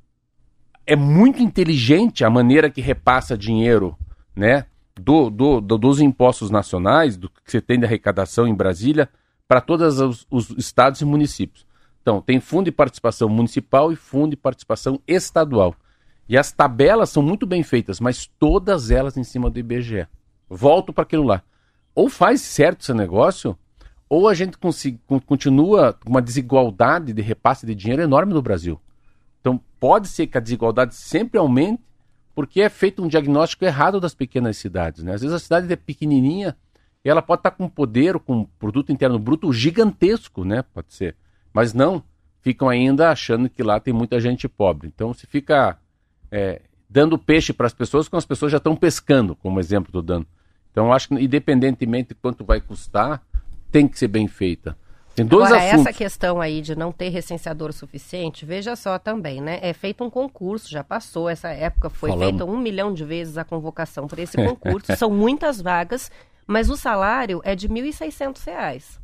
é 0.87 0.95
muito 0.95 1.43
inteligente 1.43 2.25
a 2.25 2.31
maneira 2.31 2.71
que 2.71 2.81
repassa 2.81 3.37
dinheiro, 3.37 3.97
né? 4.37 4.67
Do, 4.95 5.29
do, 5.29 5.61
do, 5.61 5.77
dos 5.77 6.01
impostos 6.01 6.51
nacionais, 6.51 7.17
do 7.17 7.29
que 7.29 7.51
você 7.51 7.61
tem 7.61 7.81
de 7.81 7.85
arrecadação 7.85 8.47
em 8.47 8.55
Brasília, 8.55 9.09
para 9.49 9.61
todos 9.61 9.99
os, 9.99 10.27
os, 10.31 10.51
estados 10.51 11.01
e 11.01 11.05
municípios. 11.05 11.67
Então, 12.01 12.21
tem 12.21 12.39
fundo 12.39 12.67
de 12.67 12.73
participação 12.73 13.29
municipal 13.29 13.91
e 13.91 13.97
fundo 13.97 14.31
de 14.31 14.37
participação 14.37 15.01
estadual. 15.09 15.75
E 16.29 16.39
as 16.39 16.53
tabelas 16.53 17.11
são 17.11 17.23
muito 17.23 17.47
bem 17.47 17.63
feitas, 17.63 17.99
mas 17.99 18.27
todas 18.39 18.91
elas 18.91 19.17
em 19.17 19.25
cima 19.25 19.51
do 19.51 19.59
IBGE. 19.59 20.07
Volto 20.49 20.93
para 20.93 21.03
aquilo 21.03 21.25
lá. 21.25 21.43
Ou 21.95 22.09
faz 22.09 22.41
certo 22.41 22.83
esse 22.83 22.95
negócio, 22.95 23.59
ou 24.15 24.29
a 24.29 24.35
gente 24.35 24.57
continua 25.27 25.93
com 25.93 26.09
uma 26.09 26.23
desigualdade 26.23 27.13
de 27.13 27.21
repasse 27.21 27.67
de 27.67 27.75
dinheiro 27.75 28.01
enorme 28.01 28.33
no 28.33 28.41
Brasil. 28.41 28.81
Então, 29.41 29.61
pode 29.81 30.07
ser 30.07 30.29
que 30.29 30.39
a 30.39 30.41
desigualdade 30.41 30.95
sempre 30.95 31.37
aumente 31.37 31.83
porque 32.33 32.61
é 32.61 32.69
feito 32.69 33.03
um 33.03 33.09
diagnóstico 33.09 33.65
errado 33.65 33.99
das 33.99 34.15
pequenas 34.15 34.57
cidades. 34.57 35.03
Né? 35.03 35.15
Às 35.15 35.23
vezes 35.23 35.35
a 35.35 35.41
cidade 35.41 35.73
é 35.73 35.75
pequenininha 35.77 36.57
E 37.05 37.09
ela 37.11 37.21
pode 37.21 37.41
estar 37.41 37.51
com 37.51 37.69
poder, 37.69 38.17
com 38.21 38.39
um 38.39 38.45
produto 38.45 38.93
interno 38.93 39.19
bruto 39.19 39.53
gigantesco, 39.53 40.45
né? 40.45 40.63
Pode 40.63 40.95
ser. 40.95 41.17
Mas 41.53 41.75
não, 41.75 42.03
ficam 42.41 42.69
ainda 42.69 43.11
achando 43.11 43.51
que 43.51 43.65
lá 43.65 43.81
tem 43.81 43.93
muita 43.93 44.21
gente 44.21 44.49
pobre. 44.49 44.87
Então 44.95 45.13
se 45.13 45.27
fica 45.27 45.77
é, 46.31 46.63
dando 46.89 47.19
peixe 47.19 47.53
para 47.53 47.67
as 47.67 47.75
pessoas 47.75 48.09
quando 48.09 48.19
as 48.19 48.27
pessoas 48.27 48.53
já 48.53 48.59
estão 48.59 48.77
pescando, 48.77 49.35
como 49.35 49.59
exemplo 49.59 49.89
estou 49.89 50.03
dando. 50.03 50.27
Então 50.71 50.93
acho 50.93 51.09
que 51.09 51.15
independentemente 51.15 52.11
de 52.11 52.15
quanto 52.15 52.45
vai 52.45 52.61
custar, 52.61 53.21
tem 53.75 53.89
que 53.89 53.99
ser 53.99 54.07
bem 54.07 54.29
feita. 54.29 54.79
Tem 55.17 55.27
dois 55.27 55.47
Agora, 55.47 55.61
assuntos. 55.61 55.87
essa 55.87 55.99
questão 55.99 56.41
aí 56.41 56.63
de 56.63 56.77
não 56.77 56.93
ter 56.93 57.09
recenseador 57.09 57.73
suficiente, 57.73 58.47
veja 58.47 58.77
só 58.77 59.01
também, 59.01 59.41
né? 59.41 59.59
É 59.63 59.73
feito 59.73 60.05
um 60.05 60.11
concurso, 60.11 60.71
já 60.71 60.85
passou 60.85 61.29
essa 61.29 61.49
época, 61.49 61.91
foi 61.91 62.17
feita 62.17 62.45
um 62.45 62.57
milhão 62.57 62.95
de 62.95 63.05
vezes 63.05 63.37
a 63.37 63.43
convocação 63.43 64.07
por 64.07 64.21
esse 64.21 64.37
concurso. 64.39 64.97
São 64.97 65.11
muitas 65.11 65.61
vagas, 65.61 66.09
mas 66.47 66.71
o 66.71 66.77
salário 66.77 67.41
é 67.43 67.57
de 67.57 67.69
1.600 67.69 68.47
reais. 68.47 69.01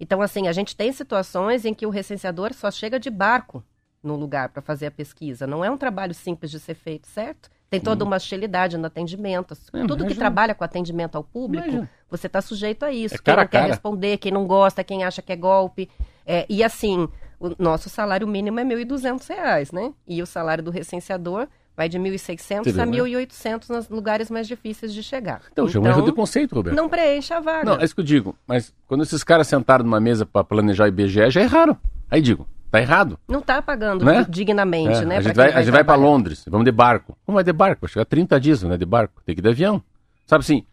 Então, 0.00 0.20
assim, 0.20 0.48
a 0.48 0.52
gente 0.52 0.74
tem 0.74 0.92
situações 0.92 1.64
em 1.64 1.72
que 1.72 1.86
o 1.86 1.90
recenseador 1.90 2.52
só 2.52 2.72
chega 2.72 2.98
de 2.98 3.10
barco 3.10 3.62
no 4.02 4.16
lugar 4.16 4.48
para 4.48 4.60
fazer 4.60 4.86
a 4.86 4.90
pesquisa. 4.90 5.46
Não 5.46 5.64
é 5.64 5.70
um 5.70 5.78
trabalho 5.78 6.14
simples 6.14 6.50
de 6.50 6.58
ser 6.58 6.74
feito, 6.74 7.06
certo? 7.06 7.48
Tem 7.74 7.80
toda 7.80 8.04
uma 8.04 8.16
hostilidade 8.16 8.76
no 8.76 8.86
atendimento. 8.86 9.56
É, 9.72 9.86
Tudo 9.86 10.06
que 10.06 10.14
trabalha 10.14 10.54
com 10.54 10.62
atendimento 10.64 11.16
ao 11.16 11.24
público, 11.24 11.88
você 12.10 12.26
está 12.26 12.40
sujeito 12.40 12.84
a 12.84 12.92
isso. 12.92 13.14
É 13.14 13.18
quem 13.18 13.36
não 13.36 13.46
quer 13.46 13.66
responder, 13.66 14.18
quem 14.18 14.32
não 14.32 14.46
gosta, 14.46 14.84
quem 14.84 15.04
acha 15.04 15.20
que 15.20 15.32
é 15.32 15.36
golpe. 15.36 15.88
É, 16.26 16.46
e 16.48 16.62
assim, 16.62 17.08
o 17.40 17.54
nosso 17.58 17.88
salário 17.88 18.26
mínimo 18.26 18.60
é 18.60 18.64
1.200 18.64 19.28
reais, 19.28 19.72
né? 19.72 19.92
E 20.06 20.22
o 20.22 20.26
salário 20.26 20.62
do 20.62 20.70
recenseador 20.70 21.48
vai 21.76 21.88
de 21.88 21.98
1.600 21.98 22.64
Você 22.64 22.80
a 22.80 22.84
viu, 22.84 23.04
1.800 23.04 23.68
nos 23.68 23.88
lugares 23.88 24.30
mais 24.30 24.46
difíceis 24.46 24.94
de 24.94 25.02
chegar. 25.02 25.42
Então, 25.52 25.68
já 25.68 25.80
é 25.80 25.82
um 25.82 25.86
erro 25.86 26.02
de 26.02 26.12
conceito, 26.12 26.54
Roberto. 26.54 26.76
não 26.76 26.88
preenche 26.88 27.34
a 27.34 27.40
vaga. 27.40 27.64
Não, 27.64 27.80
é 27.80 27.84
isso 27.84 27.94
que 27.94 28.00
eu 28.00 28.04
digo. 28.04 28.36
Mas 28.46 28.72
quando 28.86 29.02
esses 29.02 29.24
caras 29.24 29.48
sentaram 29.48 29.84
numa 29.84 30.00
mesa 30.00 30.24
para 30.24 30.44
planejar 30.44 30.84
o 30.84 30.86
IBGE, 30.86 31.30
já 31.30 31.40
erraram. 31.40 31.76
Aí 32.10 32.22
digo, 32.22 32.46
tá 32.70 32.80
errado. 32.80 33.18
Não 33.28 33.40
está 33.40 33.60
pagando 33.62 34.04
Né? 34.04 34.26
dignamente, 34.28 34.98
É, 34.98 35.04
né? 35.04 35.16
a 35.18 35.20
gente 35.20 35.34
vai, 35.36 35.48
quem 35.48 35.56
a 35.56 35.62
gente 35.62 35.72
vai 35.72 35.84
para. 35.84 35.96
Londres, 35.96 36.44
vamos 36.48 36.64
de 36.64 36.72
barco. 36.72 37.16
Como 37.24 37.36
vai 37.36 37.44
de 37.44 37.52
barco? 37.52 37.82
Vai 37.82 37.90
chegar 37.90 38.04
30 38.04 38.40
dias, 38.40 38.62
né? 38.62 38.76
De 38.76 38.84
barco. 38.84 39.22
Tem 39.24 39.34
que 39.34 39.40
ir 39.40 39.42
de 39.42 39.48
avião. 39.48 39.82
Sabe 40.26 40.42
assim, 40.42 40.64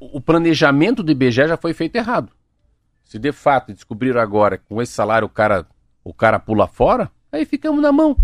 o 0.00 0.20
planejamento 0.20 1.02
do 1.02 1.10
IBGE 1.12 1.46
já 1.48 1.56
foi 1.56 1.72
feito 1.72 1.96
errado. 1.96 2.30
Se 3.04 3.18
de 3.18 3.30
fato 3.32 3.72
descobriram 3.72 4.20
agora 4.20 4.58
que 4.58 4.64
com 4.68 4.82
esse 4.82 4.92
salário 4.92 5.26
o 5.26 5.30
cara, 5.30 5.64
o 6.02 6.12
cara 6.12 6.38
pula 6.40 6.66
fora, 6.66 7.10
aí 7.30 7.44
ficamos 7.44 7.80
na 7.80 7.92
mão. 7.92 8.16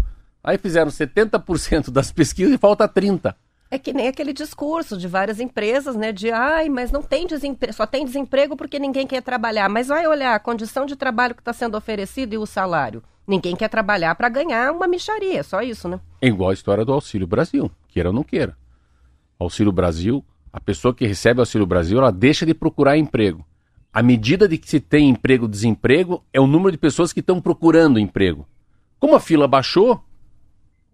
Aí 0.42 0.58
fizeram 0.58 0.90
70% 0.90 1.90
das 1.90 2.10
pesquisas 2.10 2.54
e 2.54 2.58
falta 2.58 2.88
30%. 2.88 3.34
É 3.72 3.78
que 3.78 3.94
nem 3.94 4.06
aquele 4.06 4.34
discurso 4.34 4.98
de 4.98 5.08
várias 5.08 5.40
empresas, 5.40 5.96
né? 5.96 6.12
De 6.12 6.30
ai, 6.30 6.68
mas 6.68 6.92
não 6.92 7.00
tem 7.00 7.26
desemprego, 7.26 7.72
só 7.72 7.86
tem 7.86 8.04
desemprego 8.04 8.54
porque 8.54 8.78
ninguém 8.78 9.06
quer 9.06 9.22
trabalhar. 9.22 9.66
Mas 9.70 9.88
vai 9.88 10.06
olhar 10.06 10.34
a 10.34 10.38
condição 10.38 10.84
de 10.84 10.94
trabalho 10.94 11.34
que 11.34 11.40
está 11.40 11.54
sendo 11.54 11.74
oferecido 11.74 12.34
e 12.34 12.36
o 12.36 12.44
salário. 12.44 13.02
Ninguém 13.26 13.56
quer 13.56 13.68
trabalhar 13.68 14.14
para 14.14 14.28
ganhar 14.28 14.72
uma 14.72 14.86
micharia, 14.86 15.42
só 15.42 15.62
isso, 15.62 15.88
né? 15.88 15.98
É 16.20 16.26
igual 16.26 16.50
a 16.50 16.52
história 16.52 16.84
do 16.84 16.92
Auxílio 16.92 17.26
Brasil, 17.26 17.70
queira 17.88 18.10
ou 18.10 18.14
não 18.14 18.22
queira. 18.22 18.54
Auxílio 19.38 19.72
Brasil, 19.72 20.22
a 20.52 20.60
pessoa 20.60 20.92
que 20.92 21.06
recebe 21.06 21.40
Auxílio 21.40 21.66
Brasil, 21.66 21.96
ela 21.96 22.12
deixa 22.12 22.44
de 22.44 22.52
procurar 22.52 22.98
emprego. 22.98 23.42
A 23.90 24.02
medida 24.02 24.46
de 24.46 24.58
que 24.58 24.68
se 24.68 24.80
tem 24.80 25.08
emprego 25.08 25.48
desemprego 25.48 26.22
é 26.30 26.38
o 26.38 26.46
número 26.46 26.72
de 26.72 26.78
pessoas 26.78 27.10
que 27.10 27.20
estão 27.20 27.40
procurando 27.40 27.98
emprego. 27.98 28.46
Como 29.00 29.14
a 29.14 29.20
fila 29.20 29.48
baixou, 29.48 30.04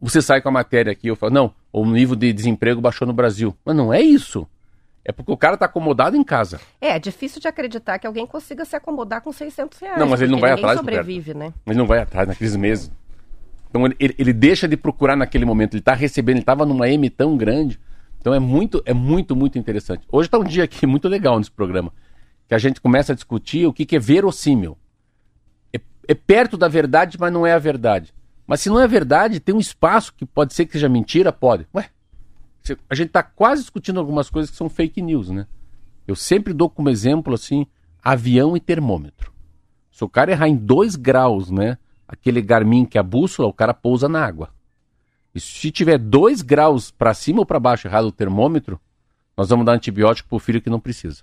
você 0.00 0.20
sai 0.22 0.40
com 0.40 0.48
a 0.48 0.52
matéria 0.52 0.92
aqui, 0.92 1.08
eu 1.08 1.16
falo, 1.16 1.32
não, 1.32 1.54
o 1.72 1.84
nível 1.84 2.14
de 2.16 2.32
desemprego 2.32 2.80
baixou 2.80 3.06
no 3.06 3.12
Brasil. 3.12 3.56
Mas 3.64 3.74
não 3.76 3.92
é 3.92 4.00
isso. 4.00 4.46
É 5.04 5.10
porque 5.12 5.32
o 5.32 5.36
cara 5.36 5.54
está 5.54 5.64
acomodado 5.66 6.16
em 6.16 6.22
casa. 6.22 6.60
É, 6.80 6.88
é 6.90 6.98
difícil 6.98 7.40
de 7.40 7.48
acreditar 7.48 7.98
que 7.98 8.06
alguém 8.06 8.26
consiga 8.26 8.64
se 8.64 8.76
acomodar 8.76 9.22
com 9.22 9.32
600 9.32 9.78
reais. 9.78 9.98
Não, 9.98 10.06
mas 10.06 10.20
ele 10.20 10.30
não 10.30 10.38
vai 10.38 10.52
atrás, 10.52 10.78
sobrevive, 10.78 11.32
né? 11.32 11.52
Mas 11.64 11.76
não 11.76 11.86
vai 11.86 11.98
atrás 12.00 12.28
naqueles 12.28 12.54
meses. 12.56 12.90
Então 13.70 13.86
ele, 13.86 13.96
ele- 13.98 14.14
ele 14.18 14.32
deixa 14.32 14.68
de 14.68 14.76
procurar 14.76 15.16
naquele 15.16 15.44
momento. 15.46 15.74
Ele 15.74 15.80
está 15.80 15.94
recebendo, 15.94 16.36
ele 16.36 16.42
estava 16.42 16.66
numa 16.66 16.88
M 16.88 17.08
tão 17.08 17.36
grande. 17.36 17.80
Então 18.20 18.34
é 18.34 18.38
muito, 18.38 18.82
é 18.84 18.92
muito, 18.92 19.34
muito 19.34 19.58
interessante. 19.58 20.06
Hoje 20.12 20.26
está 20.28 20.38
um 20.38 20.44
dia 20.44 20.64
aqui 20.64 20.84
muito 20.86 21.08
legal 21.08 21.38
nesse 21.38 21.50
programa. 21.50 21.90
Que 22.46 22.54
a 22.54 22.58
gente 22.58 22.80
começa 22.80 23.12
a 23.12 23.14
discutir 23.14 23.66
o 23.66 23.72
que, 23.72 23.86
que 23.86 23.96
é 23.96 23.98
verossímil. 23.98 24.76
É, 25.74 25.80
é 26.08 26.14
perto 26.14 26.56
da 26.58 26.68
verdade, 26.68 27.16
mas 27.18 27.32
não 27.32 27.46
é 27.46 27.52
a 27.52 27.58
verdade. 27.58 28.12
Mas 28.48 28.62
se 28.62 28.70
não 28.70 28.80
é 28.80 28.88
verdade, 28.88 29.40
tem 29.40 29.54
um 29.54 29.60
espaço 29.60 30.14
que 30.14 30.24
pode 30.24 30.54
ser 30.54 30.64
que 30.64 30.72
seja 30.72 30.88
mentira? 30.88 31.30
Pode. 31.30 31.68
Ué, 31.74 31.90
a 32.88 32.94
gente 32.94 33.08
está 33.08 33.22
quase 33.22 33.60
discutindo 33.60 34.00
algumas 34.00 34.30
coisas 34.30 34.50
que 34.50 34.56
são 34.56 34.70
fake 34.70 35.02
news, 35.02 35.28
né? 35.28 35.46
Eu 36.06 36.16
sempre 36.16 36.54
dou 36.54 36.70
como 36.70 36.88
exemplo 36.88 37.34
assim, 37.34 37.66
avião 38.02 38.56
e 38.56 38.60
termômetro. 38.60 39.30
Se 39.92 40.02
o 40.02 40.08
cara 40.08 40.32
errar 40.32 40.48
em 40.48 40.56
2 40.56 40.96
graus, 40.96 41.50
né? 41.50 41.76
Aquele 42.08 42.40
Garmin 42.40 42.86
que 42.86 42.96
é 42.96 43.00
a 43.02 43.04
bússola, 43.04 43.50
o 43.50 43.52
cara 43.52 43.74
pousa 43.74 44.08
na 44.08 44.24
água. 44.24 44.48
E 45.34 45.40
se 45.40 45.70
tiver 45.70 45.98
2 45.98 46.40
graus 46.40 46.90
para 46.90 47.12
cima 47.12 47.40
ou 47.40 47.46
para 47.46 47.60
baixo 47.60 47.86
errado 47.86 48.06
o 48.06 48.12
termômetro, 48.12 48.80
nós 49.36 49.50
vamos 49.50 49.66
dar 49.66 49.72
antibiótico 49.72 50.30
pro 50.30 50.38
filho 50.38 50.62
que 50.62 50.70
não 50.70 50.80
precisa. 50.80 51.22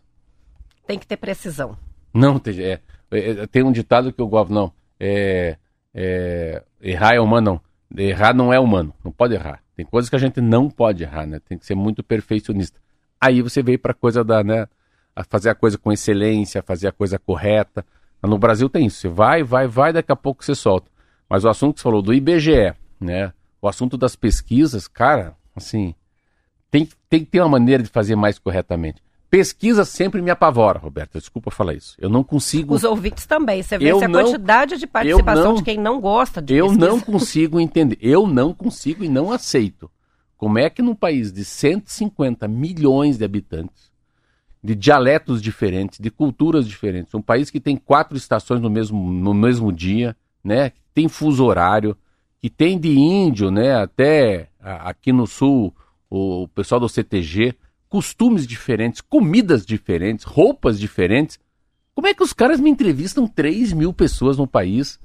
Tem 0.86 1.00
que 1.00 1.08
ter 1.08 1.18
precisão. 1.18 1.76
Não, 2.14 2.38
tem, 2.38 2.62
é, 2.62 2.82
é, 3.10 3.48
tem 3.48 3.64
um 3.64 3.72
ditado 3.72 4.14
que 4.14 4.22
eu 4.22 4.28
gosto, 4.28 4.54
não. 4.54 4.72
É, 5.00 5.58
é, 5.98 6.62
errar 6.82 7.16
é 7.16 7.22
humano, 7.22 7.62
não. 7.90 8.04
Errar 8.04 8.34
não 8.34 8.52
é 8.52 8.60
humano, 8.60 8.94
não 9.02 9.14
pode 9.14 9.34
errar. 9.34 9.62
Tem 9.78 9.86
coisas 9.86 10.10
que 10.10 10.16
a 10.16 10.20
gente 10.20 10.42
não 10.42 10.70
pode 10.70 11.04
errar, 11.04 11.26
né? 11.26 11.40
Tem 11.48 11.58
que 11.58 11.66
ser 11.66 11.76
muito 11.76 12.04
perfeccionista. 12.04 12.78
Aí 13.20 13.42
você 13.42 13.64
veio 13.64 13.80
para 13.80 13.94
coisa 13.94 14.22
da, 14.22 14.44
né? 14.44 14.68
A 15.16 15.24
fazer 15.24 15.50
a 15.50 15.56
coisa 15.56 15.78
com 15.78 15.94
excelência, 15.94 16.62
fazer 16.62 16.90
a 16.90 16.92
coisa 16.92 17.18
correta. 17.18 17.86
No 18.22 18.38
Brasil 18.38 18.68
tem 18.68 18.88
isso. 18.88 19.00
Você 19.00 19.08
vai, 19.08 19.42
vai, 19.42 19.68
vai, 19.68 19.94
daqui 19.94 20.12
a 20.12 20.16
pouco 20.16 20.44
você 20.44 20.54
solta. 20.54 20.92
Mas 21.30 21.46
o 21.46 21.50
assunto 21.50 21.76
que 21.76 21.80
você 21.80 21.84
falou 21.84 22.02
do 22.02 22.14
IBGE, 22.14 22.74
né? 23.00 23.32
O 23.62 23.68
assunto 23.68 23.98
das 23.98 24.16
pesquisas, 24.16 24.88
cara, 24.88 25.36
assim, 25.56 25.96
tem, 26.70 26.90
tem 27.10 27.22
que 27.22 27.32
ter 27.32 27.40
uma 27.40 27.50
maneira 27.50 27.82
de 27.82 27.90
fazer 27.90 28.16
mais 28.16 28.38
corretamente. 28.38 29.02
Pesquisa 29.30 29.84
sempre 29.84 30.22
me 30.22 30.30
apavora, 30.32 30.80
Roberto. 30.80 31.18
Desculpa 31.20 31.52
falar 31.52 31.74
isso. 31.74 31.96
Eu 32.00 32.10
não 32.10 32.24
consigo. 32.24 32.74
Os 32.74 32.84
ouvintes 32.84 33.26
também. 33.26 33.62
Você 33.62 33.78
vê 33.78 33.92
Eu 33.92 34.00
se 34.00 34.06
a 34.06 34.08
não- 34.08 34.24
quantidade 34.24 34.78
de 34.78 34.88
participação 34.88 35.44
não- 35.44 35.54
de 35.56 35.64
quem 35.64 35.78
não 35.78 36.00
gosta 36.00 36.42
de 36.42 36.54
Eu 36.56 36.68
pesquisa. 36.68 36.88
não 36.88 37.00
consigo 37.00 37.60
entender. 37.60 37.98
Eu 38.02 38.28
não 38.28 38.54
consigo 38.54 39.04
e 39.04 39.10
não 39.10 39.32
aceito. 39.32 39.90
Como 40.38 40.60
é 40.60 40.70
que 40.70 40.82
num 40.82 40.96
país 40.96 41.32
de 41.34 41.44
150 41.44 42.48
milhões 42.48 43.18
de 43.18 43.26
habitantes, 43.26 43.92
de 44.64 44.76
dialetos 44.76 45.42
diferentes, 45.42 46.00
de 46.00 46.10
culturas 46.12 46.68
diferentes, 46.68 47.14
um 47.14 47.22
país 47.22 47.50
que 47.50 47.60
tem 47.60 47.76
quatro 47.76 48.16
estações 48.18 48.62
no 48.62 48.70
mesmo, 48.70 49.12
no 49.12 49.34
mesmo 49.34 49.72
dia, 49.72 50.16
né? 50.44 50.70
que 50.72 50.78
Tem 50.94 51.08
fuso 51.10 51.44
horário, 51.46 51.96
que 52.42 52.50
tem 52.50 52.80
de 52.80 52.98
índio, 52.98 53.52
né? 53.52 53.76
Até 53.76 54.50
aqui 54.62 55.12
no 55.12 55.26
sul, 55.28 55.74
o 56.10 56.48
pessoal 56.50 56.80
do 56.80 56.88
CTG, 56.88 57.54
costumes 57.90 58.46
diferentes, 58.46 59.02
comidas 59.02 59.66
diferentes, 59.66 60.26
roupas 60.26 60.80
diferentes. 60.80 61.40
Como 61.94 62.08
é 62.08 62.14
que 62.14 62.24
os 62.24 62.34
caras 62.34 62.60
me 62.60 62.70
entrevistam 62.70 63.28
3 63.28 63.74
mil 63.74 63.94
pessoas 63.94 64.38
no 64.38 64.48
país 64.48 65.00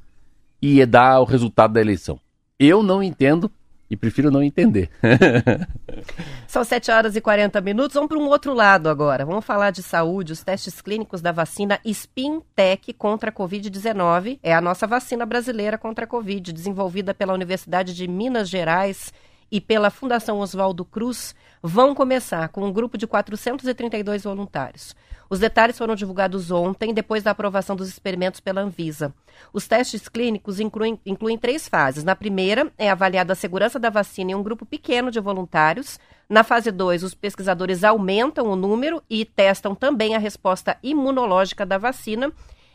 e 0.61 0.85
dá 0.85 1.21
o 1.21 1.25
resultado 1.25 1.75
da 1.75 1.81
eleição? 1.81 2.19
Eu 2.59 2.83
não 2.83 3.03
entendo 3.03 3.51
e 3.91 3.97
prefiro 3.97 4.31
não 4.31 4.43
entender. 4.43 4.89
São 6.47 6.63
7 6.63 6.93
horas 6.93 7.17
e 7.17 7.21
40 7.21 7.61
minutos. 7.61 7.95
Vamos 7.95 8.09
para 8.09 8.19
um 8.19 8.29
outro 8.29 8.55
lado 8.55 8.89
agora. 8.89 9.27
Vamos 9.27 9.45
falar 9.45 9.73
de 9.73 9.83
saúde. 9.83 10.33
Os 10.33 10.45
testes 10.45 10.81
clínicos 10.81 11.21
da 11.21 11.33
vacina 11.33 11.81
Spintec 11.85 12.93
contra 12.93 13.31
a 13.31 13.33
Covid-19 13.33 14.39
é 14.43 14.55
a 14.55 14.61
nossa 14.61 14.87
vacina 14.87 15.27
brasileira 15.27 15.77
contra 15.77 16.05
a 16.05 16.09
Covid, 16.09 16.53
desenvolvida 16.53 17.13
pela 17.13 17.35
Universidade 17.35 17.93
de 17.93 18.07
Minas 18.07 18.49
Gerais 18.49 19.13
e 19.51 19.61
pela 19.61 19.91
Fundação 19.91 20.39
Oswaldo 20.39 20.85
Cruz, 20.85 21.35
vão 21.63 21.95
começar 21.95 22.49
com 22.49 22.65
um 22.65 22.73
grupo 22.73 22.97
de 22.97 23.07
432 23.07 24.25
voluntários. 24.25 24.95
Os 25.29 25.39
detalhes 25.39 25.79
foram 25.79 25.95
divulgados 25.95 26.51
ontem, 26.51 26.93
depois 26.93 27.23
da 27.23 27.31
aprovação 27.31 27.77
dos 27.77 27.89
experimentos 27.89 28.41
pela 28.41 28.63
Anvisa. 28.63 29.15
Os 29.53 29.69
testes 29.69 30.09
clínicos 30.09 30.59
incluem, 30.59 30.99
incluem 31.07 31.39
três 31.39 31.69
fases. 31.69 32.03
Na 32.03 32.17
primeira, 32.17 32.73
é 32.77 32.91
avaliada 32.91 33.33
a 33.33 33.37
segurança 33.37 33.79
da 33.79 33.91
vacina 33.91 34.33
em 34.33 34.35
um 34.35 34.43
grupo 34.43 34.67
pequeno 34.67 35.09
de 35.09 35.21
voluntários. 35.21 36.01
Na 36.29 36.43
fase 36.43 36.73
2, 36.73 37.05
os 37.05 37.15
pesquisadores 37.15 37.85
aumentam 37.85 38.49
o 38.49 38.57
número 38.57 39.01
e 39.09 39.25
testam 39.25 39.73
também 39.73 40.17
a 40.17 40.19
resposta 40.19 40.77
imunológica 40.83 41.65
da 41.65 41.79
vacina. 41.79 42.33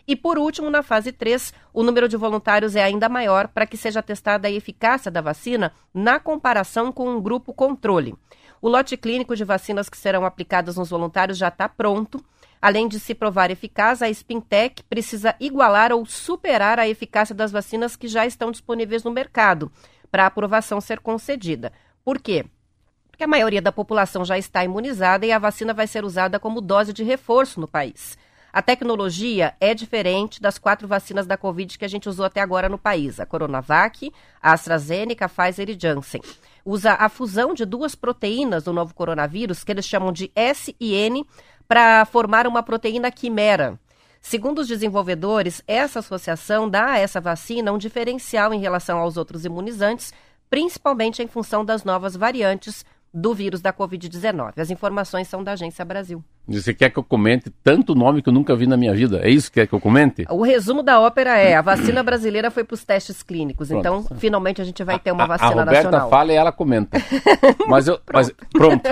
E, 0.08 0.16
por 0.16 0.38
último, 0.38 0.70
na 0.70 0.84
fase 0.84 1.12
3, 1.12 1.54
o 1.74 1.82
número 1.82 2.08
de 2.08 2.16
voluntários 2.16 2.76
é 2.76 2.84
ainda 2.84 3.10
maior 3.10 3.48
para 3.48 3.66
que 3.66 3.76
seja 3.76 4.04
testada 4.04 4.48
a 4.48 4.52
eficácia 4.52 5.10
da 5.10 5.22
vacina 5.22 5.72
na 5.94 6.20
comparação 6.20 6.92
com 6.92 7.10
um 7.10 7.22
grupo 7.22 7.54
controle. 7.54 8.16
O 8.62 8.70
lote 8.70 8.96
clínico 8.96 9.36
de 9.36 9.44
vacinas 9.44 9.90
que 9.90 9.98
serão 9.98 10.26
aplicadas 10.26 10.78
nos 10.78 10.90
voluntários 10.90 11.38
já 11.38 11.48
está 11.48 11.68
pronto. 11.68 12.24
Além 12.62 12.88
de 12.88 13.00
se 13.00 13.14
provar 13.14 13.52
eficaz, 13.52 14.02
a 14.02 14.10
Spintec 14.10 14.84
precisa 14.84 15.36
igualar 15.40 15.92
ou 15.92 16.06
superar 16.06 16.80
a 16.80 16.88
eficácia 16.88 17.36
das 17.36 17.52
vacinas 17.52 17.96
que 17.96 18.08
já 18.08 18.26
estão 18.26 18.52
disponíveis 18.52 19.04
no 19.04 19.12
mercado 19.12 19.72
para 20.12 20.24
a 20.24 20.28
aprovação 20.28 20.80
ser 20.80 21.00
concedida. 21.00 21.72
Por 22.04 22.20
quê? 22.20 22.46
porque 23.16 23.24
a 23.24 23.28
maioria 23.28 23.62
da 23.62 23.72
população 23.72 24.26
já 24.26 24.38
está 24.38 24.66
imunizada 24.66 25.26
e 25.26 25.32
a 25.32 25.40
vacina 25.40 25.74
vai 25.74 25.88
ser 25.88 26.04
usada 26.04 26.38
como 26.38 26.60
dose 26.60 26.92
de 26.92 27.02
reforço 27.02 27.62
no 27.62 27.68
país. 27.68 28.18
A 28.56 28.62
tecnologia 28.62 29.54
é 29.60 29.74
diferente 29.74 30.42
das 30.42 30.58
quatro 30.58 30.88
vacinas 30.88 31.28
da 31.28 31.36
Covid 31.36 31.78
que 31.78 31.84
a 31.84 31.90
gente 31.90 32.08
usou 32.08 32.26
até 32.26 32.40
agora 32.40 32.70
no 32.70 32.78
país: 32.78 33.20
a 33.20 33.26
Coronavac, 33.26 34.14
a 34.42 34.54
AstraZeneca, 34.54 35.26
a 35.26 35.28
Pfizer 35.28 35.70
e 35.70 35.78
Janssen. 35.78 36.22
Usa 36.64 36.94
a 36.94 37.10
fusão 37.10 37.54
de 37.54 37.66
duas 37.66 37.96
proteínas 37.96 38.64
do 38.64 38.72
novo 38.72 38.96
coronavírus, 38.96 39.62
que 39.62 39.74
eles 39.74 39.86
chamam 39.86 40.10
de 40.14 40.32
S 40.34 40.74
e 40.80 40.94
N, 40.94 41.28
para 41.68 42.06
formar 42.06 42.48
uma 42.48 42.64
proteína 42.64 43.12
quimera. 43.12 43.78
Segundo 44.22 44.60
os 44.60 44.70
desenvolvedores, 44.70 45.62
essa 45.68 46.00
associação 46.00 46.70
dá 46.70 46.92
a 46.92 46.98
essa 46.98 47.20
vacina 47.20 47.74
um 47.74 47.78
diferencial 47.78 48.54
em 48.54 48.62
relação 48.62 49.00
aos 49.00 49.18
outros 49.18 49.44
imunizantes, 49.44 50.14
principalmente 50.50 51.22
em 51.22 51.28
função 51.28 51.66
das 51.66 51.84
novas 51.84 52.16
variantes 52.16 52.86
do 53.18 53.34
vírus 53.34 53.62
da 53.62 53.72
Covid-19. 53.72 54.52
As 54.58 54.70
informações 54.70 55.30
são 55.30 55.42
da 55.42 55.54
Agência 55.54 55.86
Brasil. 55.86 56.22
Você 56.48 56.74
quer 56.74 56.90
que 56.90 57.00
eu 57.00 57.04
comente 57.04 57.50
tanto 57.64 57.96
nome 57.96 58.22
que 58.22 58.28
eu 58.28 58.34
nunca 58.34 58.54
vi 58.58 58.68
na 58.68 58.76
minha 58.76 58.94
vida? 58.94 59.22
É 59.24 59.30
isso 59.30 59.50
que 59.50 59.62
quer 59.62 59.68
que 59.68 59.74
eu 59.74 59.80
comente? 59.80 60.26
O 60.30 60.44
resumo 60.44 60.84
da 60.84 61.00
ópera 61.00 61.38
é: 61.38 61.56
a 61.56 61.62
vacina 61.62 62.04
brasileira 62.04 62.52
foi 62.52 62.66
para 62.66 62.74
os 62.74 62.84
testes 62.84 63.24
clínicos. 63.24 63.70
Pronto. 63.70 63.80
Então, 63.80 64.18
finalmente 64.20 64.62
a 64.62 64.66
gente 64.66 64.84
vai 64.84 65.00
ter 65.00 65.14
uma 65.14 65.24
A- 65.24 65.28
vacina 65.28 65.50
a 65.50 65.54
Roberta 65.54 65.84
nacional. 65.92 66.10
fala 66.10 66.34
e 66.34 66.36
ela 66.36 66.52
comenta. 66.52 66.98
Mas 67.68 67.88
eu, 67.88 68.00
mas 68.12 68.32
pronto. 68.52 68.84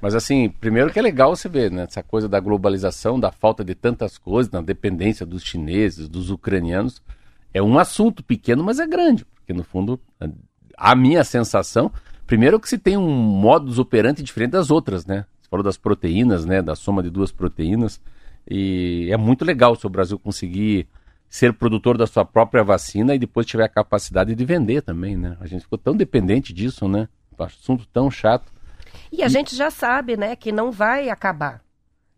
Mas 0.00 0.14
assim, 0.14 0.48
primeiro 0.60 0.90
que 0.92 0.98
é 0.98 1.02
legal 1.02 1.34
você 1.34 1.48
ver, 1.48 1.70
né, 1.70 1.84
essa 1.88 2.02
coisa 2.02 2.28
da 2.28 2.40
globalização, 2.40 3.18
da 3.18 3.30
falta 3.30 3.64
de 3.64 3.74
tantas 3.74 4.18
coisas, 4.18 4.50
da 4.50 4.60
dependência 4.60 5.24
dos 5.24 5.42
chineses, 5.42 6.08
dos 6.08 6.30
ucranianos, 6.30 7.00
é 7.54 7.62
um 7.62 7.78
assunto 7.78 8.22
pequeno, 8.22 8.62
mas 8.64 8.78
é 8.80 8.86
grande, 8.86 9.24
porque 9.24 9.52
no 9.52 9.62
fundo 9.64 9.98
a 10.76 10.94
minha 10.96 11.22
sensação, 11.24 11.90
primeiro 12.32 12.58
que 12.58 12.66
se 12.66 12.78
tem 12.78 12.96
um 12.96 13.10
modus 13.10 13.78
operandi 13.78 14.22
diferente 14.22 14.52
das 14.52 14.70
outras, 14.70 15.04
né? 15.04 15.26
Você 15.38 15.50
falou 15.50 15.62
das 15.62 15.76
proteínas, 15.76 16.46
né, 16.46 16.62
da 16.62 16.74
soma 16.74 17.02
de 17.02 17.10
duas 17.10 17.30
proteínas, 17.30 18.00
e 18.48 19.10
é 19.12 19.18
muito 19.18 19.44
legal 19.44 19.76
se 19.76 19.86
o 19.86 19.90
Brasil 19.90 20.18
conseguir 20.18 20.88
ser 21.28 21.52
produtor 21.52 21.98
da 21.98 22.06
sua 22.06 22.24
própria 22.24 22.64
vacina 22.64 23.14
e 23.14 23.18
depois 23.18 23.44
tiver 23.44 23.64
a 23.64 23.68
capacidade 23.68 24.34
de 24.34 24.44
vender 24.46 24.80
também, 24.80 25.14
né? 25.14 25.36
A 25.40 25.46
gente 25.46 25.60
ficou 25.60 25.76
tão 25.76 25.94
dependente 25.94 26.54
disso, 26.54 26.88
né? 26.88 27.06
Um 27.38 27.44
assunto 27.44 27.86
tão 27.92 28.10
chato. 28.10 28.50
E 29.12 29.22
a 29.22 29.28
gente 29.28 29.54
já 29.54 29.70
sabe, 29.70 30.16
né, 30.16 30.34
que 30.34 30.50
não 30.50 30.72
vai 30.72 31.10
acabar. 31.10 31.61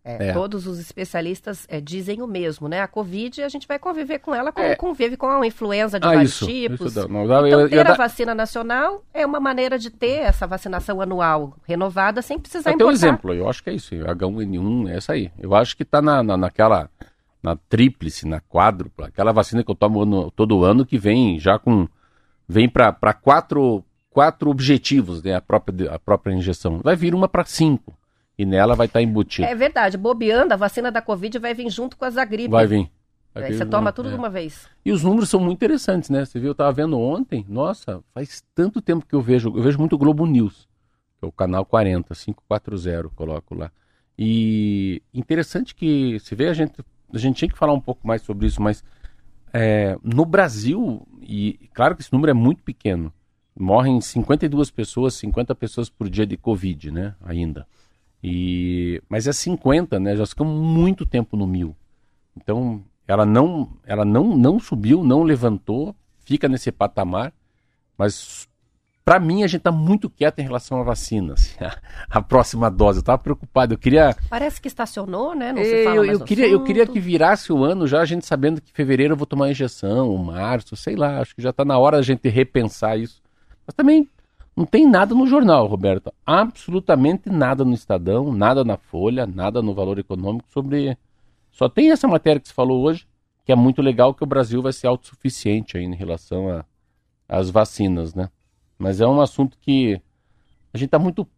É, 0.06 0.28
É. 0.28 0.32
Todos 0.34 0.66
os 0.66 0.78
especialistas 0.78 1.66
é, 1.66 1.80
dizem 1.80 2.20
o 2.20 2.26
mesmo, 2.26 2.68
né? 2.68 2.82
A 2.82 2.86
Covid, 2.86 3.42
a 3.42 3.48
gente 3.48 3.66
vai 3.66 3.78
conviver 3.78 4.18
com 4.18 4.34
ela 4.34 4.52
como 4.52 4.66
É. 4.66 4.76
convive 4.76 5.16
com 5.16 5.26
a 5.26 5.46
influenza 5.46 5.98
de 5.98 6.06
Ah, 6.06 6.10
vários 6.12 6.32
isso, 6.32 6.46
tipos. 6.46 6.94
isso 6.94 7.08
não 7.08 7.26
dá- 7.26 7.38
então, 7.38 7.60
eu- 7.60 7.60
eu 7.60 7.68
ter 7.70 7.90
a 7.90 7.94
vacina 7.94 8.34
nacional 8.34 9.02
é 9.14 9.24
uma 9.24 9.40
maneira 9.40 9.78
de 9.78 9.88
ter 9.88 10.18
essa 10.20 10.46
vacinação 10.46 11.00
anual 11.00 11.56
renovada 11.66 12.20
sem 12.20 12.38
precisar 12.38 12.68
Até 12.70 12.84
um 12.84 12.88
importar. 12.90 12.92
exemplo, 12.94 13.32
eu 13.32 13.48
acho 13.48 13.64
que 13.64 13.70
é 13.70 13.72
isso, 13.72 13.94
H1N1, 13.94 14.88
é 14.90 14.96
essa 14.98 15.14
aí. 15.14 15.32
Eu 15.38 15.54
acho 15.54 15.74
que 15.74 15.86
tá 15.86 16.02
na, 16.02 16.22
na, 16.22 16.36
naquela, 16.36 16.90
na 17.42 17.56
tríplice, 17.56 18.28
na 18.28 18.40
quádrupla, 18.42 19.06
aquela 19.06 19.32
vacina 19.32 19.64
que 19.64 19.70
eu 19.70 19.74
tomo 19.74 20.02
ano- 20.02 20.30
todo 20.30 20.64
ano 20.64 20.84
que 20.84 20.98
vem 20.98 21.38
já 21.40 21.58
com, 21.58 21.88
vem 22.46 22.68
para 22.68 22.92
quatro, 23.14 23.82
quatro 24.10 24.50
objetivos, 24.50 25.22
né, 25.22 25.34
a 25.34 25.40
própria, 25.40 25.92
a 25.92 25.98
própria 25.98 26.34
injeção. 26.34 26.80
Vai 26.84 26.94
vir 26.94 27.14
uma 27.14 27.26
para 27.26 27.44
cinco, 27.46 27.94
e 28.38 28.44
nela 28.44 28.74
vai 28.74 28.86
estar 28.86 29.00
embutido. 29.02 29.46
É 29.46 29.54
verdade, 29.54 29.96
bobeando, 29.96 30.52
a 30.54 30.56
vacina 30.56 30.90
da 30.90 31.00
Covid 31.00 31.38
vai 31.38 31.54
vir 31.54 31.70
junto 31.70 31.96
com 31.96 32.04
as 32.04 32.14
da 32.14 32.24
gripe. 32.24 32.50
Vai 32.50 32.66
vir. 32.66 32.90
Vai 33.32 33.44
Aí 33.44 33.54
você 33.54 33.66
toma 33.66 33.92
tudo 33.92 34.08
É. 34.08 34.12
de 34.12 34.18
uma 34.18 34.30
vez. 34.30 34.68
E 34.84 34.92
os 34.92 35.02
números 35.02 35.28
são 35.28 35.40
muito 35.40 35.58
interessantes, 35.58 36.08
né? 36.08 36.24
Você 36.24 36.38
viu, 36.38 36.50
eu 36.50 36.54
tava 36.54 36.70
vendo 36.72 36.98
ontem, 36.98 37.44
nossa, 37.48 38.02
faz 38.14 38.44
tanto 38.54 38.80
tempo 38.80 39.04
que 39.06 39.14
eu 39.14 39.20
vejo, 39.20 39.48
eu 39.56 39.62
vejo 39.62 39.78
muito 39.78 39.98
Globo 39.98 40.24
News, 40.24 40.68
que 41.18 41.24
é 41.24 41.28
o 41.28 41.32
canal 41.32 41.64
40, 41.64 42.14
540, 42.14 43.08
coloco 43.10 43.54
lá. 43.54 43.72
E 44.16 45.02
interessante 45.12 45.74
que, 45.74 46.18
se 46.20 46.34
vê, 46.36 46.46
a 46.48 46.54
gente, 46.54 46.74
a 47.12 47.18
gente 47.18 47.36
tinha 47.36 47.48
que 47.50 47.58
falar 47.58 47.72
um 47.72 47.80
pouco 47.80 48.06
mais 48.06 48.22
sobre 48.22 48.46
isso, 48.46 48.62
mas 48.62 48.84
é, 49.52 49.96
no 50.02 50.24
Brasil, 50.24 51.06
e 51.20 51.68
claro 51.74 51.96
que 51.96 52.02
esse 52.02 52.12
número 52.12 52.30
é 52.30 52.34
muito 52.34 52.62
pequeno, 52.62 53.12
morrem 53.58 54.00
52 54.00 54.70
pessoas, 54.70 55.14
50 55.14 55.54
pessoas 55.56 55.88
por 55.88 56.08
dia 56.08 56.26
de 56.26 56.36
Covid, 56.36 56.90
né, 56.92 57.14
ainda. 57.24 57.66
E, 58.26 59.02
mas 59.06 59.26
é 59.26 59.32
50, 59.34 60.00
né, 60.00 60.16
já 60.16 60.24
ficamos 60.24 60.58
muito 60.58 61.04
tempo 61.04 61.36
no 61.36 61.46
mil. 61.46 61.76
Então, 62.34 62.82
ela 63.06 63.26
não, 63.26 63.68
ela 63.84 64.02
não, 64.02 64.34
não 64.34 64.58
subiu, 64.58 65.04
não 65.04 65.22
levantou, 65.22 65.94
fica 66.24 66.48
nesse 66.48 66.72
patamar, 66.72 67.34
mas 67.98 68.48
para 69.04 69.20
mim 69.20 69.42
a 69.42 69.46
gente 69.46 69.58
está 69.58 69.70
muito 69.70 70.08
quieto 70.08 70.38
em 70.38 70.42
relação 70.42 70.80
à 70.80 70.82
vacina, 70.82 71.34
assim, 71.34 71.54
a, 71.62 71.76
a 72.08 72.22
próxima 72.22 72.70
dose. 72.70 73.00
Eu 73.00 73.00
estava 73.00 73.18
preocupado, 73.18 73.74
eu 73.74 73.78
queria, 73.78 74.16
Parece 74.30 74.58
que 74.58 74.68
estacionou, 74.68 75.34
né? 75.34 75.52
Não 75.52 75.62
se 75.62 75.74
É, 75.74 75.84
fala 75.84 75.96
eu, 75.96 76.06
mais 76.06 76.18
eu 76.18 76.24
queria, 76.24 76.48
eu 76.48 76.64
queria 76.64 76.86
que 76.86 76.98
virasse 76.98 77.52
o 77.52 77.62
ano 77.62 77.86
já 77.86 78.00
a 78.00 78.06
gente 78.06 78.24
sabendo 78.24 78.58
que 78.62 78.70
em 78.70 78.74
fevereiro 78.74 79.12
eu 79.12 79.18
vou 79.18 79.26
tomar 79.26 79.50
injeção, 79.50 80.08
ou 80.08 80.16
março, 80.16 80.74
sei 80.76 80.96
lá, 80.96 81.20
acho 81.20 81.36
que 81.36 81.42
já 81.42 81.50
está 81.50 81.62
na 81.62 81.76
hora 81.76 81.98
da 81.98 82.02
gente 82.02 82.26
repensar 82.30 82.98
isso. 82.98 83.22
Mas 83.66 83.74
também 83.74 84.08
não 84.56 84.64
tem 84.64 84.88
nada 84.88 85.14
no 85.14 85.26
jornal, 85.26 85.66
Roberto, 85.66 86.12
absolutamente 86.24 87.28
nada 87.28 87.64
no 87.64 87.74
Estadão, 87.74 88.32
nada 88.32 88.64
na 88.64 88.76
Folha, 88.76 89.26
nada 89.26 89.60
no 89.60 89.74
Valor 89.74 89.98
Econômico 89.98 90.48
sobre 90.50 90.96
só 91.54 91.68
tem 91.68 91.92
essa 91.92 92.08
matéria 92.08 92.40
que 92.40 92.48
você 92.48 92.54
falou 92.54 92.82
hoje, 92.82 93.06
que 93.44 93.52
é 93.52 93.54
muito 93.54 93.80
legal 93.80 94.12
que 94.12 94.24
o 94.24 94.26
Brasil 94.26 94.60
vai 94.60 94.72
ser 94.72 94.88
autossuficiente 94.88 95.76
aí 95.76 95.84
em 95.84 95.94
relação 95.94 96.64
às 97.28 97.48
vacinas, 97.48 98.12
né? 98.12 98.28
Mas 98.76 99.00
é 99.00 99.06
um 99.06 99.20
assunto 99.20 99.56
que 99.60 100.00
a 100.72 100.78
gente 100.78 100.88
está 100.88 100.98
muito, 100.98 101.28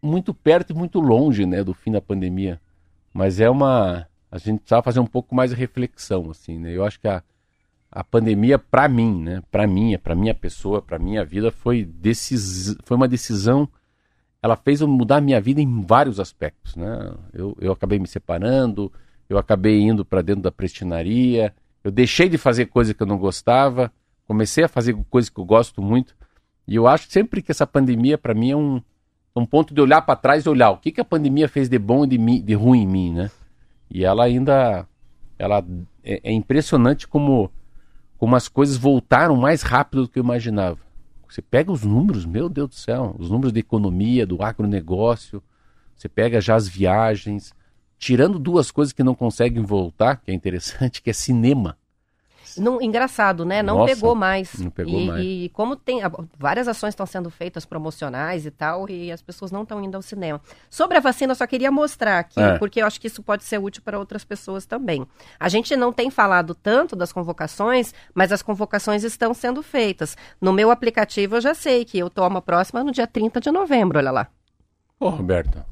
muito 0.00 0.32
perto 0.32 0.70
e 0.70 0.76
muito 0.76 1.00
longe, 1.00 1.44
né, 1.44 1.64
do 1.64 1.74
fim 1.74 1.90
da 1.90 2.00
pandemia. 2.00 2.60
Mas 3.12 3.40
é 3.40 3.50
uma, 3.50 4.06
a 4.30 4.38
gente 4.38 4.60
precisava 4.60 4.82
fazer 4.82 5.00
um 5.00 5.06
pouco 5.06 5.34
mais 5.34 5.50
de 5.50 5.56
reflexão, 5.56 6.30
assim, 6.30 6.56
né? 6.56 6.70
Eu 6.70 6.84
acho 6.84 7.00
que 7.00 7.08
a, 7.08 7.20
a 7.94 8.02
pandemia, 8.02 8.58
para 8.58 8.88
mim, 8.88 9.22
né, 9.22 9.42
para 9.50 9.66
mim, 9.66 9.96
para 9.98 10.14
minha 10.14 10.34
pessoa, 10.34 10.82
para 10.82 10.98
minha 10.98 11.24
vida, 11.24 11.50
foi 11.50 11.84
decis, 11.84 12.76
foi 12.84 12.96
uma 12.96 13.08
decisão 13.08 13.68
ela 14.44 14.56
fez 14.56 14.82
eu 14.82 14.86
mudar 14.86 15.16
a 15.16 15.20
minha 15.22 15.40
vida 15.40 15.62
em 15.62 15.80
vários 15.80 16.20
aspectos, 16.20 16.76
né? 16.76 17.14
Eu, 17.32 17.56
eu 17.58 17.72
acabei 17.72 17.98
me 17.98 18.06
separando, 18.06 18.92
eu 19.26 19.38
acabei 19.38 19.80
indo 19.80 20.04
para 20.04 20.20
dentro 20.20 20.42
da 20.42 20.52
prestinaria, 20.52 21.54
eu 21.82 21.90
deixei 21.90 22.28
de 22.28 22.36
fazer 22.36 22.66
coisa 22.66 22.92
que 22.92 23.02
eu 23.02 23.06
não 23.06 23.16
gostava, 23.16 23.90
comecei 24.26 24.62
a 24.62 24.68
fazer 24.68 24.94
coisas 25.08 25.30
que 25.30 25.40
eu 25.40 25.46
gosto 25.46 25.80
muito, 25.80 26.14
e 26.68 26.74
eu 26.74 26.86
acho 26.86 27.10
sempre 27.10 27.40
que 27.40 27.52
essa 27.52 27.66
pandemia 27.66 28.18
para 28.18 28.34
mim 28.34 28.50
é 28.50 28.56
um, 28.56 28.82
um 29.34 29.46
ponto 29.46 29.72
de 29.72 29.80
olhar 29.80 30.02
para 30.02 30.14
trás 30.14 30.44
e 30.44 30.48
olhar 30.50 30.72
o 30.72 30.76
que, 30.76 30.92
que 30.92 31.00
a 31.00 31.06
pandemia 31.06 31.48
fez 31.48 31.66
de 31.66 31.78
bom 31.78 32.04
e 32.04 32.08
de, 32.08 32.40
de 32.42 32.52
ruim 32.52 32.82
em 32.82 32.86
mim, 32.86 33.14
né? 33.14 33.30
E 33.90 34.04
ela 34.04 34.24
ainda, 34.24 34.86
ela 35.38 35.64
é, 36.04 36.20
é 36.22 36.32
impressionante 36.32 37.08
como 37.08 37.50
como 38.24 38.36
as 38.36 38.48
coisas 38.48 38.78
voltaram 38.78 39.36
mais 39.36 39.60
rápido 39.60 40.04
do 40.04 40.08
que 40.08 40.18
eu 40.18 40.24
imaginava. 40.24 40.78
Você 41.28 41.42
pega 41.42 41.70
os 41.70 41.82
números, 41.82 42.24
meu 42.24 42.48
Deus 42.48 42.70
do 42.70 42.74
céu, 42.74 43.14
os 43.18 43.28
números 43.28 43.52
da 43.52 43.60
economia, 43.60 44.26
do 44.26 44.42
agronegócio, 44.42 45.42
você 45.94 46.08
pega 46.08 46.40
já 46.40 46.54
as 46.54 46.66
viagens, 46.66 47.52
tirando 47.98 48.38
duas 48.38 48.70
coisas 48.70 48.94
que 48.94 49.02
não 49.02 49.14
conseguem 49.14 49.62
voltar, 49.62 50.16
que 50.16 50.30
é 50.30 50.34
interessante, 50.34 51.02
que 51.04 51.10
é 51.10 51.12
cinema. 51.12 51.76
Não, 52.58 52.80
engraçado, 52.80 53.44
né? 53.44 53.62
Não 53.62 53.78
Nossa, 53.78 53.94
pegou 53.94 54.14
mais. 54.14 54.54
não 54.58 54.70
pegou 54.70 54.92
e, 55.00 55.06
mais. 55.06 55.24
e 55.24 55.50
como 55.52 55.76
tem. 55.76 56.00
Várias 56.38 56.68
ações 56.68 56.90
estão 56.90 57.06
sendo 57.06 57.30
feitas 57.30 57.64
promocionais 57.64 58.46
e 58.46 58.50
tal, 58.50 58.88
e 58.88 59.10
as 59.12 59.22
pessoas 59.22 59.50
não 59.50 59.62
estão 59.62 59.82
indo 59.82 59.94
ao 59.96 60.02
cinema. 60.02 60.40
Sobre 60.70 60.96
a 60.96 61.00
vacina, 61.00 61.32
eu 61.32 61.36
só 61.36 61.46
queria 61.46 61.70
mostrar 61.70 62.18
aqui, 62.18 62.40
É. 62.40 62.58
porque 62.58 62.82
eu 62.82 62.86
acho 62.86 63.00
que 63.00 63.06
isso 63.06 63.22
pode 63.22 63.44
ser 63.44 63.58
útil 63.58 63.82
para 63.84 63.98
outras 63.98 64.24
pessoas 64.24 64.66
também. 64.66 65.06
A 65.38 65.48
gente 65.48 65.74
não 65.76 65.92
tem 65.92 66.10
falado 66.10 66.54
tanto 66.54 66.94
das 66.96 67.12
convocações, 67.12 67.92
mas 68.14 68.32
as 68.32 68.42
convocações 68.42 69.04
estão 69.04 69.32
sendo 69.34 69.62
feitas. 69.62 70.16
No 70.40 70.52
meu 70.52 70.70
aplicativo, 70.70 71.36
eu 71.36 71.40
já 71.40 71.54
sei 71.54 71.84
que 71.84 71.98
eu 71.98 72.10
tomo 72.10 72.38
a 72.38 72.42
próxima 72.42 72.82
no 72.84 72.92
dia 72.92 73.06
30 73.06 73.40
de 73.40 73.50
novembro, 73.50 73.98
olha 73.98 74.10
lá. 74.10 74.28
Ô, 75.00 75.08
Roberto, 75.08 75.62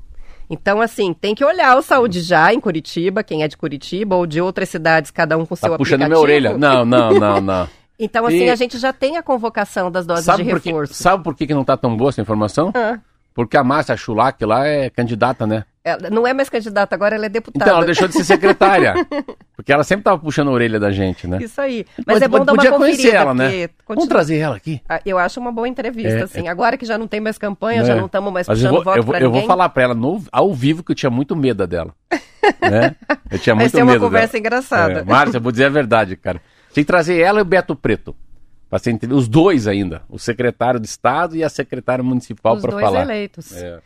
Então, 0.52 0.82
assim, 0.82 1.14
tem 1.14 1.34
que 1.34 1.42
olhar 1.42 1.74
o 1.78 1.80
Saúde 1.82 2.20
Já 2.20 2.52
em 2.52 2.60
Curitiba, 2.60 3.22
quem 3.24 3.42
é 3.42 3.48
de 3.48 3.56
Curitiba, 3.56 4.16
ou 4.16 4.26
de 4.26 4.38
outras 4.38 4.68
cidades, 4.68 5.10
cada 5.10 5.38
um 5.38 5.46
com 5.46 5.56
seu 5.56 5.70
tá 5.70 5.76
puxando 5.78 6.02
aplicativo. 6.02 6.26
minha 6.26 6.38
orelha. 6.50 6.58
Não, 6.58 6.84
não, 6.84 7.10
não, 7.18 7.40
não. 7.40 7.68
Então, 7.98 8.26
assim, 8.26 8.44
E- 8.46 8.50
a 8.50 8.56
gente 8.56 8.78
já 8.78 8.92
tem 8.92 9.16
a 9.16 9.22
convocação 9.22 9.88
das 9.90 10.04
doses 10.04 10.24
sabe, 10.24 10.42
de 10.44 10.50
por 10.50 10.60
que, 10.60 10.68
reforço. 10.70 10.94
sabe 10.94 11.22
por 11.22 11.34
que, 11.36 11.46
não 11.54 11.62
tá 11.64 11.76
tão 11.76 11.96
boa 11.96 12.08
essa 12.10 12.20
informação? 12.20 12.70
Ah, 12.74 12.98
Porque 13.32 13.56
a 13.56 13.62
Márcia 13.62 13.96
Chulac 13.96 14.44
lá 14.44 14.66
é 14.66 14.90
candidata, 14.90 15.46
né? 15.46 15.64
Ela 15.84 16.10
não 16.10 16.26
é 16.26 16.32
mais 16.32 16.48
candidata, 16.48 16.94
agora 16.94 17.16
ela 17.16 17.26
é 17.26 17.28
deputada. 17.28 17.64
Então, 17.64 17.76
ela 17.78 17.86
deixou 17.86 18.06
de 18.06 18.14
ser 18.14 18.24
secretária. 18.24 18.94
porque 19.56 19.72
ela 19.72 19.82
sempre 19.84 20.04
tava 20.04 20.18
puxando 20.18 20.48
a 20.48 20.52
orelha 20.52 20.78
da 20.78 20.90
gente, 20.92 21.26
né? 21.26 21.38
Isso 21.42 21.60
aí. 21.60 21.84
Mas 22.06 22.14
Pode- 22.20 22.24
é 22.24 22.28
bom 22.28 22.44
dar 22.44 22.52
uma 22.52 22.56
podia 22.56 22.70
conferida, 22.72 22.96
conhecer 23.02 23.16
ela, 23.16 23.34
né? 23.34 23.68
Vamos 23.88 24.06
trazer 24.06 24.38
ela 24.38 24.56
aqui. 24.56 24.80
Ah, 24.88 25.00
Eu 25.04 25.18
acho 25.18 25.40
uma 25.40 25.50
boa 25.50 25.66
entrevista, 25.68 26.10
É, 26.18 26.22
assim. 26.22 26.48
Agora 26.48 26.76
que 26.76 26.86
já 26.86 26.96
não 26.96 27.06
tem 27.08 27.20
mais 27.20 27.36
campanha, 27.38 27.82
É. 27.82 27.84
já 27.84 27.94
não 27.96 28.06
estamos 28.06 28.32
mais 28.32 28.46
Mas 28.46 28.58
puxando 28.58 28.76
eu 28.76 28.82
vou, 28.84 28.96
eu 28.96 29.02
vou, 29.02 29.16
eu 29.16 29.30
vou 29.32 29.42
falar 29.46 29.68
pra 29.70 29.82
ela 29.82 29.94
no, 29.94 30.22
ao 30.30 30.52
vivo 30.54 30.82
que 30.84 30.92
eu 30.92 30.96
tinha 30.96 31.10
muito 31.10 31.34
medo 31.34 31.66
dela. 31.66 31.92
né? 32.60 32.94
Eu 33.30 33.38
tinha 33.38 33.54
Vai 33.54 33.64
muito 33.64 33.76
ser 33.76 33.82
uma 33.82 33.92
medo 33.92 34.04
conversa 34.04 34.32
dela. 34.32 34.38
engraçada. 34.40 35.00
É, 35.00 35.04
Márcia, 35.04 35.36
eu 35.38 35.40
vou 35.42 35.52
dizer 35.52 35.64
a 35.66 35.68
verdade, 35.70 36.16
cara. 36.16 36.40
Tinha 36.72 36.82
que 36.84 36.86
trazer 36.88 37.18
ela 37.20 37.40
e 37.40 37.42
o 37.42 37.44
Beto 37.44 37.74
Preto. 37.76 38.14
Para 38.70 38.80
os 39.10 39.28
dois 39.28 39.66
ainda, 39.66 40.00
o 40.08 40.18
secretário 40.18 40.80
de 40.80 40.86
Estado 40.86 41.36
e 41.36 41.44
a 41.44 41.48
secretária 41.50 42.02
municipal 42.02 42.54
Os 42.56 42.62
para 42.62 42.70
dois 42.70 42.84
falar. 42.84 43.02
eleitos. 43.02 43.52
É. 43.54 43.78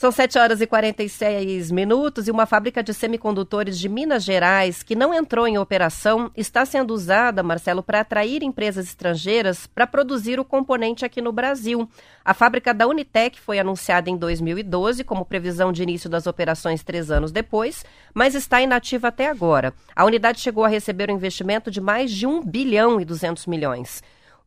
São 0.00 0.10
7 0.10 0.38
horas 0.38 0.62
e 0.62 0.66
46 0.66 1.70
minutos 1.70 2.26
e 2.26 2.30
uma 2.30 2.46
fábrica 2.46 2.82
de 2.82 2.94
semicondutores 2.94 3.78
de 3.78 3.86
Minas 3.86 4.24
Gerais, 4.24 4.82
que 4.82 4.94
não 4.96 5.12
entrou 5.12 5.46
em 5.46 5.58
operação, 5.58 6.30
está 6.34 6.64
sendo 6.64 6.94
usada, 6.94 7.42
Marcelo, 7.42 7.82
para 7.82 8.00
atrair 8.00 8.42
empresas 8.42 8.86
estrangeiras 8.86 9.66
para 9.66 9.86
produzir 9.86 10.40
o 10.40 10.44
componente 10.44 11.04
aqui 11.04 11.20
no 11.20 11.32
Brasil. 11.32 11.86
A 12.24 12.32
fábrica 12.32 12.72
da 12.72 12.86
Unitec 12.86 13.38
foi 13.38 13.58
anunciada 13.58 14.08
em 14.08 14.16
2012 14.16 15.04
como 15.04 15.22
previsão 15.22 15.70
de 15.70 15.82
início 15.82 16.08
das 16.08 16.26
operações 16.26 16.82
três 16.82 17.10
anos 17.10 17.30
depois, 17.30 17.84
mas 18.14 18.34
está 18.34 18.62
inativa 18.62 19.08
até 19.08 19.28
agora. 19.28 19.74
A 19.94 20.06
unidade 20.06 20.40
chegou 20.40 20.64
a 20.64 20.68
receber 20.68 21.10
um 21.10 21.16
investimento 21.16 21.70
de 21.70 21.78
mais 21.78 22.10
de 22.10 22.26
1 22.26 22.42
bilhão 22.42 23.02
e 23.02 23.04
200 23.04 23.44
milhões. 23.44 24.02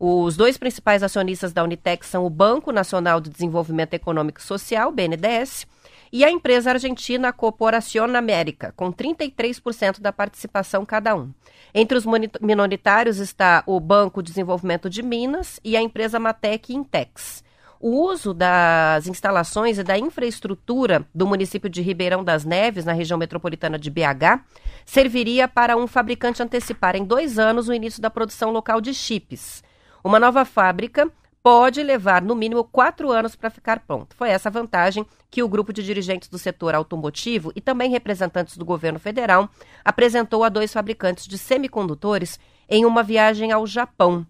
Os 0.05 0.35
dois 0.35 0.57
principais 0.57 1.01
acionistas 1.01 1.53
da 1.53 1.63
Unitec 1.63 2.05
são 2.05 2.25
o 2.25 2.29
Banco 2.29 2.73
Nacional 2.73 3.21
de 3.21 3.29
Desenvolvimento 3.29 3.93
Econômico 3.93 4.41
e 4.41 4.43
Social, 4.43 4.91
BNDES, 4.91 5.65
e 6.11 6.25
a 6.25 6.29
empresa 6.29 6.71
argentina 6.71 7.31
Corporación 7.31 8.13
América, 8.13 8.73
com 8.75 8.91
33% 8.91 10.01
da 10.01 10.11
participação 10.11 10.85
cada 10.85 11.15
um. 11.15 11.31
Entre 11.73 11.97
os 11.97 12.03
minoritários 12.41 13.17
está 13.19 13.63
o 13.65 13.79
Banco 13.79 14.21
de 14.21 14.31
Desenvolvimento 14.31 14.89
de 14.89 15.01
Minas 15.01 15.57
e 15.63 15.77
a 15.77 15.81
empresa 15.81 16.19
Matec 16.19 16.75
Intex. 16.75 17.41
O 17.79 17.91
uso 18.05 18.33
das 18.33 19.07
instalações 19.07 19.77
e 19.77 19.83
da 19.85 19.97
infraestrutura 19.97 21.07
do 21.15 21.25
município 21.25 21.69
de 21.69 21.81
Ribeirão 21.81 22.25
das 22.25 22.43
Neves, 22.43 22.83
na 22.83 22.91
região 22.91 23.17
metropolitana 23.17 23.79
de 23.79 23.89
BH, 23.89 24.43
serviria 24.85 25.47
para 25.47 25.77
um 25.77 25.87
fabricante 25.87 26.43
antecipar 26.43 26.93
em 26.93 27.05
dois 27.05 27.39
anos 27.39 27.69
o 27.69 27.73
início 27.73 28.01
da 28.01 28.09
produção 28.09 28.51
local 28.51 28.81
de 28.81 28.93
chips. 28.93 29.63
Uma 30.03 30.19
nova 30.19 30.43
fábrica 30.43 31.09
pode 31.41 31.81
levar 31.81 32.21
no 32.21 32.35
mínimo 32.35 32.63
quatro 32.63 33.09
anos 33.09 33.35
para 33.35 33.49
ficar 33.49 33.79
pronto. 33.79 34.15
Foi 34.15 34.29
essa 34.29 34.49
vantagem 34.49 35.05
que 35.31 35.41
o 35.41 35.47
grupo 35.47 35.71
de 35.71 35.81
dirigentes 35.81 36.27
do 36.27 36.37
setor 36.37 36.75
automotivo 36.75 37.51
e 37.55 37.61
também 37.61 37.89
representantes 37.89 38.57
do 38.57 38.65
governo 38.65 38.99
federal 38.99 39.49
apresentou 39.83 40.43
a 40.43 40.49
dois 40.49 40.73
fabricantes 40.73 41.25
de 41.25 41.37
semicondutores 41.37 42.39
em 42.69 42.85
uma 42.85 43.01
viagem 43.01 43.51
ao 43.51 43.65
Japão. 43.65 44.25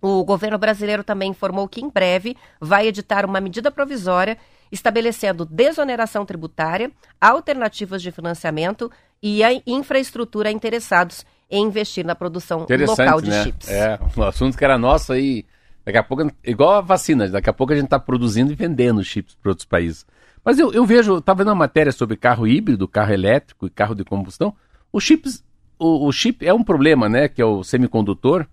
O 0.00 0.24
governo 0.24 0.58
brasileiro 0.58 1.02
também 1.02 1.30
informou 1.30 1.66
que 1.68 1.80
em 1.80 1.88
breve 1.88 2.36
vai 2.60 2.86
editar 2.88 3.24
uma 3.24 3.40
medida 3.40 3.70
provisória 3.70 4.36
estabelecendo 4.70 5.44
desoneração 5.44 6.26
tributária, 6.26 6.90
alternativas 7.20 8.02
de 8.02 8.10
financiamento 8.10 8.90
e 9.22 9.42
a 9.42 9.50
infraestrutura 9.66 10.48
a 10.48 10.52
interessados 10.52 11.24
investir 11.58 12.04
na 12.04 12.14
produção 12.14 12.66
local 12.68 13.20
de 13.20 13.30
né? 13.30 13.44
chips. 13.44 13.68
É, 13.68 13.98
um 14.16 14.22
assunto 14.22 14.56
que 14.56 14.64
era 14.64 14.78
nosso 14.78 15.12
aí. 15.12 15.44
Daqui 15.84 15.98
a 15.98 16.02
pouco, 16.02 16.30
igual 16.42 16.76
a 16.76 16.80
vacina, 16.80 17.28
daqui 17.28 17.50
a 17.50 17.52
pouco 17.52 17.72
a 17.72 17.76
gente 17.76 17.84
está 17.84 17.98
produzindo 17.98 18.50
e 18.50 18.54
vendendo 18.54 19.04
chips 19.04 19.34
para 19.34 19.50
outros 19.50 19.66
países. 19.66 20.06
Mas 20.44 20.58
eu, 20.58 20.72
eu 20.72 20.84
vejo, 20.84 21.18
estava 21.18 21.38
vendo 21.38 21.48
uma 21.48 21.54
matéria 21.54 21.92
sobre 21.92 22.16
carro 22.16 22.46
híbrido, 22.46 22.88
carro 22.88 23.12
elétrico 23.12 23.66
e 23.66 23.70
carro 23.70 23.94
de 23.94 24.04
combustão. 24.04 24.54
Os 24.92 25.04
chips, 25.04 25.44
o, 25.78 26.06
o 26.06 26.12
chip 26.12 26.46
é 26.46 26.52
um 26.52 26.62
problema, 26.62 27.08
né? 27.08 27.28
Que 27.28 27.42
é 27.42 27.44
o 27.44 27.62
semicondutor. 27.62 28.46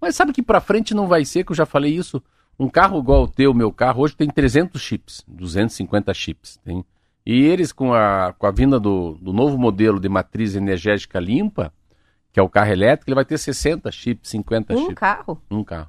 Mas 0.00 0.14
sabe 0.14 0.32
que 0.32 0.42
para 0.42 0.60
frente 0.60 0.94
não 0.94 1.06
vai 1.06 1.24
ser, 1.24 1.44
que 1.44 1.52
eu 1.52 1.56
já 1.56 1.66
falei 1.66 1.94
isso. 1.94 2.22
Um 2.58 2.68
carro 2.68 2.98
igual 2.98 3.24
o 3.24 3.28
teu, 3.28 3.54
meu 3.54 3.72
carro, 3.72 4.02
hoje 4.02 4.16
tem 4.16 4.28
300 4.28 4.80
chips, 4.80 5.24
250 5.26 6.12
chips. 6.12 6.58
Tem. 6.64 6.84
E 7.24 7.42
eles, 7.42 7.72
com 7.72 7.92
a, 7.92 8.34
com 8.38 8.46
a 8.46 8.50
vinda 8.50 8.80
do, 8.80 9.18
do 9.20 9.32
novo 9.32 9.58
modelo 9.58 10.00
de 10.00 10.08
matriz 10.08 10.56
energética 10.56 11.20
limpa, 11.20 11.72
que 12.32 12.38
é 12.40 12.42
o 12.42 12.48
carro 12.48 12.70
elétrico, 12.72 13.08
ele 13.10 13.14
vai 13.14 13.24
ter 13.24 13.38
60 13.38 13.90
chips, 13.90 14.30
50 14.30 14.74
Um 14.74 14.78
chips. 14.80 14.94
carro? 14.94 15.42
Um 15.50 15.64
carro. 15.64 15.88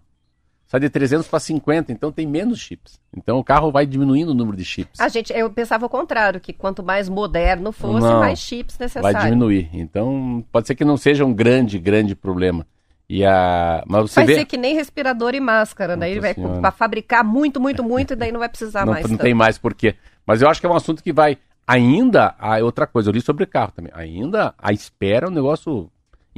Sai 0.67 0.79
de 0.81 0.89
300 0.89 1.27
para 1.27 1.39
50, 1.39 1.91
então 1.91 2.11
tem 2.11 2.27
menos 2.27 2.59
chips. 2.59 2.99
Então 3.15 3.39
o 3.39 3.43
carro 3.43 3.71
vai 3.71 3.87
diminuindo 3.87 4.29
o 4.29 4.35
número 4.35 4.55
de 4.55 4.63
chips. 4.63 4.99
A 4.99 5.07
gente, 5.07 5.33
eu 5.33 5.49
pensava 5.49 5.87
o 5.87 5.89
contrário, 5.89 6.39
que 6.39 6.53
quanto 6.53 6.83
mais 6.83 7.09
moderno 7.09 7.71
fosse, 7.71 8.05
Não. 8.05 8.19
mais 8.19 8.37
chips 8.39 8.77
vai 8.77 8.85
necessários. 8.85 9.23
diminuir. 9.23 9.67
Então 9.73 10.45
pode 10.51 10.67
ser 10.67 10.75
que 10.75 10.85
não 10.85 10.95
seja 10.95 11.25
um 11.25 11.33
grande, 11.33 11.79
grande 11.79 12.15
problema. 12.15 12.67
E 13.09 13.25
a... 13.25 13.83
Mas 13.87 14.11
você 14.11 14.19
Vai 14.19 14.27
vê... 14.27 14.35
ser 14.35 14.45
que 14.45 14.55
nem 14.57 14.75
respirador 14.75 15.33
e 15.33 15.39
máscara, 15.39 15.95
né? 15.95 16.05
Nossa 16.05 16.11
Ele 16.11 16.19
vai 16.21 16.33
Senhora. 16.35 16.71
fabricar 16.71 17.23
muito, 17.23 17.59
muito, 17.59 17.83
muito, 17.83 18.13
e 18.13 18.15
daí 18.15 18.31
não 18.31 18.39
vai 18.39 18.47
precisar 18.49 18.85
não, 18.85 18.93
mais. 18.93 19.03
não 19.03 19.09
tanto. 19.17 19.21
tem 19.23 19.33
mais 19.33 19.57
porquê. 19.57 19.95
Mas 20.27 20.43
eu 20.43 20.47
acho 20.47 20.61
que 20.61 20.67
é 20.67 20.69
um 20.69 20.75
assunto 20.75 21.01
que 21.03 21.11
vai. 21.11 21.35
Ainda, 21.65 22.35
a 22.37 22.57
outra 22.59 22.85
coisa, 22.85 23.09
eu 23.09 23.13
li 23.13 23.21
sobre 23.21 23.47
carro 23.47 23.71
também. 23.71 23.91
Ainda 23.95 24.53
a 24.59 24.71
espera 24.71 25.25
é 25.25 25.29
um 25.29 25.33
negócio 25.33 25.89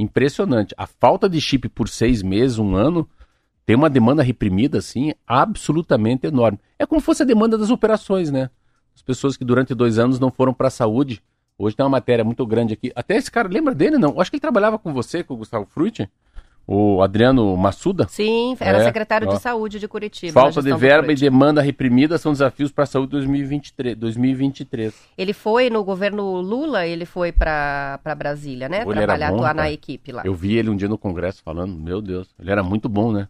impressionante. 0.01 0.73
A 0.77 0.87
falta 0.87 1.29
de 1.29 1.39
chip 1.39 1.69
por 1.69 1.87
seis 1.87 2.21
meses, 2.21 2.57
um 2.57 2.75
ano, 2.75 3.07
tem 3.65 3.75
uma 3.75 3.89
demanda 3.89 4.23
reprimida, 4.23 4.79
assim, 4.79 5.13
absolutamente 5.25 6.27
enorme. 6.27 6.59
É 6.77 6.85
como 6.85 6.99
fosse 6.99 7.23
a 7.23 7.25
demanda 7.25 7.57
das 7.57 7.69
operações, 7.69 8.31
né? 8.31 8.49
As 8.95 9.01
pessoas 9.01 9.37
que 9.37 9.45
durante 9.45 9.73
dois 9.73 9.97
anos 9.97 10.19
não 10.19 10.31
foram 10.31 10.53
para 10.53 10.67
a 10.67 10.71
saúde. 10.71 11.21
Hoje 11.57 11.75
tem 11.75 11.83
uma 11.83 11.89
matéria 11.89 12.25
muito 12.25 12.45
grande 12.45 12.73
aqui. 12.73 12.91
Até 12.95 13.15
esse 13.15 13.31
cara, 13.31 13.47
lembra 13.47 13.73
dele, 13.73 13.97
não? 13.97 14.11
Eu 14.11 14.21
acho 14.21 14.31
que 14.31 14.35
ele 14.35 14.41
trabalhava 14.41 14.79
com 14.79 14.91
você, 14.91 15.23
com 15.23 15.35
o 15.35 15.37
Gustavo 15.37 15.65
Frutti, 15.65 16.09
o 16.67 17.01
Adriano 17.01 17.55
Massuda. 17.57 18.07
Sim, 18.07 18.55
era 18.59 18.79
É, 18.79 18.83
secretário 18.85 19.27
ó. 19.27 19.33
de 19.33 19.41
saúde 19.41 19.79
de 19.79 19.87
Curitiba. 19.87 20.33
na 20.33 20.41
Falta 20.41 20.61
de 20.61 20.73
verba 20.75 21.03
e 21.11 21.17
Freud. 21.17 21.21
demanda 21.21 21.61
reprimida 21.61 22.17
são 22.17 22.31
desafios 22.31 22.71
para 22.71 22.83
a 22.83 22.87
saúde 22.87 23.11
2023, 23.11 23.95
2023. 23.97 24.93
Ele 25.17 25.33
foi 25.33 25.69
no 25.69 25.83
governo 25.83 26.39
Lula, 26.41 26.85
ele 26.85 27.05
foi 27.05 27.31
pra 27.31 27.99
Brasília, 28.17 28.69
né? 28.69 28.81
Ele 28.81 28.89
era 28.91 28.99
Trabalhar, 29.01 29.29
bom, 29.31 29.35
atuar 29.37 29.55
na 29.55 29.69
equipe 29.71 30.11
lá. 30.11 30.21
Eu 30.25 30.33
vi 30.33 30.57
ele 30.57 30.69
um 30.69 30.75
dia 30.75 30.87
no 30.87 30.97
congresso 30.97 31.41
falando, 31.43 31.73
meu 31.75 32.01
Deus, 32.01 32.27
ele 32.39 32.51
era 32.51 32.63
muito 32.63 32.87
bom, 32.87 33.11
né? 33.11 33.27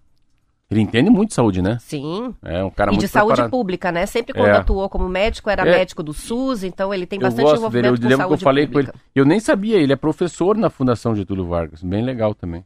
Ele 0.70 0.80
entende 0.80 1.10
muito 1.10 1.30
de 1.30 1.36
saúde, 1.36 1.62
né? 1.62 1.78
Sim. 1.82 2.34
É 2.42 2.64
um 2.64 2.70
cara 2.70 2.92
e 2.92 2.94
muito 2.94 3.02
de 3.02 3.08
saúde 3.10 3.34
preparado. 3.34 3.52
pública, 3.52 3.92
né? 3.92 4.06
Sempre 4.06 4.34
quando 4.34 4.48
É. 4.48 4.58
atuou 4.58 4.88
como 4.88 5.10
médico, 5.10 5.50
era 5.50 5.68
É. 5.68 5.72
médico 5.80 6.02
do 6.02 6.14
SUS, 6.14 6.64
então 6.64 6.94
ele 6.94 7.06
tem 7.06 7.18
Eu 7.18 7.24
bastante 7.24 7.44
gosto 7.44 7.56
dele, 7.56 7.88
eu 7.88 7.96
envolvimento 7.96 8.02
com 8.02 8.08
lembro 8.08 8.18
que 8.18 8.24
eu 8.24 8.28
saúde 8.30 8.44
falei 8.44 8.68
com 8.68 8.80
ele. 8.80 8.88
pública. 8.88 9.06
Eu 9.14 9.26
nem 9.26 9.40
sabia, 9.42 9.78
ele 9.78 9.92
é 9.92 9.98
professor 9.98 10.56
na 10.56 10.70
Fundação 10.70 11.14
Getúlio 11.14 11.46
Vargas, 11.46 11.84
bem 11.84 12.02
legal 12.02 12.34
também. 12.34 12.64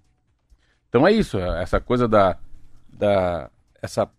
Então 0.96 1.06
é 1.06 1.12
isso, 1.12 1.38
essa 1.38 1.78
coisa 1.82 2.08
da, 2.08 2.38
da 2.98 3.50
essa 3.82 4.10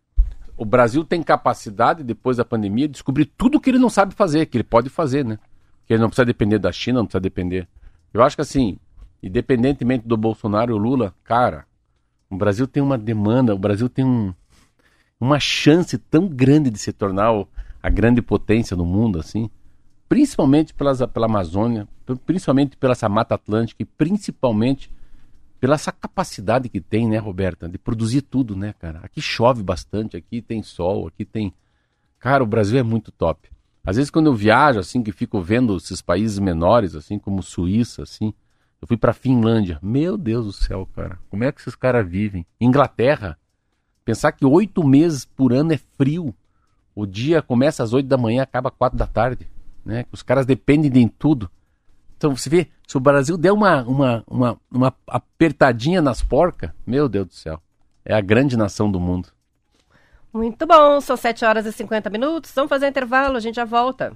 o 0.58 0.64
Brasil 0.66 1.02
tem 1.04 1.22
capacidade 1.22 2.04
depois 2.04 2.36
da 2.36 2.44
pandemia 2.44 2.86
de 2.86 2.92
descobrir 2.92 3.24
tudo 3.24 3.58
que 3.58 3.70
ele 3.70 3.78
não 3.78 3.88
sabe 3.88 4.14
fazer, 4.14 4.44
que 4.44 4.58
ele 4.58 4.62
pode 4.62 4.90
fazer, 4.90 5.24
né? 5.24 5.38
Que 5.86 5.94
ele 5.94 6.02
não 6.02 6.10
precisa 6.10 6.26
depender 6.26 6.58
da 6.58 6.70
China, 6.70 6.98
não 6.98 7.06
precisa 7.06 7.20
depender. 7.22 7.66
Eu 8.12 8.22
acho 8.22 8.36
que 8.36 8.42
assim, 8.42 8.78
independentemente 9.22 10.06
do 10.06 10.18
Bolsonaro 10.18 10.76
e 10.76 10.78
Lula, 10.78 11.14
cara, 11.24 11.64
o 12.28 12.36
Brasil 12.36 12.66
tem 12.66 12.82
uma 12.82 12.98
demanda, 12.98 13.54
o 13.54 13.58
Brasil 13.58 13.88
tem 13.88 14.04
um, 14.04 14.34
uma 15.18 15.40
chance 15.40 15.96
tão 15.96 16.28
grande 16.28 16.68
de 16.68 16.78
se 16.78 16.92
tornar 16.92 17.32
o- 17.32 17.48
a 17.82 17.88
grande 17.88 18.20
potência 18.20 18.76
no 18.76 18.84
mundo, 18.84 19.18
assim, 19.18 19.48
principalmente 20.10 20.74
pelas, 20.74 21.00
pela 21.06 21.24
Amazônia, 21.24 21.88
principalmente 22.26 22.76
pela 22.76 22.92
essa 22.92 23.08
Mata 23.08 23.34
Atlântica 23.34 23.82
e 23.82 23.86
principalmente 23.86 24.94
pela 25.60 25.74
essa 25.74 25.92
capacidade 25.92 26.68
que 26.68 26.80
tem, 26.80 27.08
né, 27.08 27.18
Roberta, 27.18 27.68
de 27.68 27.78
produzir 27.78 28.22
tudo, 28.22 28.56
né, 28.56 28.74
cara? 28.78 29.00
Aqui 29.02 29.20
chove 29.20 29.62
bastante, 29.62 30.16
aqui 30.16 30.42
tem 30.42 30.62
sol, 30.62 31.06
aqui 31.06 31.24
tem. 31.24 31.52
Cara, 32.18 32.42
o 32.42 32.46
Brasil 32.46 32.78
é 32.78 32.82
muito 32.82 33.10
top. 33.12 33.48
Às 33.84 33.96
vezes 33.96 34.10
quando 34.10 34.26
eu 34.26 34.34
viajo, 34.34 34.80
assim, 34.80 35.02
que 35.02 35.12
fico 35.12 35.40
vendo 35.40 35.76
esses 35.76 36.02
países 36.02 36.38
menores, 36.38 36.94
assim, 36.94 37.18
como 37.18 37.42
Suíça, 37.42 38.02
assim, 38.02 38.34
eu 38.80 38.88
fui 38.88 38.96
pra 38.96 39.12
Finlândia. 39.12 39.78
Meu 39.82 40.18
Deus 40.18 40.46
do 40.46 40.52
céu, 40.52 40.88
cara, 40.94 41.18
como 41.30 41.44
é 41.44 41.52
que 41.52 41.60
esses 41.60 41.74
caras 41.74 42.06
vivem? 42.08 42.44
Inglaterra, 42.60 43.38
pensar 44.04 44.32
que 44.32 44.44
oito 44.44 44.84
meses 44.84 45.24
por 45.24 45.52
ano 45.52 45.72
é 45.72 45.78
frio. 45.78 46.34
O 46.94 47.06
dia 47.06 47.42
começa 47.42 47.82
às 47.82 47.92
oito 47.92 48.06
da 48.06 48.16
manhã, 48.16 48.42
acaba 48.42 48.70
às 48.70 48.74
quatro 48.74 48.98
da 48.98 49.06
tarde, 49.06 49.48
né? 49.84 50.04
Os 50.10 50.22
caras 50.22 50.46
dependem 50.46 50.90
de 50.90 51.08
tudo. 51.08 51.50
Então 52.16 52.34
você 52.34 52.48
vê, 52.48 52.68
se 52.86 52.96
o 52.96 53.00
Brasil 53.00 53.36
der 53.36 53.52
uma, 53.52 53.82
uma, 53.82 54.24
uma, 54.26 54.58
uma 54.70 54.94
apertadinha 55.06 56.00
nas 56.00 56.22
porcas, 56.22 56.70
meu 56.86 57.08
Deus 57.08 57.26
do 57.26 57.34
céu, 57.34 57.60
é 58.04 58.14
a 58.14 58.20
grande 58.20 58.56
nação 58.56 58.90
do 58.90 58.98
mundo. 58.98 59.28
Muito 60.32 60.66
bom, 60.66 61.00
são 61.00 61.16
7 61.16 61.44
horas 61.44 61.66
e 61.66 61.72
50 61.72 62.10
minutos. 62.10 62.52
Vamos 62.54 62.68
fazer 62.68 62.88
intervalo, 62.88 63.36
a 63.36 63.40
gente 63.40 63.56
já 63.56 63.64
volta. 63.64 64.12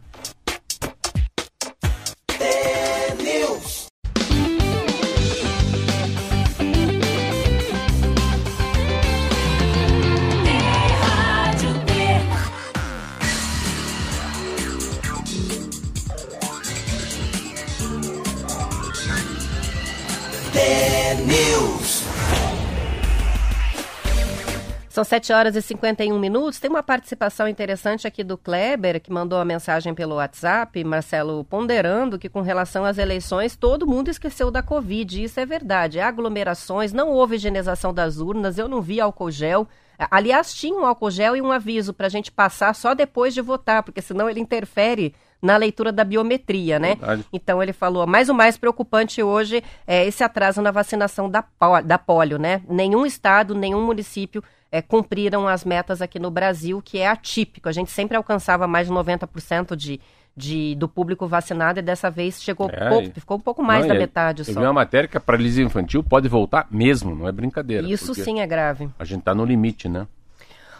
São 25.00 25.04
São 25.04 25.04
7 25.04 25.32
horas 25.32 25.56
e 25.56 25.62
51 25.62 26.18
minutos. 26.18 26.60
Tem 26.60 26.68
uma 26.68 26.82
participação 26.82 27.48
interessante 27.48 28.06
aqui 28.06 28.22
do 28.22 28.36
Kleber, 28.36 29.00
que 29.00 29.10
mandou 29.10 29.38
a 29.38 29.44
mensagem 29.46 29.94
pelo 29.94 30.16
WhatsApp, 30.16 30.84
Marcelo, 30.84 31.42
ponderando 31.42 32.18
que 32.18 32.28
com 32.28 32.42
relação 32.42 32.84
às 32.84 32.98
eleições, 32.98 33.56
todo 33.56 33.86
mundo 33.86 34.10
esqueceu 34.10 34.50
da 34.50 34.62
Covid. 34.62 35.24
Isso 35.24 35.40
é 35.40 35.46
verdade. 35.46 36.00
Aglomerações, 36.00 36.92
não 36.92 37.08
houve 37.08 37.36
higienização 37.36 37.94
das 37.94 38.18
urnas, 38.18 38.58
eu 38.58 38.68
não 38.68 38.82
vi 38.82 39.00
álcool 39.00 39.30
gel. 39.30 39.66
Aliás, 40.10 40.52
tinha 40.52 40.78
um 40.78 40.84
álcool 40.84 41.10
gel 41.10 41.34
e 41.34 41.40
um 41.40 41.50
aviso 41.50 41.94
para 41.94 42.06
a 42.06 42.10
gente 42.10 42.30
passar 42.30 42.74
só 42.74 42.94
depois 42.94 43.32
de 43.32 43.40
votar, 43.40 43.82
porque 43.82 44.02
senão 44.02 44.28
ele 44.28 44.40
interfere 44.40 45.14
na 45.40 45.56
leitura 45.56 45.90
da 45.90 46.04
biometria, 46.04 46.78
né? 46.78 46.96
Verdade. 46.96 47.24
Então 47.32 47.62
ele 47.62 47.72
falou, 47.72 48.06
mas 48.06 48.28
o 48.28 48.34
mais 48.34 48.58
preocupante 48.58 49.22
hoje 49.22 49.62
é 49.86 50.06
esse 50.06 50.22
atraso 50.22 50.60
na 50.60 50.70
vacinação 50.70 51.30
da, 51.30 51.42
da 51.84 51.96
polio, 51.96 52.38
né? 52.38 52.60
Nenhum 52.68 53.06
estado, 53.06 53.54
nenhum 53.54 53.82
município 53.82 54.44
é, 54.72 54.80
cumpriram 54.80 55.48
as 55.48 55.64
metas 55.64 56.00
aqui 56.00 56.18
no 56.18 56.30
Brasil, 56.30 56.80
que 56.82 56.98
é 56.98 57.08
atípico. 57.08 57.68
A 57.68 57.72
gente 57.72 57.90
sempre 57.90 58.16
alcançava 58.16 58.66
mais 58.66 58.86
de 58.86 58.92
90% 58.92 59.74
de, 59.74 60.00
de, 60.36 60.74
do 60.76 60.88
público 60.88 61.26
vacinado 61.26 61.80
e 61.80 61.82
dessa 61.82 62.10
vez 62.10 62.42
chegou 62.42 62.70
É, 62.72 62.88
pouco, 62.88 63.10
ficou 63.12 63.36
um 63.36 63.40
pouco 63.40 63.62
mais 63.62 63.82
Não, 63.82 63.88
da 63.88 63.94
e- 63.96 63.98
metade 63.98 64.42
Eu 64.42 64.44
só. 64.54 64.60
vi 64.60 64.66
uma 64.66 64.72
matéria 64.72 65.08
que 65.08 65.16
a 65.16 65.20
paralisia 65.20 65.64
infantil 65.64 66.02
pode 66.02 66.28
voltar 66.28 66.66
mesmo, 66.70 67.14
não 67.14 67.26
é 67.28 67.32
brincadeira. 67.32 67.86
Isso 67.88 68.14
sim 68.14 68.40
é 68.40 68.46
grave. 68.46 68.88
A 68.98 69.04
gente 69.04 69.22
tá 69.22 69.34
no 69.34 69.44
limite, 69.44 69.88
né? 69.88 70.06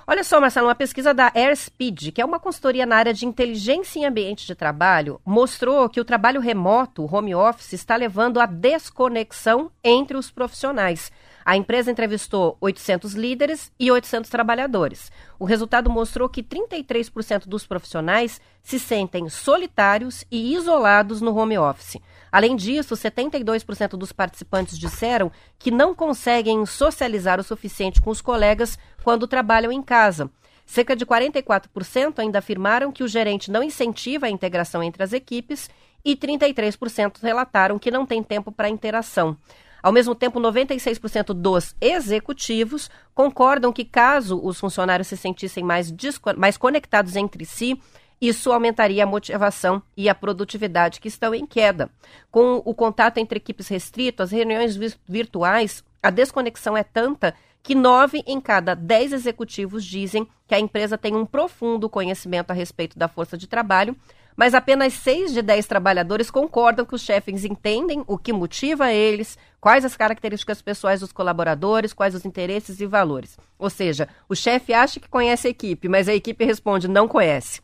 Olha 0.07 0.25
só, 0.25 0.41
Marcelo, 0.41 0.67
uma 0.67 0.75
pesquisa 0.75 1.15
da 1.15 1.31
Airspeed, 1.37 2.11
que 2.11 2.21
é 2.21 2.25
uma 2.25 2.41
consultoria 2.41 2.85
na 2.85 2.97
área 2.97 3.15
de 3.15 3.25
inteligência 3.25 4.01
em 4.01 4.05
ambiente 4.05 4.45
de 4.45 4.57
trabalho, 4.57 5.21
mostrou 5.25 5.89
que 5.89 6.01
o 6.01 6.05
trabalho 6.05 6.41
remoto, 6.41 7.03
o 7.05 7.15
home 7.15 7.33
office, 7.33 7.75
está 7.75 7.95
levando 7.95 8.41
à 8.41 8.47
desconexão 8.47 9.71
entre 9.85 10.17
os 10.17 10.29
profissionais. 10.29 11.13
A 11.45 11.57
empresa 11.57 11.91
entrevistou 11.91 12.57
800 12.61 13.15
líderes 13.15 13.73
e 13.79 13.91
800 13.91 14.31
trabalhadores. 14.31 15.11
O 15.39 15.45
resultado 15.45 15.89
mostrou 15.89 16.29
que 16.29 16.43
33% 16.43 17.47
dos 17.47 17.67
profissionais 17.67 18.41
se 18.63 18.79
sentem 18.79 19.29
solitários 19.29 20.25
e 20.31 20.55
isolados 20.55 21.21
no 21.21 21.35
home 21.35 21.59
office. 21.59 21.97
Além 22.31 22.55
disso, 22.55 22.95
72% 22.95 23.91
dos 23.97 24.13
participantes 24.13 24.79
disseram 24.79 25.33
que 25.59 25.71
não 25.71 25.95
conseguem 25.95 26.65
socializar 26.67 27.41
o 27.41 27.45
suficiente 27.45 28.01
com 28.01 28.11
os 28.11 28.21
colegas 28.21 28.79
quando 29.03 29.27
trabalham 29.27 29.73
em 29.73 29.83
casa. 29.83 30.31
Cerca 30.67 30.95
de 30.95 31.05
44% 31.05 32.21
ainda 32.21 32.39
afirmaram 32.39 32.93
que 32.93 33.03
o 33.03 33.09
gerente 33.09 33.51
não 33.51 33.63
incentiva 33.63 34.27
a 34.27 34.31
integração 34.31 34.83
entre 34.83 35.03
as 35.03 35.13
equipes 35.13 35.69
e 36.05 36.15
33% 36.15 37.17
relataram 37.21 37.79
que 37.79 37.91
não 37.91 38.07
tem 38.07 38.23
tempo 38.23 38.53
para 38.53 38.69
interação. 38.69 39.37
Ao 39.83 39.93
mesmo 39.93 40.15
tempo, 40.15 40.41
96% 40.41 41.33
dos 41.33 41.75
executivos 41.81 42.91
concordam 43.15 43.73
que, 43.73 43.85
caso 43.85 44.41
os 44.43 44.59
funcionários 44.59 45.09
se 45.09 45.17
sentissem 45.17 45.65
mais, 45.65 45.93
mais 46.37 46.57
conectados 46.57 47.17
entre 47.17 47.45
si, 47.45 47.81
isso 48.21 48.53
aumentaria 48.53 49.03
a 49.05 49.07
motivação 49.07 49.83
e 49.97 50.09
a 50.09 50.15
produtividade 50.15 51.01
que 51.01 51.09
estão 51.09 51.35
em 51.35 51.47
queda. 51.47 51.89
Com 52.31 52.61
o 52.65 52.75
contato 52.75 53.17
entre 53.19 53.39
equipes 53.39 53.67
restrito, 53.69 54.23
as 54.23 54.31
reuniões 54.31 54.77
vi- 54.77 54.95
virtuais, 55.09 55.83
a 56.03 56.11
desconexão 56.11 56.77
é 56.77 56.83
tanta 56.83 57.35
que 57.63 57.75
nove 57.75 58.23
em 58.27 58.41
cada 58.41 58.75
dez 58.75 59.13
executivos 59.13 59.85
dizem 59.85 60.27
que 60.47 60.55
a 60.55 60.61
empresa 60.61 60.99
tem 60.99 61.15
um 61.15 61.27
profundo 61.27 61.89
conhecimento 61.89 62.51
a 62.51 62.55
respeito 62.55 62.99
da 62.99 63.09
força 63.09 63.37
de 63.37 63.47
trabalho, 63.47 63.97
mas 64.41 64.55
apenas 64.55 64.95
seis 64.95 65.35
de 65.35 65.43
dez 65.43 65.67
trabalhadores 65.67 66.31
concordam 66.31 66.87
que 66.87 66.95
os 66.95 67.03
chefes 67.03 67.45
entendem 67.45 68.03
o 68.07 68.17
que 68.17 68.33
motiva 68.33 68.91
eles, 68.91 69.37
quais 69.61 69.85
as 69.85 69.99
características 69.99 70.63
pessoais 70.63 71.01
dos 71.01 71.13
colaboradores, 71.13 71.93
quais 71.93 72.15
os 72.15 72.25
interesses 72.25 72.81
e 72.81 72.87
valores. 72.87 73.39
Ou 73.59 73.69
seja, 73.69 74.09
o 74.31 74.35
chefe 74.35 74.73
acha 74.73 74.99
que 74.99 75.11
conhece 75.11 75.47
a 75.47 75.51
equipe, 75.51 75.91
mas 75.91 76.09
a 76.09 76.15
equipe 76.15 76.43
responde 76.43 76.89
não 76.89 77.07
conhece. 77.07 77.61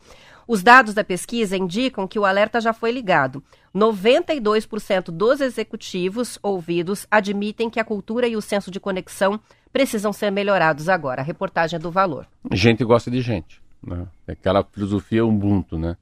Os 0.46 0.62
dados 0.62 0.92
da 0.92 1.02
pesquisa 1.02 1.56
indicam 1.56 2.06
que 2.06 2.18
o 2.18 2.26
alerta 2.26 2.60
já 2.60 2.74
foi 2.74 2.90
ligado. 2.90 3.42
92% 3.74 5.04
dos 5.04 5.40
executivos 5.40 6.38
ouvidos 6.42 7.06
admitem 7.10 7.70
que 7.70 7.80
a 7.80 7.84
cultura 7.86 8.28
e 8.28 8.36
o 8.36 8.42
senso 8.42 8.70
de 8.70 8.78
conexão 8.78 9.40
precisam 9.72 10.12
ser 10.12 10.30
melhorados 10.30 10.90
agora. 10.90 11.22
A 11.22 11.24
reportagem 11.24 11.78
é 11.78 11.80
do 11.80 11.90
Valor. 11.90 12.26
Gente 12.52 12.84
gosta 12.84 13.10
de 13.10 13.22
gente. 13.22 13.62
Né? 13.82 14.06
É 14.28 14.32
aquela 14.32 14.62
filosofia 14.62 15.24
Ubuntu, 15.24 15.78
né? 15.78 15.96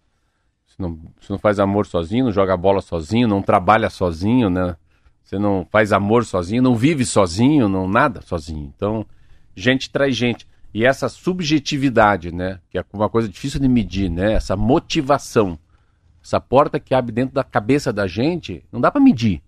Você 0.75 0.83
não, 0.83 0.99
você 1.21 1.33
não 1.33 1.39
faz 1.39 1.61
amor 1.61 1.87
sozinho, 1.87 2.25
não 2.25 2.33
joga 2.33 2.57
bola 2.57 2.81
sozinho, 2.81 3.29
não 3.29 3.41
trabalha 3.41 3.89
sozinho, 3.89 4.51
né? 4.51 4.77
Você 5.23 5.39
não 5.39 5.67
faz 5.71 5.93
amor 5.93 6.25
sozinho, 6.25 6.63
não 6.63 6.75
vive 6.75 7.05
sozinho, 7.05 7.69
não 7.69 7.89
nada 7.89 8.21
sozinho. 8.23 8.73
Então, 8.77 9.07
gente 9.55 9.89
traz 9.89 10.17
gente. 10.17 10.47
E 10.73 10.85
essa 10.85 11.09
subjetividade, 11.09 12.33
né? 12.33 12.59
Que 12.69 12.79
é 12.79 12.85
uma 12.93 13.09
coisa 13.09 13.29
difícil 13.29 13.61
de 13.61 13.69
medir, 13.69 14.11
né? 14.11 14.33
Essa 14.33 14.57
motivação. 14.57 15.59
Essa 16.23 16.41
porta 16.41 16.81
que 16.81 16.95
abre 16.95 17.13
dentro 17.13 17.35
da 17.35 17.45
cabeça 17.45 17.93
da 17.93 18.07
gente, 18.07 18.65
não 18.73 18.81
dá 18.81 18.91
para 18.91 19.01
medir. 19.01 19.41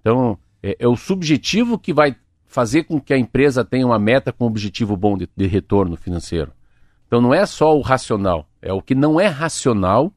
Então, 0.00 0.36
é, 0.62 0.76
é 0.80 0.88
o 0.88 0.96
subjetivo 0.96 1.78
que 1.78 1.92
vai 1.92 2.16
fazer 2.44 2.84
com 2.84 3.00
que 3.00 3.14
a 3.14 3.18
empresa 3.18 3.64
tenha 3.64 3.86
uma 3.86 3.98
meta 3.98 4.32
com 4.32 4.44
um 4.44 4.48
objetivo 4.48 4.96
bom 4.96 5.16
de, 5.16 5.28
de 5.36 5.46
retorno 5.46 5.96
financeiro. 5.96 6.52
Então 7.06 7.20
não 7.20 7.32
é 7.32 7.44
só 7.46 7.76
o 7.76 7.80
racional, 7.80 8.46
é 8.60 8.72
o 8.72 8.82
que 8.82 8.94
não 8.94 9.20
é 9.20 9.26
racional 9.26 10.12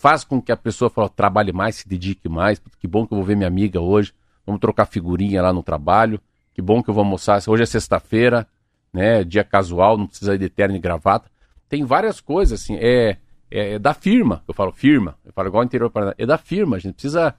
faz 0.00 0.24
com 0.24 0.40
que 0.40 0.50
a 0.50 0.56
pessoa 0.56 0.88
fale, 0.88 1.10
trabalhe 1.10 1.52
mais, 1.52 1.76
se 1.76 1.88
dedique 1.88 2.26
mais. 2.26 2.60
Que 2.78 2.88
bom 2.88 3.06
que 3.06 3.12
eu 3.12 3.18
vou 3.18 3.24
ver 3.24 3.36
minha 3.36 3.46
amiga 3.46 3.80
hoje, 3.80 4.14
vamos 4.46 4.58
trocar 4.58 4.86
figurinha 4.86 5.42
lá 5.42 5.52
no 5.52 5.62
trabalho. 5.62 6.18
Que 6.54 6.62
bom 6.62 6.82
que 6.82 6.88
eu 6.88 6.94
vou 6.94 7.04
almoçar. 7.04 7.38
Hoje 7.46 7.62
é 7.62 7.66
sexta-feira, 7.66 8.46
né? 8.90 9.22
Dia 9.22 9.44
casual, 9.44 9.98
não 9.98 10.06
precisa 10.06 10.34
ir 10.34 10.38
de 10.38 10.48
terno 10.48 10.74
e 10.74 10.78
gravata. 10.78 11.30
Tem 11.68 11.84
várias 11.84 12.18
coisas 12.18 12.62
assim. 12.62 12.76
É, 12.76 13.18
é, 13.50 13.74
é 13.74 13.78
da 13.78 13.92
firma. 13.92 14.42
Eu 14.48 14.54
falo 14.54 14.72
firma. 14.72 15.16
Eu 15.22 15.32
falo 15.34 15.48
igual 15.48 15.62
interior 15.62 15.90
para 15.90 16.14
é 16.16 16.24
da 16.24 16.38
firma. 16.38 16.76
A 16.76 16.78
gente 16.78 16.94
precisa 16.94 17.34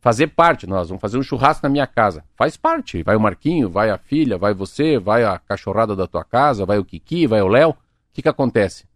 fazer 0.00 0.28
parte. 0.28 0.66
Nós 0.66 0.88
vamos 0.88 1.02
fazer 1.02 1.18
um 1.18 1.22
churrasco 1.22 1.64
na 1.66 1.68
minha 1.68 1.86
casa. 1.86 2.24
Faz 2.34 2.56
parte. 2.56 3.02
Vai 3.02 3.14
o 3.14 3.20
Marquinho, 3.20 3.68
vai 3.68 3.90
a 3.90 3.98
filha, 3.98 4.38
vai 4.38 4.54
você, 4.54 4.98
vai 4.98 5.22
a 5.22 5.38
cachorrada 5.38 5.94
da 5.94 6.06
tua 6.06 6.24
casa, 6.24 6.64
vai 6.64 6.78
o 6.78 6.84
Kiki, 6.84 7.26
vai 7.26 7.42
o 7.42 7.48
Léo. 7.48 7.70
O 7.70 7.76
que, 8.14 8.22
que 8.22 8.28
acontece? 8.28 8.89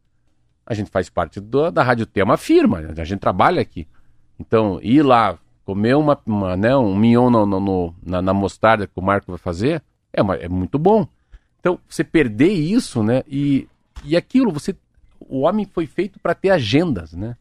A 0.66 0.74
gente 0.74 0.90
faz 0.90 1.08
parte 1.08 1.40
do- 1.40 1.70
da 1.70 1.82
Rádio 1.82 2.06
T, 2.06 2.20
é 2.20 2.36
firma, 2.36 2.78
a 2.96 3.04
gente 3.04 3.20
trabalha 3.20 3.60
aqui. 3.60 3.86
Então, 4.38 4.78
ir 4.82 5.02
lá 5.02 5.38
comer 5.64 5.94
uma, 5.96 6.18
uma, 6.26 6.56
né, 6.56 6.76
um 6.76 6.94
mignon 6.94 7.30
no, 7.30 7.46
no- 7.46 7.60
no- 7.60 7.94
na, 8.02 8.20
na 8.22 8.34
mostarda 8.34 8.86
que 8.86 8.92
o 8.96 9.02
Marco 9.02 9.30
vai 9.30 9.38
fazer 9.38 9.82
é, 10.12 10.22
uma- 10.22 10.36
é 10.36 10.48
muito 10.48 10.78
bom. 10.78 11.06
Então, 11.60 11.78
você 11.88 12.04
perder 12.04 12.52
isso, 12.52 13.02
né? 13.02 13.22
E, 13.26 13.66
e 14.04 14.16
aquilo, 14.16 14.52
você. 14.52 14.76
O 15.18 15.40
homem 15.40 15.64
foi 15.64 15.86
feito 15.86 16.18
para 16.20 16.34
ter 16.34 16.50
agendas, 16.50 17.14
né? 17.14 17.36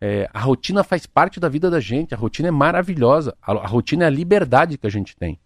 É, 0.00 0.28
a 0.34 0.40
rotina 0.40 0.84
faz 0.84 1.06
parte 1.06 1.40
da 1.40 1.48
vida 1.48 1.70
da 1.70 1.80
gente, 1.80 2.14
a 2.14 2.16
rotina 2.18 2.48
é 2.48 2.50
maravilhosa. 2.50 3.34
A, 3.40 3.52
a 3.52 3.66
rotina 3.66 4.04
é 4.04 4.06
a 4.06 4.10
liberdade 4.10 4.76
que 4.76 4.86
a 4.86 4.90
gente 4.90 5.16
tem, 5.16 5.40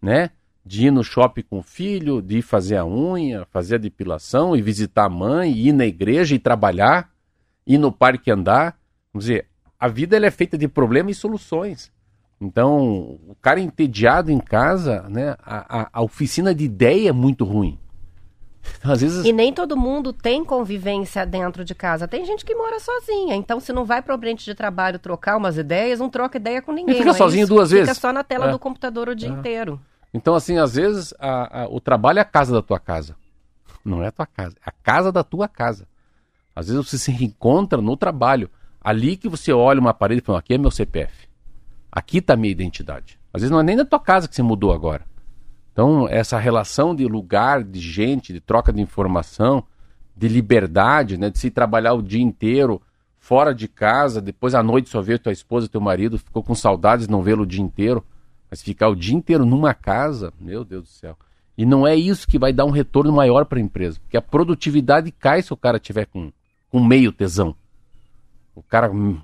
né? 0.00 0.30
De 0.68 0.86
ir 0.86 0.90
no 0.90 1.04
shopping 1.04 1.42
com 1.48 1.58
o 1.60 1.62
filho, 1.62 2.20
de 2.20 2.38
ir 2.38 2.42
fazer 2.42 2.76
a 2.76 2.84
unha, 2.84 3.46
fazer 3.52 3.76
a 3.76 3.78
depilação 3.78 4.56
e 4.56 4.60
visitar 4.60 5.04
a 5.04 5.08
mãe, 5.08 5.52
ir 5.56 5.72
na 5.72 5.86
igreja 5.86 6.34
e 6.34 6.40
trabalhar, 6.40 7.08
ir 7.64 7.78
no 7.78 7.92
parque 7.92 8.32
andar. 8.32 8.76
Vamos 9.12 9.26
dizer, 9.26 9.46
a 9.78 9.86
vida 9.86 10.16
ela 10.16 10.26
é 10.26 10.30
feita 10.30 10.58
de 10.58 10.66
problemas 10.66 11.16
e 11.16 11.20
soluções. 11.20 11.92
Então, 12.40 13.18
o 13.28 13.36
cara 13.40 13.60
entediado 13.60 14.30
em 14.32 14.40
casa, 14.40 15.06
né? 15.08 15.36
A, 15.42 15.82
a- 15.82 15.88
a 15.92 16.02
oficina 16.02 16.54
de 16.54 16.64
ideia 16.64 17.10
é 17.10 17.12
muito 17.12 17.44
ruim. 17.44 17.78
Então, 18.78 18.90
às 18.92 19.00
vezes. 19.00 19.24
E 19.24 19.32
nem 19.32 19.52
todo 19.52 19.76
mundo 19.76 20.12
tem 20.12 20.44
convivência 20.44 21.24
dentro 21.24 21.64
de 21.64 21.74
casa. 21.76 22.08
Tem 22.08 22.24
gente 22.26 22.44
que 22.44 22.54
mora 22.56 22.80
sozinha. 22.80 23.36
Então, 23.36 23.60
se 23.60 23.72
não 23.72 23.84
vai 23.84 24.02
para 24.02 24.12
o 24.12 24.16
ambiente 24.16 24.44
de 24.44 24.54
trabalho 24.54 24.98
trocar 24.98 25.36
umas 25.36 25.56
ideias, 25.56 26.00
não 26.00 26.10
troca 26.10 26.36
ideia 26.38 26.60
com 26.60 26.72
ninguém. 26.72 26.96
fica 26.96 27.06
não 27.06 27.14
é 27.14 27.16
sozinho 27.16 27.44
isso? 27.44 27.54
duas 27.54 27.70
Fica 27.70 27.84
vezes. 27.84 27.98
só 27.98 28.12
na 28.12 28.24
tela 28.24 28.48
É. 28.48 28.50
do 28.50 28.58
computador 28.58 29.08
o 29.08 29.14
dia 29.14 29.28
inteiro. 29.30 29.80
Então, 30.16 30.34
assim, 30.34 30.56
às 30.56 30.74
vezes 30.74 31.12
a- 31.18 31.64
a- 31.64 31.68
o 31.68 31.78
trabalho 31.78 32.18
é 32.18 32.22
a 32.22 32.24
casa 32.24 32.54
da 32.54 32.62
tua 32.62 32.80
casa. 32.80 33.14
Não 33.84 34.02
é 34.02 34.06
a 34.06 34.10
tua 34.10 34.24
casa, 34.26 34.56
é 34.64 34.68
a 34.70 34.72
casa 34.72 35.12
da 35.12 35.22
tua 35.22 35.46
casa. 35.46 35.86
Às 36.54 36.68
vezes 36.68 36.88
você 36.88 36.96
se 36.96 37.12
reencontra 37.12 37.82
no 37.82 37.96
trabalho. 37.98 38.50
Ali 38.80 39.18
que 39.18 39.28
você 39.28 39.52
olha 39.52 39.78
uma 39.78 39.92
parede 39.92 40.22
e 40.22 40.24
fala, 40.24 40.38
aqui 40.38 40.54
é 40.54 40.58
meu 40.58 40.70
CPF. 40.70 41.28
Aqui 41.92 42.18
está 42.18 42.32
a 42.32 42.36
minha 42.36 42.50
identidade. 42.50 43.18
Às 43.30 43.42
vezes 43.42 43.50
não 43.50 43.60
é 43.60 43.62
nem 43.62 43.76
da 43.76 43.84
tua 43.84 44.00
casa 44.00 44.26
que 44.26 44.34
você 44.34 44.42
mudou 44.42 44.72
agora. 44.72 45.04
Então, 45.72 46.08
essa 46.08 46.38
relação 46.38 46.94
de 46.94 47.04
lugar, 47.06 47.62
de 47.62 47.78
gente, 47.78 48.32
de 48.32 48.40
troca 48.40 48.72
de 48.72 48.80
informação, 48.80 49.64
de 50.16 50.28
liberdade, 50.28 51.18
né, 51.18 51.28
de 51.28 51.38
se 51.38 51.50
trabalhar 51.50 51.92
o 51.92 52.02
dia 52.02 52.22
inteiro 52.22 52.80
fora 53.18 53.54
de 53.54 53.68
casa, 53.68 54.22
depois 54.22 54.54
à 54.54 54.62
noite 54.62 54.88
só 54.88 55.02
ver 55.02 55.18
tua 55.18 55.32
esposa, 55.32 55.68
teu 55.68 55.80
marido, 55.80 56.16
ficou 56.16 56.42
com 56.42 56.54
saudades 56.54 57.06
de 57.06 57.12
não 57.12 57.22
vê-lo 57.22 57.42
o 57.42 57.46
dia 57.46 57.60
inteiro, 57.62 58.02
mas 58.50 58.62
ficar 58.62 58.88
o 58.88 58.96
dia 58.96 59.14
inteiro 59.14 59.44
numa 59.44 59.74
casa, 59.74 60.32
meu 60.38 60.64
Deus 60.64 60.84
do 60.84 60.88
céu. 60.88 61.16
E 61.56 61.64
não 61.64 61.86
é 61.86 61.96
isso 61.96 62.28
que 62.28 62.38
vai 62.38 62.52
dar 62.52 62.64
um 62.64 62.70
retorno 62.70 63.12
maior 63.12 63.46
para 63.46 63.58
a 63.58 63.62
empresa, 63.62 63.98
porque 64.00 64.16
a 64.16 64.22
produtividade 64.22 65.10
cai 65.10 65.42
se 65.42 65.52
o 65.52 65.56
cara 65.56 65.78
tiver 65.78 66.06
com, 66.06 66.30
com 66.70 66.84
meio 66.84 67.12
tesão. 67.12 67.54
O 68.54 68.62
cara, 68.62 68.90
hum, 68.90 69.20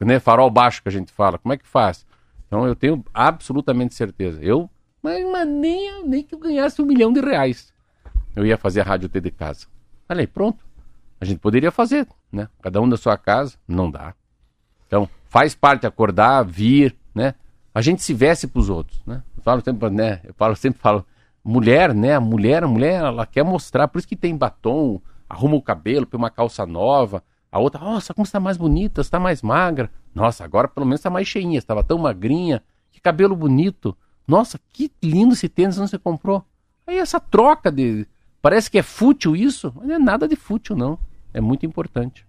né, 0.00 0.18
farol 0.18 0.50
baixo 0.50 0.82
que 0.82 0.88
a 0.88 0.92
gente 0.92 1.12
fala, 1.12 1.38
como 1.38 1.52
é 1.52 1.56
que 1.56 1.66
faz? 1.66 2.04
Então 2.46 2.66
eu 2.66 2.74
tenho 2.74 3.04
absolutamente 3.14 3.94
certeza. 3.94 4.42
Eu, 4.42 4.68
mas, 5.02 5.24
mas 5.30 5.48
nem, 5.48 6.04
nem 6.04 6.22
que 6.22 6.34
eu 6.34 6.38
ganhasse 6.38 6.82
um 6.82 6.86
milhão 6.86 7.12
de 7.12 7.20
reais. 7.20 7.72
eu 8.34 8.44
ia 8.44 8.56
fazer 8.56 8.80
a 8.80 8.84
rádio 8.84 9.08
T 9.08 9.20
de 9.20 9.30
casa. 9.30 9.66
Falei, 10.06 10.26
pronto. 10.26 10.64
A 11.20 11.24
gente 11.24 11.38
poderia 11.38 11.70
fazer, 11.70 12.08
né? 12.32 12.48
Cada 12.62 12.80
um 12.80 12.88
da 12.88 12.96
sua 12.96 13.16
casa, 13.16 13.56
não 13.68 13.90
dá. 13.90 14.14
Então, 14.86 15.08
faz 15.28 15.54
parte 15.54 15.86
acordar, 15.86 16.42
vir, 16.42 16.96
né? 17.14 17.34
A 17.74 17.80
gente 17.80 18.02
se 18.02 18.12
veste 18.12 18.46
para 18.46 18.60
os 18.60 18.68
outros, 18.68 19.00
né? 19.06 19.22
Eu 19.36 19.42
falo 19.42 19.62
sempre, 19.64 19.90
né? 19.90 20.20
Eu 20.24 20.34
falo 20.34 20.56
sempre 20.56 20.80
falo, 20.80 21.06
mulher, 21.44 21.94
né? 21.94 22.14
A 22.14 22.20
mulher, 22.20 22.64
a 22.64 22.68
mulher, 22.68 23.02
ela 23.04 23.26
quer 23.26 23.44
mostrar, 23.44 23.88
por 23.88 23.98
isso 23.98 24.08
que 24.08 24.16
tem 24.16 24.36
batom, 24.36 25.00
arruma 25.28 25.56
o 25.56 25.62
cabelo, 25.62 26.06
põe 26.06 26.18
uma 26.18 26.30
calça 26.30 26.66
nova. 26.66 27.22
A 27.52 27.58
outra, 27.58 27.80
nossa, 27.80 28.12
como 28.12 28.24
está 28.24 28.40
mais 28.40 28.56
bonita, 28.56 29.00
está 29.00 29.18
mais 29.18 29.42
magra. 29.42 29.90
Nossa, 30.14 30.44
agora 30.44 30.68
pelo 30.68 30.86
menos 30.86 31.00
está 31.00 31.10
mais 31.10 31.26
cheinha, 31.26 31.58
estava 31.58 31.82
tão 31.84 31.98
magrinha. 31.98 32.62
Que 32.90 33.00
cabelo 33.00 33.36
bonito. 33.36 33.96
Nossa, 34.26 34.58
que 34.72 34.90
lindo 35.02 35.34
esse 35.34 35.48
tênis 35.48 35.78
onde 35.78 35.90
você 35.90 35.98
comprou. 35.98 36.44
Aí 36.86 36.98
essa 36.98 37.20
troca 37.20 37.70
de. 37.70 38.06
Parece 38.42 38.70
que 38.70 38.78
é 38.78 38.82
fútil 38.82 39.36
isso, 39.36 39.72
mas 39.76 39.86
não 39.86 39.94
é 39.94 39.98
nada 39.98 40.26
de 40.26 40.34
fútil, 40.34 40.76
não. 40.76 40.98
É 41.32 41.40
muito 41.40 41.66
importante. 41.66 42.26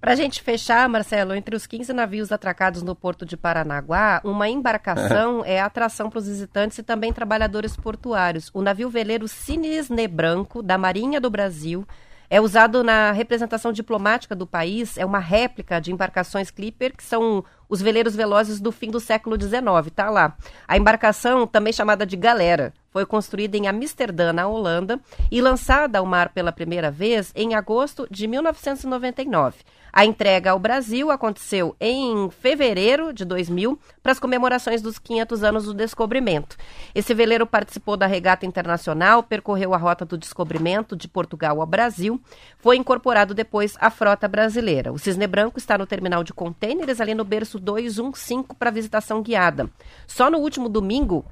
Para 0.00 0.12
a 0.12 0.14
gente 0.14 0.42
fechar, 0.42 0.88
Marcelo, 0.88 1.34
entre 1.34 1.56
os 1.56 1.66
15 1.66 1.92
navios 1.92 2.30
atracados 2.30 2.82
no 2.82 2.94
porto 2.94 3.26
de 3.26 3.36
Paranaguá, 3.36 4.20
uma 4.22 4.48
embarcação 4.48 5.42
é 5.46 5.60
atração 5.60 6.08
para 6.08 6.20
os 6.20 6.28
visitantes 6.28 6.78
e 6.78 6.84
também 6.84 7.12
trabalhadores 7.12 7.76
portuários. 7.76 8.48
O 8.54 8.62
navio 8.62 8.88
veleiro 8.88 9.26
Cisne 9.26 10.06
Branco, 10.06 10.62
da 10.62 10.78
Marinha 10.78 11.20
do 11.20 11.28
Brasil, 11.28 11.84
é 12.30 12.40
usado 12.40 12.84
na 12.84 13.10
representação 13.10 13.72
diplomática 13.72 14.36
do 14.36 14.46
país, 14.46 14.96
é 14.98 15.04
uma 15.04 15.18
réplica 15.18 15.80
de 15.80 15.90
embarcações 15.90 16.50
Clipper, 16.50 16.94
que 16.96 17.02
são 17.02 17.44
os 17.68 17.82
veleiros 17.82 18.14
velozes 18.14 18.60
do 18.60 18.70
fim 18.70 18.90
do 18.90 19.00
século 19.00 19.40
XIX, 19.40 19.90
tá 19.94 20.10
lá. 20.10 20.36
A 20.66 20.76
embarcação, 20.76 21.46
também 21.46 21.72
chamada 21.72 22.06
de 22.06 22.16
Galera, 22.16 22.72
foi 22.98 23.06
construída 23.06 23.56
em 23.56 23.68
Amsterdã, 23.68 24.32
na 24.32 24.48
Holanda, 24.48 24.98
e 25.30 25.40
lançada 25.40 26.00
ao 26.00 26.04
mar 26.04 26.30
pela 26.30 26.50
primeira 26.50 26.90
vez 26.90 27.32
em 27.36 27.54
agosto 27.54 28.08
de 28.10 28.26
1999. 28.26 29.54
A 29.92 30.04
entrega 30.04 30.50
ao 30.50 30.58
Brasil 30.58 31.08
aconteceu 31.08 31.76
em 31.80 32.28
fevereiro 32.28 33.12
de 33.12 33.24
2000 33.24 33.78
para 34.02 34.10
as 34.10 34.18
comemorações 34.18 34.82
dos 34.82 34.98
500 34.98 35.44
anos 35.44 35.64
do 35.66 35.74
descobrimento. 35.74 36.56
Esse 36.92 37.14
veleiro 37.14 37.46
participou 37.46 37.96
da 37.96 38.04
regata 38.04 38.44
internacional, 38.44 39.22
percorreu 39.22 39.72
a 39.72 39.78
rota 39.78 40.04
do 40.04 40.18
descobrimento 40.18 40.96
de 40.96 41.06
Portugal 41.06 41.60
ao 41.60 41.66
Brasil, 41.68 42.20
foi 42.58 42.76
incorporado 42.76 43.32
depois 43.32 43.76
à 43.80 43.90
frota 43.90 44.26
brasileira. 44.26 44.92
O 44.92 44.98
Cisne 44.98 45.28
Branco 45.28 45.56
está 45.56 45.78
no 45.78 45.86
terminal 45.86 46.24
de 46.24 46.34
contêineres 46.34 47.00
ali 47.00 47.14
no 47.14 47.24
berço 47.24 47.60
215 47.60 48.48
para 48.58 48.72
visitação 48.72 49.22
guiada. 49.22 49.70
Só 50.04 50.28
no 50.28 50.38
último 50.38 50.68
domingo, 50.68 51.24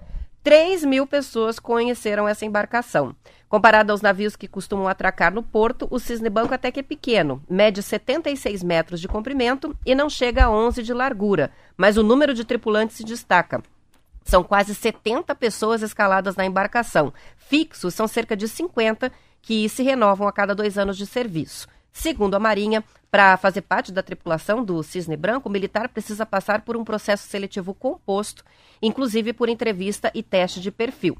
3 0.46 0.84
mil 0.84 1.08
pessoas 1.08 1.58
conheceram 1.58 2.28
essa 2.28 2.44
embarcação. 2.44 3.16
Comparado 3.48 3.90
aos 3.90 4.00
navios 4.00 4.36
que 4.36 4.46
costumam 4.46 4.86
atracar 4.86 5.34
no 5.34 5.42
porto, 5.42 5.88
o 5.90 5.98
Cisne 5.98 6.30
Branco 6.30 6.54
até 6.54 6.70
que 6.70 6.78
é 6.78 6.82
pequeno, 6.84 7.42
mede 7.50 7.82
76 7.82 8.62
metros 8.62 9.00
de 9.00 9.08
comprimento 9.08 9.76
e 9.84 9.92
não 9.92 10.08
chega 10.08 10.44
a 10.44 10.48
11 10.48 10.84
de 10.84 10.94
largura, 10.94 11.50
mas 11.76 11.96
o 11.96 12.02
número 12.04 12.32
de 12.32 12.44
tripulantes 12.44 12.94
se 12.94 13.02
destaca. 13.02 13.60
São 14.22 14.44
quase 14.44 14.72
70 14.72 15.34
pessoas 15.34 15.82
escaladas 15.82 16.36
na 16.36 16.46
embarcação. 16.46 17.12
Fixos 17.36 17.92
são 17.94 18.06
cerca 18.06 18.36
de 18.36 18.46
50 18.46 19.10
que 19.42 19.68
se 19.68 19.82
renovam 19.82 20.28
a 20.28 20.32
cada 20.32 20.54
dois 20.54 20.78
anos 20.78 20.96
de 20.96 21.06
serviço. 21.06 21.66
Segundo 21.98 22.34
a 22.34 22.38
Marinha, 22.38 22.84
para 23.10 23.38
fazer 23.38 23.62
parte 23.62 23.90
da 23.90 24.02
tripulação 24.02 24.62
do 24.62 24.82
Cisne 24.82 25.16
Branco, 25.16 25.48
o 25.48 25.52
militar 25.52 25.88
precisa 25.88 26.26
passar 26.26 26.60
por 26.60 26.76
um 26.76 26.84
processo 26.84 27.26
seletivo 27.26 27.72
composto, 27.72 28.44
inclusive 28.82 29.32
por 29.32 29.48
entrevista 29.48 30.10
e 30.14 30.22
teste 30.22 30.60
de 30.60 30.70
perfil. 30.70 31.16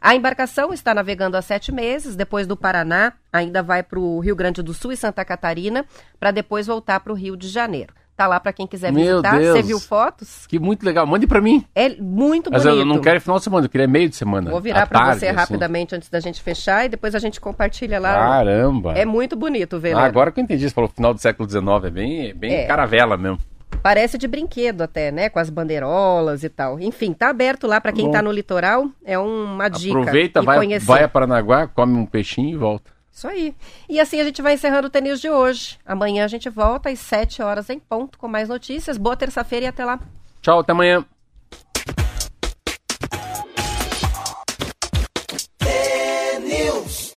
A 0.00 0.14
embarcação 0.14 0.72
está 0.72 0.94
navegando 0.94 1.36
há 1.36 1.42
sete 1.42 1.72
meses, 1.72 2.14
depois 2.14 2.46
do 2.46 2.56
Paraná, 2.56 3.14
ainda 3.32 3.60
vai 3.60 3.82
para 3.82 3.98
o 3.98 4.20
Rio 4.20 4.36
Grande 4.36 4.62
do 4.62 4.72
Sul 4.72 4.92
e 4.92 4.96
Santa 4.96 5.24
Catarina, 5.24 5.84
para 6.18 6.30
depois 6.30 6.68
voltar 6.68 7.00
para 7.00 7.12
o 7.12 7.16
Rio 7.16 7.36
de 7.36 7.48
Janeiro. 7.48 7.92
Tá 8.20 8.26
lá 8.26 8.38
para 8.38 8.52
quem 8.52 8.66
quiser 8.66 8.92
Meu 8.92 9.22
visitar. 9.22 9.38
Deus. 9.38 9.56
Você 9.56 9.62
viu 9.62 9.80
fotos? 9.80 10.46
Que 10.46 10.58
muito 10.58 10.84
legal. 10.84 11.06
Mande 11.06 11.26
para 11.26 11.40
mim. 11.40 11.64
É 11.74 11.88
muito 11.88 12.50
Mas 12.52 12.64
bonito. 12.64 12.80
eu 12.80 12.84
não 12.84 13.00
quero 13.00 13.18
final 13.18 13.38
de 13.38 13.44
semana, 13.44 13.64
eu 13.64 13.70
queria 13.70 13.88
meio 13.88 14.10
de 14.10 14.16
semana. 14.16 14.50
Vou 14.50 14.60
virar 14.60 14.86
para 14.86 15.14
você 15.14 15.28
assim. 15.28 15.36
rapidamente 15.36 15.94
antes 15.94 16.10
da 16.10 16.20
gente 16.20 16.42
fechar 16.42 16.84
e 16.84 16.90
depois 16.90 17.14
a 17.14 17.18
gente 17.18 17.40
compartilha 17.40 17.98
lá. 17.98 18.12
Caramba. 18.12 18.92
É 18.92 19.06
muito 19.06 19.34
bonito, 19.36 19.80
ver. 19.80 19.96
Ah, 19.96 20.04
agora 20.04 20.30
que 20.30 20.38
eu 20.38 20.44
entendi, 20.44 20.68
você 20.68 20.74
falou 20.74 20.90
final 20.94 21.14
do 21.14 21.18
século 21.18 21.48
XIX, 21.48 21.64
é 21.86 21.90
bem, 21.90 22.28
é 22.28 22.34
bem 22.34 22.52
É. 22.56 22.66
caravela 22.66 23.16
mesmo. 23.16 23.38
Parece 23.82 24.18
de 24.18 24.28
brinquedo 24.28 24.82
até, 24.82 25.10
né? 25.10 25.30
Com 25.30 25.38
as 25.38 25.48
bandeirolas 25.48 26.44
e 26.44 26.50
tal. 26.50 26.78
Enfim, 26.78 27.14
tá 27.14 27.30
aberto 27.30 27.66
lá 27.66 27.80
para 27.80 27.90
quem 27.90 28.04
Bom. 28.04 28.10
tá 28.10 28.20
no 28.20 28.30
litoral. 28.30 28.86
É 29.02 29.18
uma 29.18 29.70
dica. 29.70 29.98
Aproveita, 29.98 30.42
vai, 30.42 30.58
conhecer. 30.58 30.84
vai 30.84 31.04
a 31.04 31.08
Paranaguá, 31.08 31.66
come 31.68 31.94
um 31.96 32.04
peixinho 32.04 32.50
e 32.50 32.56
volta. 32.58 32.90
Isso 33.12 33.28
aí. 33.28 33.54
E 33.88 34.00
assim 34.00 34.20
a 34.20 34.24
gente 34.24 34.40
vai 34.40 34.54
encerrando 34.54 34.88
o 34.88 34.90
Tenis 34.90 35.20
de 35.20 35.28
hoje. 35.28 35.78
Amanhã 35.84 36.24
a 36.24 36.28
gente 36.28 36.48
volta 36.48 36.88
às 36.90 36.98
7 37.00 37.42
horas 37.42 37.68
em 37.68 37.78
ponto 37.78 38.18
com 38.18 38.28
mais 38.28 38.48
notícias. 38.48 38.96
Boa 38.96 39.16
terça-feira 39.16 39.66
e 39.66 39.68
até 39.68 39.84
lá. 39.84 39.98
Tchau, 40.40 40.60
até 40.60 40.72
amanhã. 40.72 41.04